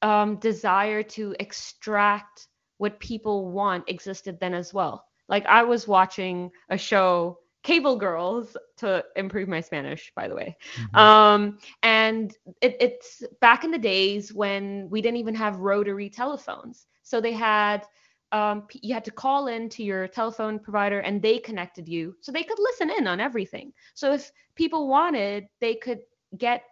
um, 0.05 0.35
desire 0.35 1.01
to 1.01 1.35
extract 1.39 2.47
what 2.77 2.99
people 2.99 3.49
want 3.49 3.89
existed 3.89 4.37
then 4.39 4.53
as 4.53 4.71
well. 4.71 5.03
Like 5.27 5.47
I 5.47 5.63
was 5.63 5.87
watching 5.87 6.51
a 6.69 6.77
show, 6.77 7.39
Cable 7.63 7.95
Girls, 7.95 8.55
to 8.77 9.03
improve 9.15 9.49
my 9.49 9.61
Spanish, 9.61 10.11
by 10.15 10.27
the 10.27 10.35
way. 10.35 10.55
Um, 10.93 11.57
and 11.81 12.37
it, 12.61 12.77
it's 12.79 13.23
back 13.41 13.63
in 13.63 13.71
the 13.71 13.79
days 13.79 14.31
when 14.31 14.87
we 14.91 15.01
didn't 15.01 15.17
even 15.17 15.33
have 15.33 15.57
rotary 15.57 16.11
telephones. 16.11 16.85
So 17.01 17.19
they 17.19 17.33
had 17.33 17.87
um, 18.31 18.67
you 18.73 18.93
had 18.93 19.05
to 19.05 19.11
call 19.11 19.47
in 19.47 19.69
to 19.69 19.83
your 19.83 20.07
telephone 20.07 20.59
provider 20.59 20.99
and 20.99 21.21
they 21.21 21.39
connected 21.39 21.87
you 21.87 22.15
so 22.21 22.31
they 22.31 22.43
could 22.43 22.59
listen 22.59 22.91
in 22.91 23.07
on 23.07 23.19
everything. 23.19 23.73
So 23.95 24.13
if 24.13 24.31
people 24.55 24.87
wanted, 24.87 25.47
they 25.61 25.75
could 25.75 26.01
get 26.37 26.63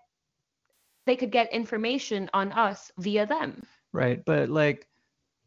they 1.05 1.15
could 1.15 1.31
get 1.31 1.51
information 1.53 2.29
on 2.33 2.51
us 2.51 2.91
via 2.97 3.25
them. 3.25 3.67
right 3.93 4.23
but 4.25 4.49
like 4.49 4.87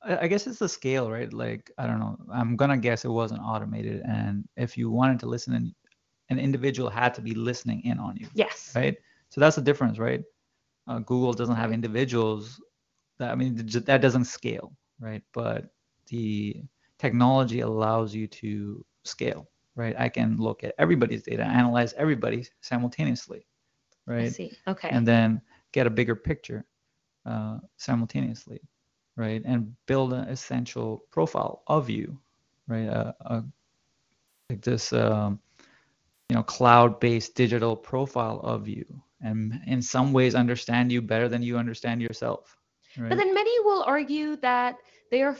I 0.05 0.29
guess 0.29 0.47
it's 0.47 0.59
the 0.59 0.69
scale, 0.69 1.11
right? 1.11 1.33
Like 1.33 1.71
I 1.79 1.87
don't 1.87 1.99
know. 1.99 2.16
I'm 2.33 2.57
gonna 2.57 2.77
guess 2.79 3.05
it 3.05 3.09
wasn't 3.09 3.40
automated, 3.42 4.03
and 4.07 4.45
if 4.57 4.77
you 4.77 4.90
wanted 4.90 5.21
to 5.21 5.27
listen, 5.27 5.55
in, 5.55 5.73
an 6.31 6.38
individual 6.38 6.88
had 6.90 7.14
to 7.14 7.21
be 7.23 7.35
listening 7.35 7.83
in 7.85 7.99
on 7.99 8.16
you, 8.16 8.29
Yes. 8.35 8.77
right? 8.77 8.97
So 9.31 9.40
that's 9.40 9.57
the 9.57 9.62
difference, 9.62 9.99
right? 9.99 10.21
Uh, 10.87 10.99
Google 11.01 11.33
doesn't 11.33 11.57
have 11.57 11.73
individuals. 11.73 12.61
That 13.19 13.31
I 13.33 13.35
mean, 13.35 13.57
that 13.57 14.01
doesn't 14.03 14.25
scale, 14.25 14.73
right? 15.01 15.23
But 15.33 15.66
the 16.09 16.62
technology 16.99 17.61
allows 17.61 18.14
you 18.14 18.27
to 18.29 18.85
scale, 19.05 19.49
right? 19.77 19.95
I 19.99 20.09
can 20.09 20.37
look 20.38 20.62
at 20.64 20.75
everybody's 20.79 21.23
data, 21.23 21.45
analyze 21.45 21.92
everybody 21.95 22.45
simultaneously, 22.61 23.47
I 24.09 24.12
right? 24.12 24.33
see. 24.33 24.53
Okay. 24.66 24.88
and 24.90 25.07
then 25.07 25.40
get 25.73 25.87
a 25.87 25.90
bigger 25.90 26.14
picture 26.14 26.64
uh, 27.27 27.59
simultaneously. 27.77 28.61
right? 29.16 29.42
And 29.45 29.75
build 29.87 30.12
an 30.12 30.29
essential 30.29 31.05
profile 31.11 31.62
of 31.66 31.90
you, 31.90 32.19
right? 32.69 32.87
A, 32.87 33.14
a 33.21 33.45
like 34.51 34.62
this, 34.62 34.92
um, 34.92 35.40
you 36.29 36.37
know, 36.37 36.42
cloud-based 36.42 37.35
digital 37.35 37.75
profile 37.75 38.40
of 38.40 38.69
you, 38.69 38.85
and 39.21 39.61
in 39.66 39.83
some 39.83 40.12
ways 40.12 40.35
understand 40.35 40.92
you 40.92 41.03
better 41.03 41.29
than 41.29 41.42
you 41.42 41.59
understand 41.59 42.01
yourself. 42.01 42.57
Right? 42.97 43.09
But 43.09 43.19
then 43.19 43.35
many 43.35 43.51
will 43.61 43.83
argue 43.83 44.37
that 44.37 44.77
they 45.11 45.23
are 45.23 45.37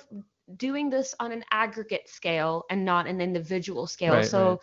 doing 0.57 0.91
this 0.91 1.15
on 1.21 1.33
an 1.33 1.45
aggregate 1.51 2.09
scale 2.09 2.65
and 2.71 2.85
not 2.85 3.07
an 3.07 3.21
individual 3.21 3.87
scale. 3.87 4.15
Right, 4.15 4.25
so, 4.25 4.49
right. 4.49 4.59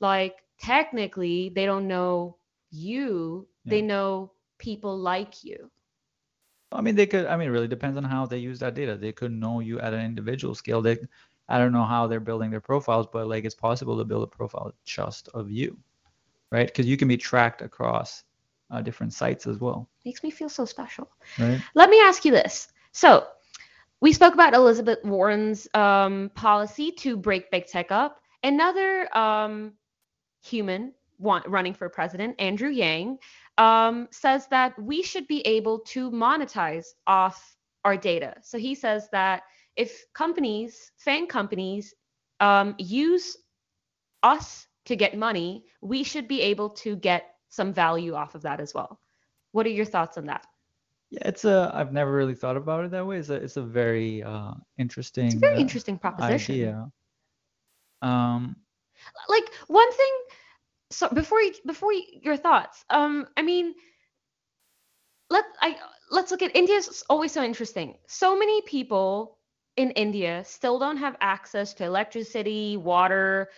like, 0.00 0.36
technically, 0.60 1.50
they 1.54 1.66
don't 1.66 1.88
know 1.88 2.36
you, 2.70 3.46
they 3.66 3.82
know 3.82 4.32
people 4.58 4.96
like 4.98 5.44
you. 5.44 5.70
I 6.72 6.80
mean, 6.80 6.94
they 6.94 7.06
could. 7.06 7.26
I 7.26 7.36
mean, 7.36 7.48
it 7.48 7.50
really 7.52 7.68
depends 7.68 7.96
on 7.96 8.04
how 8.04 8.26
they 8.26 8.38
use 8.38 8.58
that 8.60 8.74
data. 8.74 8.96
They 8.96 9.12
could 9.12 9.32
know 9.32 9.60
you 9.60 9.80
at 9.80 9.92
an 9.92 10.04
individual 10.04 10.54
scale. 10.54 10.80
They, 10.80 10.98
I 11.48 11.58
don't 11.58 11.72
know 11.72 11.84
how 11.84 12.06
they're 12.06 12.20
building 12.20 12.50
their 12.50 12.60
profiles, 12.60 13.06
but 13.12 13.26
like 13.26 13.44
it's 13.44 13.54
possible 13.54 13.98
to 13.98 14.04
build 14.04 14.22
a 14.22 14.26
profile 14.26 14.72
just 14.84 15.28
of 15.34 15.50
you, 15.50 15.76
right? 16.52 16.66
Because 16.66 16.86
you 16.86 16.96
can 16.96 17.08
be 17.08 17.16
tracked 17.16 17.60
across 17.62 18.24
uh, 18.70 18.80
different 18.80 19.12
sites 19.12 19.46
as 19.46 19.58
well, 19.58 19.88
Makes 20.04 20.22
me 20.22 20.30
feel 20.30 20.48
so 20.48 20.64
special. 20.64 21.10
right? 21.38 21.60
Let 21.74 21.90
me 21.90 22.00
ask 22.00 22.24
you 22.24 22.30
this. 22.30 22.68
So, 22.92 23.26
we 24.00 24.12
spoke 24.12 24.34
about 24.34 24.54
Elizabeth 24.54 25.04
Warren's 25.04 25.68
um, 25.74 26.30
policy 26.34 26.90
to 26.92 27.16
break 27.16 27.50
big 27.50 27.66
tech 27.66 27.90
up. 27.92 28.20
Another 28.42 29.14
um, 29.16 29.72
human 30.42 30.92
want, 31.20 31.46
running 31.46 31.74
for 31.74 31.88
president, 31.88 32.34
Andrew 32.38 32.70
Yang, 32.70 33.18
um, 33.58 34.08
says 34.10 34.46
that 34.48 34.76
we 34.82 35.02
should 35.02 35.26
be 35.26 35.40
able 35.42 35.80
to 35.80 36.10
monetize 36.10 36.86
off 37.06 37.56
our 37.84 37.96
data. 37.96 38.34
So 38.42 38.58
he 38.58 38.74
says 38.74 39.08
that 39.12 39.42
if 39.76 40.04
companies, 40.14 40.90
FANG 40.96 41.26
companies, 41.26 41.94
um, 42.40 42.74
use 42.78 43.36
us 44.22 44.66
to 44.86 44.96
get 44.96 45.16
money, 45.16 45.64
we 45.80 46.02
should 46.02 46.26
be 46.26 46.40
able 46.40 46.70
to 46.70 46.96
get 46.96 47.34
some 47.48 47.72
value 47.72 48.14
off 48.14 48.34
of 48.34 48.42
that 48.42 48.60
as 48.60 48.74
well. 48.74 48.98
What 49.52 49.66
are 49.66 49.70
your 49.70 49.84
thoughts 49.84 50.16
on 50.16 50.26
that? 50.26 50.46
Yeah, 51.10 51.22
it's 51.24 51.44
a. 51.44 51.70
I've 51.74 51.92
never 51.92 52.12
really 52.12 52.36
thought 52.36 52.56
about 52.56 52.84
it 52.84 52.92
that 52.92 53.04
way. 53.04 53.18
It's 53.18 53.30
a. 53.30 53.34
It's 53.34 53.56
a 53.56 53.62
very 53.62 54.22
uh, 54.22 54.52
interesting. 54.78 55.26
It's 55.26 55.34
a 55.34 55.38
very 55.38 55.56
uh, 55.56 55.60
interesting 55.60 55.98
proposition. 55.98 56.54
idea. 56.54 56.92
Um, 58.00 58.56
like 59.28 59.50
one 59.66 59.92
thing 59.92 60.12
so 60.90 61.08
before 61.08 61.40
you 61.40 61.52
before 61.66 61.92
you, 61.92 62.02
your 62.22 62.36
thoughts 62.36 62.84
um 62.90 63.26
i 63.36 63.42
mean 63.42 63.74
let 65.30 65.44
i 65.60 65.76
let's 66.10 66.30
look 66.30 66.42
at 66.42 66.54
india's 66.56 67.04
always 67.08 67.32
so 67.32 67.42
interesting. 67.42 67.96
So 68.08 68.36
many 68.36 68.62
people 68.62 69.38
in 69.76 69.90
india 69.92 70.42
still 70.44 70.78
don't 70.78 70.96
have 70.96 71.16
access 71.20 71.72
to 71.74 71.84
electricity 71.84 72.76
water 72.76 73.48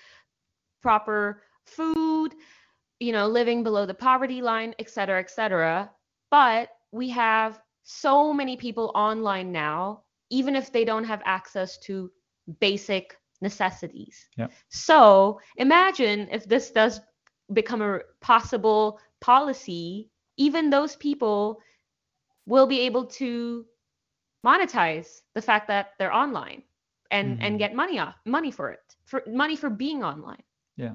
proper 0.82 1.42
food 1.64 2.34
you 3.00 3.12
know 3.12 3.26
living 3.26 3.62
below 3.62 3.86
the 3.86 3.94
poverty 3.94 4.42
line 4.42 4.74
et 4.78 4.90
cetera 4.90 5.18
et 5.20 5.30
cetera. 5.30 5.90
But 6.30 6.70
we 6.92 7.10
have 7.10 7.60
so 7.82 8.32
many 8.32 8.56
people 8.56 8.92
online 8.94 9.52
now 9.52 10.02
even 10.30 10.56
if 10.56 10.72
they 10.72 10.84
don't 10.84 11.04
have 11.04 11.20
access 11.24 11.78
to 11.78 12.10
basic 12.60 13.16
necessities. 13.40 14.28
Yeah. 14.36 14.48
so 14.68 15.40
imagine 15.56 16.28
if 16.30 16.44
this 16.44 16.70
does 16.70 17.00
become 17.52 17.82
a 17.82 18.00
possible 18.20 19.00
policy, 19.20 20.10
even 20.36 20.70
those 20.70 20.96
people 20.96 21.60
will 22.46 22.66
be 22.66 22.80
able 22.80 23.06
to 23.06 23.64
monetize 24.44 25.22
the 25.34 25.42
fact 25.42 25.68
that 25.68 25.92
they're 25.98 26.14
online 26.14 26.62
and 27.10 27.38
Mhm. 27.38 27.44
and 27.44 27.58
get 27.58 27.74
money 27.74 27.98
off 27.98 28.16
money 28.24 28.50
for 28.50 28.70
it 28.70 28.96
for 29.04 29.22
money 29.26 29.56
for 29.56 29.70
being 29.70 30.02
online. 30.02 30.42
Yeah. 30.76 30.94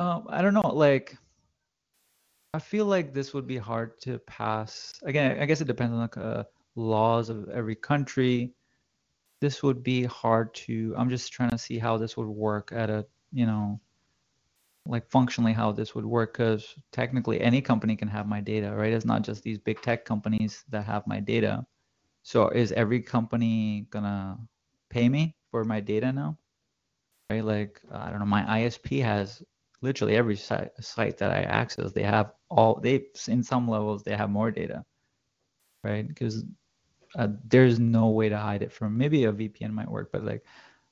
Um, 0.00 0.26
I 0.28 0.42
don't 0.42 0.54
know, 0.54 0.68
like 0.74 1.16
I 2.54 2.58
feel 2.58 2.84
like 2.86 3.14
this 3.14 3.32
would 3.32 3.46
be 3.46 3.56
hard 3.56 3.98
to 4.02 4.18
pass. 4.20 4.92
Again, 5.04 5.38
I 5.40 5.46
guess 5.46 5.60
it 5.60 5.66
depends 5.66 5.94
on 5.94 6.00
like 6.00 6.16
uh, 6.18 6.44
laws 6.76 7.30
of 7.30 7.48
every 7.48 7.76
country. 7.76 8.52
This 9.40 9.62
would 9.62 9.82
be 9.82 10.04
hard 10.04 10.54
to. 10.66 10.94
I'm 10.96 11.08
just 11.08 11.32
trying 11.32 11.50
to 11.50 11.58
see 11.58 11.78
how 11.78 11.96
this 11.96 12.16
would 12.16 12.28
work 12.28 12.70
at 12.72 12.90
a, 12.90 13.06
you 13.32 13.46
know, 13.46 13.80
like 14.86 15.08
functionally 15.10 15.52
how 15.52 15.72
this 15.72 15.94
would 15.94 16.04
work 16.04 16.32
because 16.34 16.74
technically 16.90 17.40
any 17.40 17.60
company 17.60 17.96
can 17.96 18.08
have 18.08 18.26
my 18.26 18.40
data, 18.40 18.74
right? 18.74 18.92
It's 18.92 19.04
not 19.04 19.22
just 19.22 19.42
these 19.42 19.58
big 19.58 19.80
tech 19.80 20.04
companies 20.04 20.64
that 20.70 20.84
have 20.84 21.06
my 21.06 21.20
data. 21.20 21.64
So 22.22 22.48
is 22.48 22.72
every 22.72 23.00
company 23.00 23.86
gonna 23.90 24.38
pay 24.90 25.08
me 25.08 25.36
for 25.50 25.64
my 25.64 25.80
data 25.80 26.12
now? 26.12 26.38
Right? 27.30 27.44
Like 27.44 27.80
I 27.92 28.10
don't 28.10 28.18
know, 28.18 28.26
my 28.26 28.42
ISP 28.60 29.02
has 29.02 29.42
literally 29.82 30.16
every 30.16 30.36
site, 30.36 30.70
site 30.80 31.18
that 31.18 31.30
I 31.30 31.42
access, 31.42 31.92
they 31.92 32.02
have 32.02 32.32
all 32.50 32.80
they 32.80 33.04
in 33.28 33.42
some 33.42 33.68
levels 33.68 34.02
they 34.02 34.16
have 34.16 34.30
more 34.30 34.50
data, 34.50 34.84
right? 35.84 36.06
Because 36.06 36.44
uh, 37.16 37.28
there's 37.44 37.78
no 37.78 38.08
way 38.08 38.28
to 38.28 38.38
hide 38.38 38.62
it 38.62 38.72
from. 38.72 38.96
Maybe 38.96 39.24
a 39.24 39.32
VPN 39.32 39.72
might 39.72 39.90
work, 39.90 40.10
but 40.12 40.24
like, 40.24 40.44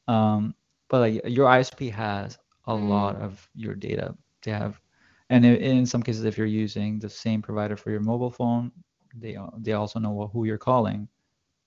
um, 0.09 0.55
but 0.89 1.01
like 1.01 1.23
your 1.25 1.49
ISP 1.49 1.91
has 1.93 2.39
a 2.67 2.73
mm-hmm. 2.73 2.89
lot 2.89 3.17
of 3.17 3.49
your 3.55 3.75
data. 3.75 4.15
They 4.43 4.53
have, 4.53 4.81
and 5.29 5.45
in 5.45 5.87
some 5.87 6.03
cases, 6.03 6.25
if 6.25 6.37
you're 6.39 6.47
using 6.47 6.99
the 6.99 7.09
same 7.09 7.43
provider 7.43 7.77
for 7.77 7.91
your 7.91 8.01
mobile 8.01 8.31
phone, 8.31 8.73
they 9.15 9.37
they 9.59 9.73
also 9.73 9.99
know 9.99 10.31
who 10.33 10.45
you're 10.45 10.59
calling, 10.59 11.09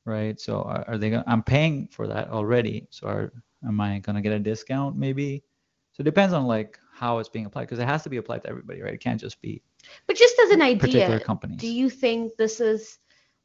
right? 0.05 0.39
So 0.39 0.61
are, 0.63 0.85
are 0.87 0.97
they? 0.97 1.09
Gonna, 1.09 1.23
I'm 1.27 1.43
paying 1.43 1.87
for 1.87 2.07
that 2.07 2.29
already. 2.29 2.87
So 2.89 3.07
are, 3.07 3.33
am 3.67 3.79
I 3.79 3.99
gonna 3.99 4.21
get 4.21 4.33
a 4.33 4.39
discount 4.39 4.95
maybe? 4.97 5.43
So 5.93 6.01
it 6.01 6.05
depends 6.05 6.33
on 6.33 6.45
like 6.45 6.79
how 6.91 7.19
it's 7.19 7.29
being 7.29 7.45
applied 7.45 7.63
because 7.63 7.79
it 7.79 7.87
has 7.87 8.03
to 8.03 8.09
be 8.09 8.17
applied 8.17 8.43
to 8.43 8.49
everybody, 8.49 8.81
right? 8.81 8.93
It 8.93 9.01
can't 9.01 9.19
just 9.19 9.41
be 9.41 9.61
But 10.07 10.15
just 10.15 10.39
as 10.39 10.51
an 10.51 10.61
idea, 10.61 11.19
companies. 11.19 11.59
do 11.59 11.67
you 11.67 11.89
think 11.89 12.35
this 12.37 12.59
is 12.59 12.99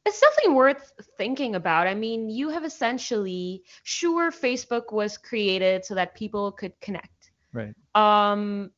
it's 0.05 0.21
definitely 0.21 0.53
worth 0.55 0.91
thinking 1.17 1.55
about. 1.55 1.87
I 1.87 1.93
mean, 1.93 2.29
you 2.29 2.49
have 2.49 2.63
essentially 2.63 3.63
sure 3.83 4.31
Facebook 4.31 4.91
was 4.91 5.17
created 5.17 5.85
so 5.85 5.93
that 5.95 6.15
people 6.15 6.51
could 6.51 6.79
connect. 6.79 7.18
Right? 7.53 7.73
Um, 7.95 8.71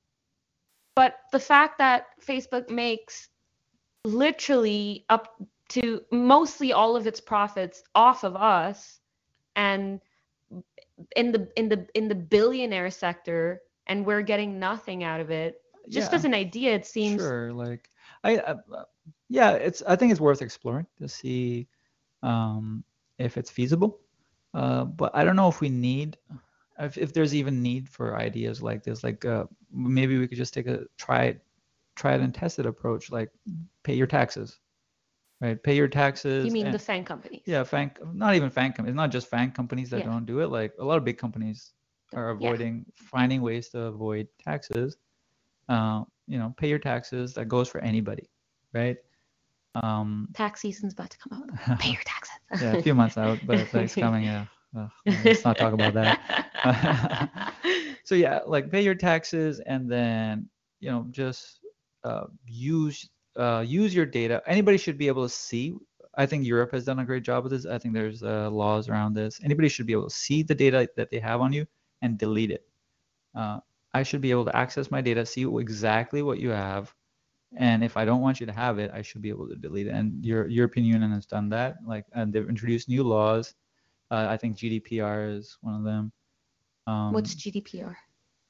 but 0.95 1.15
the 1.31 1.39
fact 1.39 1.77
that 1.79 2.07
Facebook 2.25 2.69
makes 2.69 3.29
literally 4.05 5.05
up 5.10 5.36
to 5.69 6.01
mostly 6.12 6.73
all 6.73 6.95
of 6.95 7.07
its 7.07 7.21
profits 7.21 7.84
off 7.95 8.23
of 8.23 8.36
us 8.36 8.99
and 9.55 10.01
in 11.15 11.31
the 11.31 11.47
in 11.55 11.69
the 11.69 11.88
in 11.93 12.07
the 12.07 12.15
billionaire 12.15 12.89
sector 12.91 13.62
and 13.88 14.05
we're 14.05 14.21
getting 14.21 14.60
nothing 14.60 15.03
out 15.03 15.19
of 15.19 15.31
it 15.31 15.62
just 15.89 16.12
Yeah. 16.12 16.17
as 16.17 16.25
an 16.25 16.34
idea 16.34 16.75
it 16.75 16.86
seems 16.86 17.21
Sure, 17.21 17.53
like 17.53 17.89
I, 18.23 18.55
yeah, 19.29 19.51
it's 19.51 19.81
I 19.88 19.95
think 19.95 20.12
it's 20.12 20.21
worth 20.21 20.41
exploring 20.41 20.86
to 20.99 21.07
see 21.07 21.67
um, 22.21 22.84
if 23.17 23.38
it's 23.38 23.49
feasible. 23.49 23.99
Uh, 24.53 24.84
but 24.84 25.15
I 25.15 25.23
don't 25.23 25.36
know 25.36 25.47
if 25.47 25.62
we 25.62 25.69
need, 25.69 26.17
if, 26.86 26.98
if 26.98 27.13
there's 27.13 27.34
even 27.36 27.62
need 27.62 27.88
for 27.89 28.17
ideas 28.17 28.62
like 28.62 28.84
this. 28.84 29.04
Like 29.04 29.24
uh, 29.26 29.46
maybe 29.72 30.17
we 30.17 30.28
could 30.28 30.38
just 30.38 30.54
take 30.54 30.67
a 30.67 30.86
try 30.98 31.26
it, 31.26 31.44
try 31.96 32.13
it 32.15 32.22
and 32.22 32.34
test 32.34 32.60
it 32.60 32.65
approach. 32.65 33.12
Like 33.12 33.30
pay 33.84 33.94
your 33.94 34.08
taxes, 34.08 34.60
right? 35.39 35.62
Pay 35.62 35.76
your 35.76 35.88
taxes. 35.88 36.46
you 36.46 36.52
mean 36.52 36.65
and- 36.67 36.76
the 36.76 36.80
FANG 36.80 37.06
companies 37.06 37.41
yeah, 37.46 37.63
FANG, 37.63 37.91
not 38.13 38.36
even 38.36 38.50
FANG 38.50 38.74
companies. 38.74 38.96
Not 38.96 39.12
just 39.12 39.28
FANG 39.28 39.52
companies 39.52 39.89
that 39.91 40.00
Yeah. 40.00 40.06
don't 40.12 40.26
do 40.26 40.39
it. 40.39 40.48
Like 40.48 40.74
a 40.80 40.84
lot 40.84 40.98
of 40.98 41.06
big 41.06 41.17
companies 41.17 41.74
are 42.13 42.28
Yeah. 42.28 42.32
avoiding, 42.50 42.86
finding 42.96 43.41
ways 43.41 43.70
to 43.70 43.84
avoid 43.84 44.28
taxes. 44.44 44.98
Uh, 45.70 46.04
you 46.28 46.38
know, 46.38 46.54
pay 46.58 46.67
your 46.70 46.80
taxes. 46.80 47.34
That 47.36 47.46
goes 47.48 47.70
for 47.70 47.80
anybody, 47.82 48.30
right? 48.74 48.98
Um, 49.76 50.28
tax 50.34 50.60
season's 50.62 50.94
about 50.94 51.10
to 51.12 51.17
come 51.17 51.32
out 51.38 51.80
pay 51.80 51.91
your 51.91 52.02
taxes 52.04 52.36
yeah, 52.62 52.74
a 52.74 52.82
few 52.82 52.94
months 52.94 53.17
out, 53.17 53.39
but 53.46 53.58
it's 53.74 53.96
coming. 54.06 54.24
Yeah, 54.24 54.46
Ugh, 54.77 54.89
let's 55.25 55.43
not 55.43 55.57
talk 55.57 55.73
about 55.73 55.93
that. 55.93 57.53
so 58.03 58.15
yeah, 58.15 58.39
like 58.45 58.71
pay 58.71 58.81
your 58.81 58.95
taxes 58.95 59.60
and 59.65 59.89
then 59.91 60.47
you 60.79 60.89
know 60.89 61.07
just 61.12 61.60
uh, 62.03 62.26
use 62.45 63.09
uh, 63.38 63.63
use 63.65 63.93
your 63.93 64.05
data. 64.05 64.41
Anybody 64.47 64.78
should 64.78 64.97
be 64.97 65.07
able 65.07 65.24
to 65.24 65.34
see. 65.34 65.74
I 66.17 66.26
think 66.26 66.45
Europe 66.45 66.72
has 66.72 66.86
done 66.86 66.99
a 66.99 67.05
great 67.05 67.24
job 67.24 67.43
with 67.43 67.51
this. 67.53 67.65
I 67.65 67.78
think 67.78 67.93
there's 67.93 68.22
uh, 68.22 68.49
laws 68.49 68.89
around 68.89 69.13
this. 69.13 69.39
Anybody 69.43 69.69
should 69.69 69.88
be 69.88 69.93
able 69.93 70.09
to 70.09 70.15
see 70.15 70.43
the 70.43 70.55
data 70.55 70.89
that 70.97 71.09
they 71.09 71.19
have 71.19 71.39
on 71.39 71.53
you 71.53 71.65
and 72.01 72.17
delete 72.17 72.51
it. 72.51 72.65
Uh, 73.34 73.59
I 73.93 74.03
should 74.03 74.22
be 74.22 74.32
able 74.32 74.45
to 74.45 74.55
access 74.55 74.91
my 74.91 75.01
data, 75.01 75.26
see 75.26 75.43
exactly 75.43 76.22
what 76.22 76.39
you 76.39 76.49
have, 76.49 76.93
and 77.57 77.84
if 77.84 77.97
I 77.97 78.05
don't 78.05 78.22
want 78.22 78.39
you 78.39 78.45
to 78.45 78.53
have 78.53 78.80
it, 78.80 78.91
I 78.93 79.01
should 79.01 79.22
be 79.22 79.30
able 79.30 79.47
to 79.49 79.55
delete 79.55 79.88
it. 79.88 79.91
And 79.91 80.24
your 80.24 80.47
European 80.47 80.86
Union 80.86 81.11
has 81.11 81.26
done 81.26 81.49
that. 81.49 81.78
Like, 81.86 82.05
and 82.13 82.32
they've 82.32 82.47
introduced 82.47 82.88
new 82.88 83.03
laws. 83.03 83.53
Uh, 84.12 84.28
I 84.30 84.38
think 84.38 84.57
GDPR 84.57 85.38
is 85.38 85.57
one 85.62 85.76
of 85.76 85.84
them. 85.84 86.14
Um, 86.88 87.14
what's 87.14 87.36
gdpr 87.36 87.95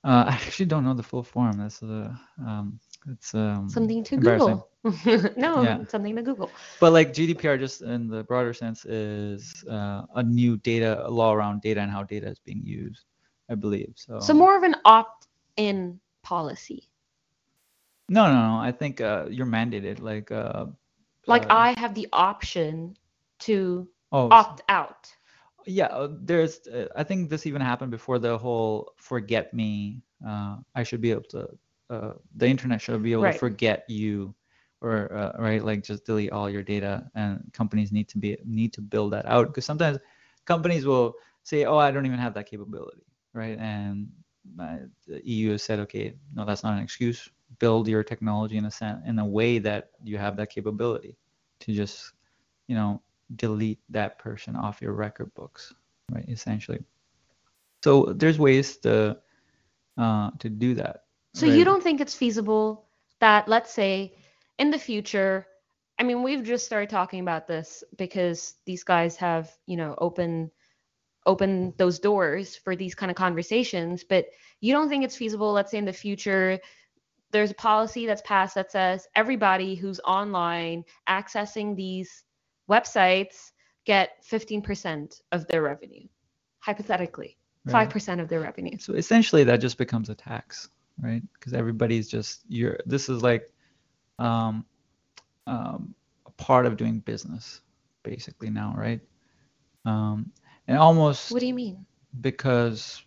uh, 0.03 0.25
I 0.27 0.33
actually 0.33 0.65
don't 0.65 0.83
know 0.83 0.93
the 0.93 1.03
full 1.03 1.23
form. 1.23 1.57
That's 1.59 1.79
the 1.79 2.15
um, 2.45 2.79
It's 3.09 3.35
um, 3.35 3.69
Something 3.69 4.03
to. 4.05 4.17
Google. 4.17 4.69
no, 5.37 5.63
Yeah. 5.63 5.85
something 5.87 6.15
to 6.15 6.23
Google. 6.23 6.51
But 6.79 6.93
like 6.93 7.13
GDPR, 7.13 7.57
just 7.57 7.81
in 7.81 8.07
the 8.07 8.23
broader 8.23 8.53
sense, 8.53 8.85
is 8.85 9.63
uh, 9.69 10.03
a 10.15 10.23
new 10.23 10.57
data 10.57 11.05
a 11.05 11.09
law 11.09 11.33
around 11.33 11.61
data 11.61 11.81
and 11.81 11.91
how 11.91 12.03
data 12.03 12.27
is 12.27 12.39
being 12.39 12.61
used, 12.65 13.05
I 13.49 13.55
believe. 13.55 13.93
So. 13.95 14.19
So 14.19 14.33
more 14.33 14.57
of 14.57 14.63
an 14.63 14.75
opt-in 14.85 15.99
policy. 16.23 16.89
No, 18.09 18.27
no, 18.27 18.55
no. 18.55 18.55
I 18.61 18.71
think 18.71 19.01
uh, 19.01 19.25
you're 19.29 19.45
mandated. 19.47 19.99
Like. 19.99 20.31
Uh, 20.31 20.67
Like 21.27 21.43
uh, 21.43 21.53
I 21.53 21.75
have 21.77 21.93
the 21.93 22.07
option 22.11 22.97
to 23.45 23.87
Oh. 24.11 24.27
opt 24.31 24.61
out. 24.67 25.15
Yeah, 25.65 25.87
uh, 25.87 26.09
there's. 26.21 26.59
Uh, 26.67 26.87
I 26.95 27.03
think 27.03 27.29
this 27.29 27.45
even 27.45 27.61
happened 27.61 27.91
before 27.91 28.19
the 28.19 28.37
whole 28.37 28.93
"forget 28.97 29.53
me." 29.53 30.01
Uh, 30.25 30.57
I 30.75 30.83
should 30.83 31.01
be 31.01 31.11
able 31.11 31.23
to. 31.31 31.47
Uh, 31.89 32.13
the 32.35 32.47
internet 32.47 32.81
should 32.81 33.01
be 33.03 33.11
able 33.13 33.23
Right. 33.23 33.33
to 33.33 33.37
forget 33.37 33.85
you, 33.87 34.33
or 34.81 35.11
uh, 35.13 35.33
right, 35.39 35.63
like 35.63 35.83
just 35.83 36.05
delete 36.05 36.31
all 36.31 36.49
your 36.49 36.63
data. 36.63 37.09
And 37.15 37.51
companies 37.53 37.91
need 37.91 38.09
to 38.09 38.17
be 38.17 38.37
need 38.45 38.73
to 38.73 38.81
build 38.81 39.13
that 39.13 39.25
out 39.25 39.47
because 39.47 39.65
sometimes 39.65 39.99
companies 40.45 40.85
will 40.85 41.13
say, 41.43 41.65
"Oh, 41.65 41.77
I 41.77 41.91
don't 41.91 42.05
even 42.05 42.19
have 42.19 42.33
that 42.35 42.47
capability," 42.47 43.03
right? 43.33 43.57
And 43.59 44.07
uh, 44.59 44.77
the 45.07 45.21
EU 45.29 45.51
has 45.51 45.63
said, 45.63 45.79
"Okay, 45.79 46.15
no, 46.33 46.45
that's 46.45 46.63
not 46.63 46.73
an 46.77 46.83
excuse. 46.83 47.29
Build 47.59 47.87
your 47.87 48.03
technology 48.03 48.57
in 48.57 48.65
a 48.65 48.71
sen- 48.71 49.03
in 49.05 49.19
a 49.19 49.25
way 49.25 49.59
that 49.59 49.91
you 50.03 50.17
have 50.17 50.37
that 50.37 50.49
capability 50.49 51.17
to 51.59 51.73
just, 51.73 52.13
you 52.67 52.75
know, 52.75 53.01
delete 53.35 53.79
that 53.89 54.19
person 54.19 54.55
off 54.55 54.81
your 54.81 54.93
record 54.93 55.33
books, 55.33 55.73
right? 56.11 56.25
Essentially. 56.27 56.83
So 57.83 58.13
there's 58.15 58.39
ways 58.39 58.77
to 58.77 59.17
uh, 59.97 60.31
to 60.39 60.49
do 60.49 60.75
that. 60.75 61.03
So 61.33 61.45
you 61.45 61.63
don't 61.63 61.81
think 61.81 62.01
it's 62.01 62.15
feasible 62.15 62.85
that 63.19 63.47
let's 63.47 63.71
say 63.71 64.13
in 64.59 64.69
the 64.69 64.77
future, 64.77 65.47
I 65.97 66.03
mean 66.03 66.23
we've 66.23 66.43
just 66.43 66.65
started 66.65 66.89
talking 66.89 67.21
about 67.21 67.47
this 67.47 67.83
because 67.97 68.55
these 68.65 68.83
guys 68.83 69.15
have, 69.17 69.51
you 69.65 69.77
know, 69.77 69.95
open 69.97 70.51
open 71.25 71.73
those 71.77 71.99
doors 71.99 72.55
for 72.55 72.75
these 72.75 72.95
kind 72.95 73.11
of 73.11 73.15
conversations, 73.15 74.03
but 74.03 74.25
you 74.59 74.73
don't 74.73 74.89
think 74.89 75.03
it's 75.03 75.15
feasible 75.15 75.51
let's 75.53 75.71
say 75.71 75.77
in 75.77 75.85
the 75.85 75.93
future 75.93 76.59
there's 77.31 77.51
a 77.51 77.55
policy 77.55 78.05
that's 78.05 78.21
passed 78.23 78.55
that 78.55 78.71
says 78.71 79.07
everybody 79.15 79.75
who's 79.75 79.99
online 80.01 80.83
accessing 81.07 81.75
these 81.75 82.23
websites 82.71 83.51
get 83.85 84.23
15% 84.31 85.21
of 85.31 85.47
their 85.47 85.61
revenue 85.61 86.07
hypothetically 86.59 87.37
Right. 87.65 87.89
5% 87.89 88.19
of 88.19 88.27
their 88.27 88.39
revenue 88.39 88.77
So 88.79 88.93
essentially, 88.93 89.43
that 89.43 89.57
just 89.57 89.77
becomes 89.77 90.09
a 90.09 90.15
tax, 90.15 90.69
right? 90.99 91.21
Because 91.33 91.53
everybody's 91.53 92.09
just 92.09 92.41
you're. 92.49 92.79
This 92.87 93.07
is 93.07 93.21
like 93.21 93.51
um, 94.17 94.65
um, 95.45 95.93
a 96.25 96.31
part 96.31 96.65
of 96.65 96.77
doing 96.77 96.99
business, 96.99 97.61
basically 98.01 98.49
now, 98.49 98.73
right? 98.75 98.99
Um, 99.85 100.31
and 100.67 100.77
almost 100.77 101.31
what 101.31 101.39
do 101.39 101.47
you 101.47 101.53
mean 101.53 101.85
because 102.19 103.03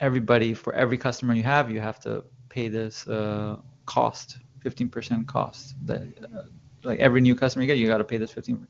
everybody 0.00 0.54
for 0.54 0.72
every 0.74 0.96
customer 0.96 1.34
you 1.34 1.42
have, 1.42 1.70
you 1.70 1.80
have 1.80 2.00
to 2.00 2.24
pay 2.48 2.68
this 2.68 3.06
uh, 3.06 3.56
cost, 3.84 4.38
15% 4.64 5.26
cost. 5.26 5.74
That 5.84 6.00
uh, 6.34 6.44
like 6.84 7.00
every 7.00 7.20
new 7.20 7.34
customer 7.34 7.64
you 7.64 7.66
get, 7.66 7.76
you 7.76 7.86
got 7.86 7.98
to 7.98 8.04
pay 8.04 8.16
this 8.16 8.32
15. 8.32 8.66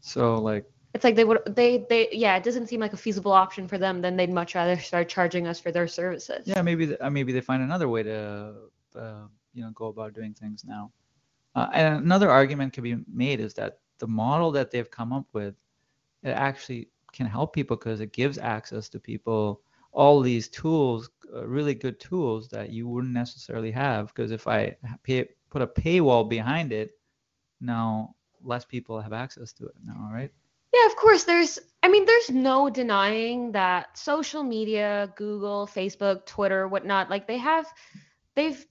So 0.00 0.40
like 0.40 0.64
It's 0.94 1.04
like 1.04 1.16
they 1.16 1.24
would 1.24 1.40
they 1.46 1.86
they 1.88 2.08
yeah, 2.12 2.36
it 2.36 2.44
doesn't 2.44 2.68
seem 2.68 2.80
like 2.80 2.92
a 2.94 2.96
feasible 2.96 3.32
option 3.32 3.68
for 3.68 3.78
them. 3.78 4.00
Then 4.00 4.16
they'd 4.16 4.32
much 4.32 4.54
rather 4.54 4.78
start 4.78 5.08
charging 5.08 5.46
us 5.46 5.60
for 5.60 5.70
their 5.72 5.88
services. 5.88 6.46
yeah 6.46 6.62
maybe 6.62 6.86
th- 6.86 6.98
uh, 7.00 7.10
maybe 7.10 7.32
they 7.32 7.40
find 7.40 7.62
another 7.62 7.88
way 7.88 8.02
to 8.02 8.54
uh, 8.98 9.26
you 9.54 9.62
know 9.62 9.70
go 9.74 9.86
about 9.86 10.14
doing 10.14 10.34
things 10.34 10.64
now 10.64 10.90
uh, 11.54 11.68
and 11.74 12.04
another 12.04 12.30
argument 12.30 12.72
could 12.72 12.84
be 12.84 12.96
made 13.12 13.40
is 13.40 13.54
that 13.54 13.78
the 13.98 14.06
model 14.06 14.50
that 14.52 14.70
they've 14.70 14.90
come 14.90 15.12
up 15.12 15.26
with 15.32 15.54
it 16.22 16.30
actually 16.30 16.88
can 17.12 17.26
help 17.26 17.52
people 17.54 17.76
because 17.76 18.00
it 18.00 18.12
gives 18.12 18.38
access 18.38 18.88
to 18.88 18.98
people 18.98 19.60
all 19.92 20.20
these 20.20 20.48
tools 20.48 21.10
uh, 21.34 21.46
really 21.46 21.74
good 21.74 22.00
tools 22.00 22.48
that 22.48 22.70
you 22.70 22.88
wouldn't 22.88 23.12
necessarily 23.12 23.70
have 23.70 24.08
because 24.08 24.30
if 24.32 24.46
i 24.46 24.74
pay, 25.02 25.28
put 25.50 25.62
a 25.62 25.66
paywall 25.66 26.28
behind 26.28 26.72
it 26.72 26.92
now 27.60 28.15
less 28.46 28.64
people 28.64 29.00
have 29.00 29.12
access 29.12 29.52
to 29.52 29.66
it 29.66 29.74
now 29.84 30.08
right 30.12 30.32
Yeah, 30.74 30.86
of 30.86 30.96
course. 30.96 31.24
There's, 31.24 31.58
I 31.82 31.88
mean, 31.88 32.04
there's 32.04 32.30
no 32.30 32.68
denying 32.68 33.52
that 33.52 33.96
social 33.96 34.42
media, 34.42 35.12
Google, 35.16 35.66
Facebook, 35.66 36.26
Twitter, 36.26 36.68
whatnot, 36.68 37.10
like 37.10 37.26
they 37.26 37.38
have, 37.38 37.66
they've, 38.34 38.66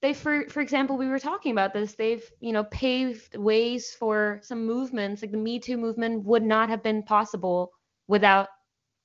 they, 0.00 0.14
for 0.14 0.48
for 0.48 0.60
example, 0.60 0.96
we 0.96 1.08
were 1.08 1.18
talking 1.18 1.50
about 1.52 1.72
this. 1.74 1.94
They've, 1.94 2.22
you 2.40 2.52
know, 2.52 2.64
paved 2.64 3.36
ways 3.36 3.92
for 3.94 4.38
some 4.42 4.64
movements, 4.66 5.22
like 5.22 5.32
the 5.32 5.38
Me 5.38 5.58
Too 5.58 5.76
movement, 5.76 6.24
would 6.24 6.44
not 6.44 6.68
have 6.68 6.82
been 6.82 7.02
possible 7.02 7.72
without 8.06 8.48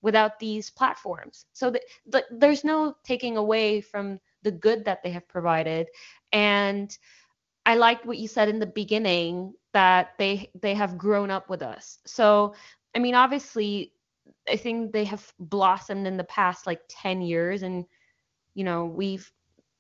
without 0.02 0.38
these 0.38 0.70
platforms. 0.70 1.46
So 1.54 1.72
the, 1.72 1.82
the, 2.08 2.26
there's 2.30 2.64
no 2.64 2.96
taking 3.04 3.38
away 3.38 3.82
from 3.82 4.20
the 4.44 4.52
good 4.52 4.86
that 4.86 5.02
they 5.04 5.12
have 5.12 5.28
provided, 5.28 5.88
and 6.32 6.96
I 7.66 7.76
liked 7.76 8.06
what 8.06 8.20
you 8.20 8.28
said 8.28 8.50
in 8.50 8.60
the 8.60 8.68
beginning 8.68 9.54
that 9.74 10.14
they 10.18 10.50
they 10.62 10.74
have 10.74 10.98
grown 10.98 11.32
up 11.32 11.50
with 11.50 11.62
us. 11.62 12.00
So, 12.06 12.54
I 12.96 13.00
mean, 13.00 13.16
obviously, 13.16 13.94
I 14.50 14.56
think 14.56 14.92
they 14.92 15.06
have 15.06 15.34
blossomed 15.40 16.08
in 16.08 16.18
the 16.18 16.24
past 16.26 16.68
like 16.68 16.82
10 16.90 17.22
years 17.22 17.64
and 17.64 17.86
you 18.56 18.64
know, 18.64 18.86
we've 18.86 19.32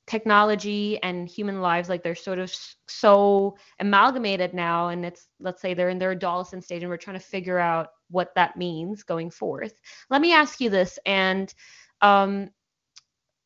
technology 0.06 1.02
and 1.02 1.30
human 1.30 1.62
lives 1.62 1.88
like 1.88 2.04
they're 2.04 2.16
sort 2.16 2.40
of 2.40 2.54
so 2.88 3.56
amalgamated 3.80 4.54
now 4.54 4.90
and 4.90 5.06
it's 5.06 5.30
let's 5.40 5.62
say 5.62 5.74
they're 5.74 5.90
in 5.90 5.98
their 5.98 6.12
adolescent 6.12 6.64
stage 6.64 6.84
and 6.84 6.90
we're 6.90 6.98
trying 6.98 7.18
to 7.18 7.24
figure 7.26 7.58
out 7.58 7.90
what 8.10 8.36
that 8.36 8.58
means 8.58 9.04
going 9.04 9.30
forth. 9.30 9.80
Let 10.10 10.22
me 10.22 10.34
ask 10.34 10.60
you 10.60 10.70
this 10.70 11.00
and 11.06 11.54
um 12.02 12.50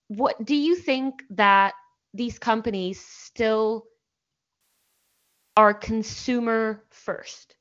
what 0.08 0.44
do 0.46 0.56
you 0.56 0.76
think 0.76 1.22
that 1.30 1.74
these 2.14 2.40
companies 2.40 3.00
still 3.06 3.86
are 5.58 5.74
consumer 5.74 6.84
first? 6.92 7.56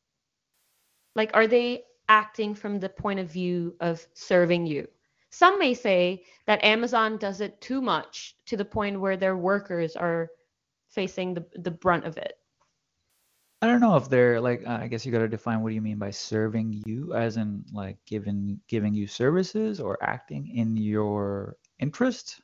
Like, 1.16 1.30
are 1.34 1.46
they 1.46 1.84
acting 2.08 2.54
from 2.54 2.78
the 2.78 2.90
point 2.90 3.18
of 3.18 3.32
view 3.32 3.74
of 3.80 4.06
serving 4.12 4.66
you? 4.66 4.86
Some 5.30 5.58
may 5.58 5.74
say 5.74 6.22
that 6.46 6.62
Amazon 6.62 7.16
does 7.16 7.40
it 7.40 7.60
too 7.60 7.80
much 7.80 8.36
to 8.46 8.56
the 8.56 8.64
point 8.64 9.00
where 9.00 9.16
their 9.16 9.36
workers 9.36 9.96
are 9.96 10.28
facing 10.90 11.34
the, 11.34 11.44
the 11.56 11.70
brunt 11.70 12.04
of 12.04 12.18
it. 12.18 12.38
I 13.62 13.66
don't 13.66 13.80
know 13.80 13.96
if 13.96 14.10
they're 14.10 14.40
like 14.40 14.66
uh, 14.66 14.78
I 14.82 14.86
guess 14.86 15.04
you 15.06 15.10
got 15.10 15.20
to 15.20 15.28
define 15.28 15.62
what 15.62 15.70
do 15.70 15.74
you 15.74 15.80
mean 15.80 15.98
by 15.98 16.10
serving 16.10 16.82
you 16.84 17.14
as 17.14 17.38
in 17.38 17.64
like 17.72 17.96
giving 18.06 18.60
giving 18.68 18.92
you 18.92 19.06
services 19.06 19.80
or 19.80 19.98
acting 20.02 20.48
in 20.54 20.76
your 20.76 21.56
interest. 21.78 22.42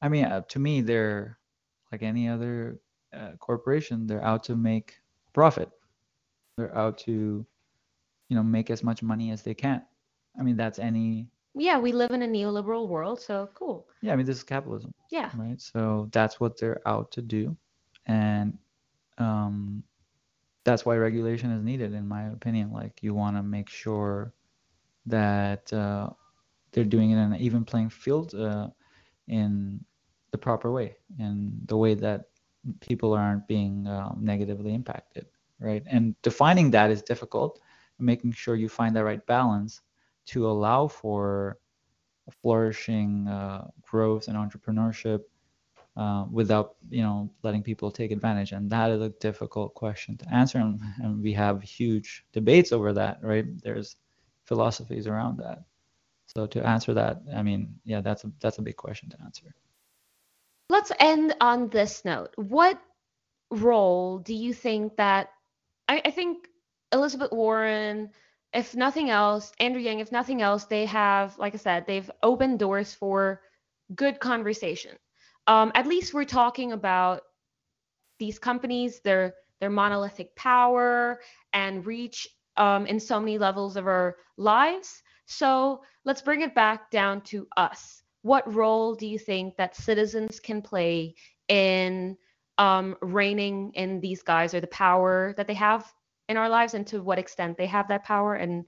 I 0.00 0.08
mean, 0.08 0.24
uh, 0.24 0.42
to 0.48 0.58
me 0.60 0.82
they're 0.82 1.38
like 1.90 2.02
any 2.02 2.28
other 2.28 2.78
uh, 3.14 3.32
corporation, 3.38 4.06
they're 4.06 4.24
out 4.24 4.44
to 4.44 4.56
make 4.56 5.00
profit. 5.32 5.70
They're 6.56 6.74
out 6.76 6.98
to 6.98 7.44
you 8.28 8.36
know 8.36 8.42
make 8.42 8.70
as 8.70 8.82
much 8.82 9.02
money 9.02 9.30
as 9.30 9.42
they 9.42 9.54
can. 9.54 9.82
I 10.38 10.42
mean, 10.42 10.56
that's 10.56 10.78
any 10.78 11.28
Yeah, 11.54 11.78
we 11.78 11.92
live 11.92 12.10
in 12.10 12.22
a 12.22 12.26
neoliberal 12.26 12.88
world, 12.88 13.20
so 13.20 13.48
cool. 13.54 13.86
yeah, 14.02 14.12
I 14.12 14.16
mean 14.16 14.26
this 14.26 14.36
is 14.38 14.44
capitalism. 14.44 14.92
Yeah. 15.10 15.30
right? 15.36 15.60
So 15.60 16.08
that's 16.12 16.40
what 16.40 16.58
they're 16.58 16.80
out 16.86 17.10
to 17.12 17.22
do, 17.22 17.56
and 18.06 18.56
um, 19.18 19.82
that's 20.64 20.84
why 20.84 20.96
regulation 20.96 21.50
is 21.50 21.62
needed, 21.62 21.94
in 21.94 22.06
my 22.08 22.24
opinion. 22.28 22.72
Like 22.72 23.02
you 23.02 23.14
want 23.14 23.36
to 23.36 23.42
make 23.42 23.68
sure 23.68 24.32
that 25.06 25.72
uh, 25.72 26.10
they're 26.72 26.84
doing 26.84 27.10
it 27.10 27.14
in 27.18 27.32
an 27.32 27.40
even 27.40 27.64
playing 27.64 27.90
field, 27.90 28.34
uh, 28.34 28.68
in 29.28 29.84
the 30.32 30.38
proper 30.38 30.70
way, 30.72 30.96
in 31.18 31.52
the 31.66 31.76
way 31.76 31.94
that 31.94 32.26
people 32.80 33.12
aren't 33.12 33.46
being 33.46 33.86
um, 33.86 34.18
negatively 34.20 34.74
impacted, 34.74 35.26
right? 35.60 35.82
And 35.86 36.14
defining 36.22 36.70
that 36.72 36.90
is 36.90 37.02
difficult. 37.02 37.60
Making 37.98 38.32
sure 38.32 38.56
you 38.56 38.68
find 38.68 38.94
that 38.96 39.04
right 39.04 39.24
balance 39.26 39.80
to 40.26 40.46
allow 40.48 40.88
for 40.88 41.58
flourishing 42.42 43.28
uh, 43.28 43.68
growth 43.82 44.28
and 44.28 44.36
entrepreneurship 44.36 45.20
uh, 45.96 46.26
without 46.30 46.76
you 46.90 47.02
know 47.02 47.30
letting 47.42 47.62
people 47.62 47.90
take 47.90 48.10
advantage 48.10 48.52
and 48.52 48.68
that 48.70 48.90
is 48.90 49.00
a 49.00 49.08
difficult 49.20 49.74
question 49.74 50.16
to 50.16 50.28
answer 50.34 50.58
and, 50.58 50.78
and 51.02 51.22
we 51.22 51.32
have 51.32 51.62
huge 51.62 52.24
debates 52.32 52.72
over 52.72 52.92
that 52.92 53.18
right 53.22 53.46
there's 53.62 53.96
philosophies 54.44 55.06
around 55.06 55.38
that 55.38 55.62
so 56.26 56.46
to 56.46 56.64
answer 56.66 56.92
that 56.92 57.22
i 57.34 57.42
mean 57.42 57.74
yeah 57.84 58.00
that's 58.00 58.24
a 58.24 58.32
that's 58.40 58.58
a 58.58 58.62
big 58.62 58.76
question 58.76 59.08
to 59.08 59.16
answer 59.24 59.54
Let's 60.68 60.92
end 60.98 61.34
on 61.40 61.68
this 61.68 62.04
note. 62.04 62.30
What 62.36 62.80
role 63.50 64.18
do 64.18 64.34
you 64.34 64.52
think 64.52 64.96
that 64.96 65.28
I, 65.88 66.02
I 66.04 66.10
think 66.10 66.48
Elizabeth 66.92 67.32
Warren, 67.32 68.10
if 68.52 68.74
nothing 68.74 69.10
else, 69.10 69.52
Andrew 69.60 69.80
Yang, 69.80 70.00
if 70.00 70.12
nothing 70.12 70.42
else, 70.42 70.64
they 70.64 70.86
have, 70.86 71.38
like 71.38 71.54
I 71.54 71.58
said, 71.58 71.86
they've 71.86 72.10
opened 72.22 72.58
doors 72.58 72.94
for 72.94 73.40
good 73.94 74.18
conversation. 74.18 74.96
Um, 75.46 75.70
at 75.74 75.86
least 75.86 76.12
we're 76.12 76.24
talking 76.24 76.72
about 76.72 77.22
these 78.18 78.38
companies, 78.38 79.00
their 79.00 79.34
their 79.60 79.70
monolithic 79.70 80.34
power 80.36 81.20
and 81.52 81.86
reach 81.86 82.28
um, 82.56 82.86
in 82.86 83.00
so 83.00 83.18
many 83.18 83.38
levels 83.38 83.76
of 83.76 83.86
our 83.86 84.16
lives. 84.36 85.02
So 85.26 85.82
let's 86.04 86.22
bring 86.22 86.42
it 86.42 86.54
back 86.54 86.90
down 86.90 87.22
to 87.22 87.46
us. 87.56 88.02
What 88.26 88.52
role 88.52 88.96
do 88.96 89.06
you 89.06 89.20
think 89.20 89.56
that 89.56 89.76
citizens 89.76 90.40
can 90.40 90.60
play 90.60 91.14
in 91.46 92.16
um, 92.58 92.96
reining 93.00 93.70
in 93.74 94.00
these 94.00 94.22
guys 94.22 94.52
or 94.52 94.60
the 94.60 94.66
power 94.66 95.32
that 95.36 95.46
they 95.46 95.54
have 95.54 95.92
in 96.28 96.36
our 96.36 96.48
lives 96.48 96.74
and 96.74 96.84
to 96.88 97.00
what 97.00 97.20
extent 97.20 97.56
they 97.56 97.66
have 97.66 97.86
that 97.86 98.02
power 98.02 98.34
and 98.34 98.64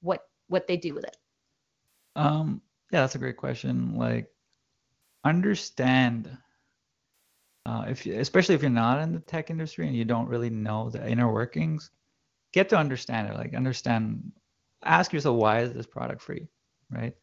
what 0.00 0.22
what 0.48 0.66
they 0.66 0.76
do 0.76 0.92
with 0.92 1.04
it? 1.04 1.16
Um, 2.16 2.60
yeah, 2.90 3.02
that's 3.02 3.14
a 3.14 3.18
great 3.18 3.36
question. 3.36 3.94
Like, 3.96 4.28
understand 5.22 6.36
uh, 7.64 7.84
if 7.86 8.06
you, 8.06 8.18
especially 8.18 8.56
if 8.56 8.62
you're 8.62 8.70
not 8.72 9.00
in 9.02 9.12
the 9.12 9.20
tech 9.20 9.50
industry 9.50 9.86
and 9.86 9.94
you 9.94 10.04
don't 10.04 10.28
really 10.28 10.50
know 10.50 10.90
the 10.90 11.08
inner 11.08 11.32
workings, 11.32 11.92
get 12.52 12.68
to 12.70 12.76
understand 12.76 13.28
it. 13.28 13.36
Like, 13.36 13.54
understand. 13.54 14.32
Ask 14.82 15.12
yourself, 15.12 15.36
why 15.36 15.60
is 15.60 15.72
this 15.72 15.86
product 15.86 16.22
free? 16.22 16.48
Right? 16.90 17.14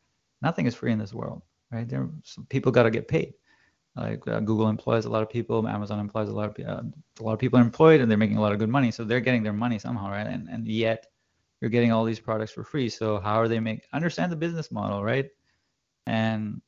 Nothing 0.42 0.66
is 0.66 0.76
free 0.76 0.94
in 0.94 1.00
this 1.00 1.14
world. 1.14 1.42
Right? 1.74 1.90
There, 1.90 2.08
people 2.50 2.72
got 2.72 2.84
to 2.84 2.92
get 2.92 3.08
paid. 3.08 3.34
Like 3.96 4.28
uh, 4.28 4.40
Google 4.40 4.70
employs 4.70 5.06
a 5.06 5.10
lot 5.10 5.22
of 5.22 5.30
people, 5.30 5.68
Amazon 5.68 6.00
employs 6.00 6.30
a 6.30 6.34
lot 6.34 6.60
of 6.60 6.66
uh, 6.66 6.82
a 7.20 7.24
lot 7.24 7.34
of 7.34 7.40
people 7.40 7.60
are 7.60 7.64
employed, 7.64 8.02
and 8.02 8.10
they're 8.10 8.18
making 8.18 8.38
a 8.38 8.42
lot 8.42 8.52
of 8.52 8.60
good 8.60 8.70
money. 8.70 8.90
So 8.90 9.04
they're 9.04 9.20
getting 9.20 9.44
their 9.44 9.54
money 9.54 9.78
somehow, 9.78 10.10
right? 10.10 10.26
And 10.26 10.50
and 10.50 10.68
yet 10.68 11.08
you're 11.62 11.70
getting 11.70 11.92
all 11.92 12.04
these 12.04 12.20
products 12.20 12.52
for 12.52 12.64
free. 12.64 12.90
So 12.90 13.20
how 13.20 13.36
are 13.40 13.48
they 13.48 13.60
make 13.60 13.84
understand 13.94 14.32
the 14.32 14.36
business 14.36 14.72
model, 14.72 15.04
right? 15.04 15.30
And 16.08 16.62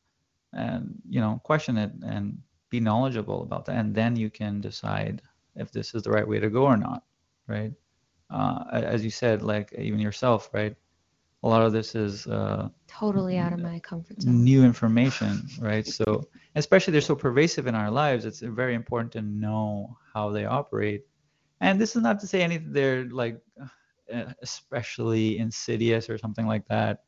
and 0.54 1.02
you 1.10 1.20
know 1.20 1.42
question 1.44 1.78
it 1.78 1.92
and 2.06 2.38
be 2.70 2.80
knowledgeable 2.80 3.42
about 3.42 3.66
that, 3.66 3.78
and 3.78 3.96
then 3.96 4.16
you 4.16 4.30
can 4.30 4.62
decide 4.62 5.22
if 5.56 5.72
this 5.72 5.96
is 5.96 6.04
the 6.04 6.12
right 6.12 6.28
way 6.28 6.40
to 6.40 6.50
go 6.50 6.66
or 6.66 6.78
not, 6.78 7.04
right? 7.48 7.74
Uh, 8.30 8.66
as 8.72 9.04
you 9.04 9.10
said, 9.10 9.42
like 9.42 9.74
even 9.78 10.00
yourself, 10.00 10.50
right? 10.54 10.76
A 11.46 11.48
lot 11.48 11.62
of 11.62 11.72
this 11.74 11.94
is 11.94 12.26
uh, 12.26 12.70
totally 12.88 13.38
out 13.38 13.54
of 13.54 13.60
my 13.60 13.78
comfort 13.78 14.20
zone. 14.20 14.44
New 14.44 14.64
information, 14.64 15.48
right? 15.60 15.86
So 15.86 16.28
especially 16.56 16.92
they're 16.94 17.02
so 17.02 17.16
pervasive 17.16 17.68
in 17.68 17.76
our 17.76 17.92
lives, 17.92 18.26
it's 18.26 18.40
very 18.40 18.74
important 18.74 19.12
to 19.12 19.22
know 19.22 19.96
how 20.12 20.32
they 20.32 20.46
operate. 20.46 21.06
And 21.62 21.80
this 21.80 21.96
is 21.96 22.02
not 22.02 22.20
to 22.22 22.28
say 22.28 22.42
anything 22.42 22.74
they're 22.74 23.06
like 23.06 23.40
especially 24.42 25.38
insidious 25.38 26.10
or 26.10 26.18
something 26.18 26.48
like 26.48 26.68
that, 26.68 27.04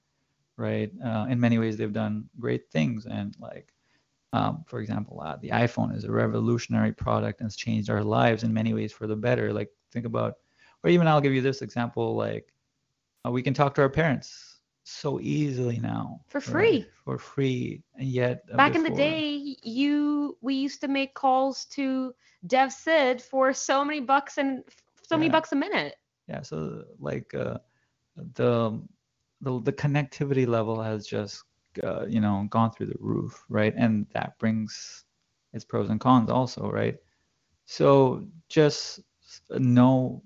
right? 0.55 0.91
Uh, 1.03 1.25
in 1.29 1.39
many 1.39 1.57
ways, 1.57 1.75
they've 1.75 1.91
done 1.91 2.29
great 2.39 2.69
things, 2.69 3.07
and 3.07 3.35
like, 3.39 3.73
um, 4.33 4.63
for 4.67 4.81
example, 4.81 5.19
uh, 5.25 5.37
the 5.37 5.49
iPhone 5.49 5.95
is 5.95 6.03
a 6.03 6.11
revolutionary 6.11 6.91
product 6.91 7.39
and 7.39 7.47
it's 7.47 7.55
changed 7.55 7.89
our 7.89 8.03
lives 8.03 8.43
in 8.43 8.53
many 8.53 8.75
ways 8.75 8.93
for 8.93 9.07
the 9.07 9.15
better. 9.15 9.51
Like, 9.51 9.69
think 9.91 10.05
about, 10.05 10.35
or 10.83 10.91
even 10.91 11.07
I'll 11.07 11.21
give 11.21 11.33
you 11.33 11.41
this 11.41 11.63
example, 11.63 12.15
like, 12.15 12.53
uh, 13.27 13.31
we 13.31 13.41
can 13.41 13.53
talk 13.53 13.75
to 13.75 13.81
our 13.81 13.89
parents 13.89 14.59
so 14.83 15.19
easily 15.19 15.79
now 15.79 16.21
for 16.29 16.39
free. 16.39 16.71
Right? 16.71 16.85
for 17.03 17.17
free. 17.17 17.83
And 17.95 18.07
yet 18.07 18.43
uh, 18.53 18.57
back 18.57 18.73
before, 18.73 18.87
in 18.87 18.91
the 18.91 18.97
day 18.97 19.57
you 19.63 20.37
we 20.41 20.55
used 20.55 20.81
to 20.81 20.87
make 20.87 21.13
calls 21.13 21.65
to 21.71 22.13
dev 22.47 22.71
sid 22.71 23.21
for 23.21 23.53
so 23.53 23.83
many 23.83 23.99
bucks 23.99 24.37
and 24.37 24.63
so 25.03 25.15
yeah. 25.15 25.19
many 25.19 25.29
bucks 25.29 25.51
a 25.51 25.55
minute. 25.55 25.95
Yeah 26.27 26.41
so 26.41 26.83
like 26.99 27.33
uh, 27.33 27.57
the, 28.35 28.81
the 29.41 29.61
the 29.61 29.73
connectivity 29.73 30.47
level 30.47 30.81
has 30.81 31.05
just 31.05 31.43
uh, 31.83 32.05
you 32.05 32.21
know 32.21 32.47
gone 32.49 32.71
through 32.71 32.87
the 32.87 32.99
roof 32.99 33.43
right? 33.49 33.73
And 33.75 34.07
that 34.13 34.37
brings 34.39 35.03
its 35.53 35.65
pros 35.65 35.89
and 35.89 35.99
cons 35.99 36.29
also 36.29 36.69
right? 36.69 36.95
So 37.65 38.25
just 38.47 39.01
know 39.49 40.21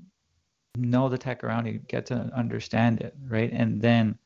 know 0.78 1.10
the 1.10 1.18
tech 1.18 1.44
around 1.44 1.66
you 1.66 1.80
get 1.88 2.06
to 2.06 2.16
understand 2.36 3.02
it 3.02 3.16
right 3.28 3.52
and 3.52 3.82
then 3.82 4.18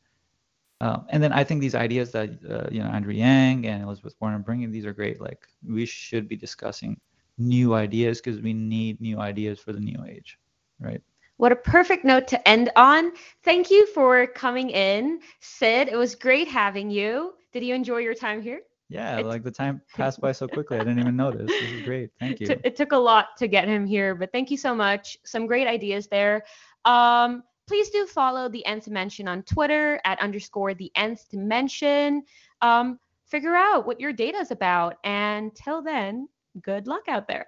um, 0.82 1.06
and 1.10 1.24
then 1.24 1.32
I 1.32 1.44
think 1.44 1.62
these 1.62 1.76
ideas 1.76 2.12
that 2.12 2.30
uh, 2.50 2.68
you 2.70 2.84
know 2.84 2.90
Andrew 2.90 3.14
Yang 3.14 3.66
and 3.68 3.84
Elizabeth 3.84 4.16
Warren 4.20 4.36
are 4.36 4.40
bringing, 4.40 4.72
these 4.72 4.86
are 4.86 4.94
great. 4.94 5.22
Like 5.22 5.48
we 5.66 5.86
should 5.86 6.28
be 6.28 6.36
discussing 6.36 7.00
new 7.38 7.74
ideas 7.74 8.22
because 8.22 8.42
we 8.42 8.54
need 8.54 9.00
new 9.00 9.20
ideas 9.20 9.60
for 9.60 9.72
the 9.74 9.80
new 9.80 10.04
age, 10.08 10.38
right? 10.80 11.02
What 11.38 11.52
a 11.52 11.56
perfect 11.56 12.06
note 12.06 12.28
to 12.30 12.48
end 12.48 12.72
on. 12.76 13.12
Thank 13.44 13.70
you 13.70 13.88
for 13.88 14.26
coming 14.28 14.70
in, 14.70 15.20
Sid. 15.40 15.90
It 15.90 15.98
was 15.98 16.16
great 16.16 16.48
having 16.48 16.90
you. 16.90 17.34
Did 17.52 17.64
you 17.64 17.74
enjoy 17.74 17.98
your 17.98 18.14
time 18.14 18.42
here? 18.42 18.62
Yeah, 18.90 19.18
it's... 19.18 19.28
like 19.28 19.44
the 19.44 19.52
time 19.52 19.82
passed 19.96 20.22
by 20.22 20.32
so 20.32 20.48
quickly. 20.48 20.78
I 20.78 20.80
didn't 20.80 21.00
even 21.00 21.16
notice. 21.16 21.48
This 21.48 21.72
is 21.72 21.82
great. 21.84 22.12
Thank 22.20 22.40
you. 22.40 22.48
It 22.64 22.76
took 22.76 22.92
a 22.92 22.98
lot 22.98 23.38
to 23.38 23.48
get 23.48 23.68
him 23.68 23.86
here, 23.86 24.16
but 24.16 24.32
thank 24.32 24.52
you 24.52 24.58
so 24.58 24.76
much. 24.76 25.18
Some 25.26 25.48
great 25.48 25.68
ideas 25.68 26.08
there. 26.08 26.44
Um, 26.86 27.44
please 27.68 27.90
do 27.90 28.06
follow 28.06 28.48
the 28.48 28.66
nth 28.66 28.86
dimension 28.86 29.28
on 29.28 29.44
Twitter 29.44 30.00
at 30.06 30.20
underscore 30.20 30.74
the 30.74 30.92
nth 30.96 31.28
dimension. 31.30 32.24
Um, 32.62 33.00
figure 33.26 33.56
out 33.56 33.88
what 33.88 34.00
your 34.00 34.14
data 34.14 34.38
is 34.38 34.52
about. 34.52 34.98
And 35.04 35.54
till 35.56 35.82
then, 35.82 36.28
good 36.62 36.88
luck 36.88 37.08
out 37.08 37.28
there. 37.28 37.48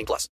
18 0.01 0.05
plus. 0.05 0.29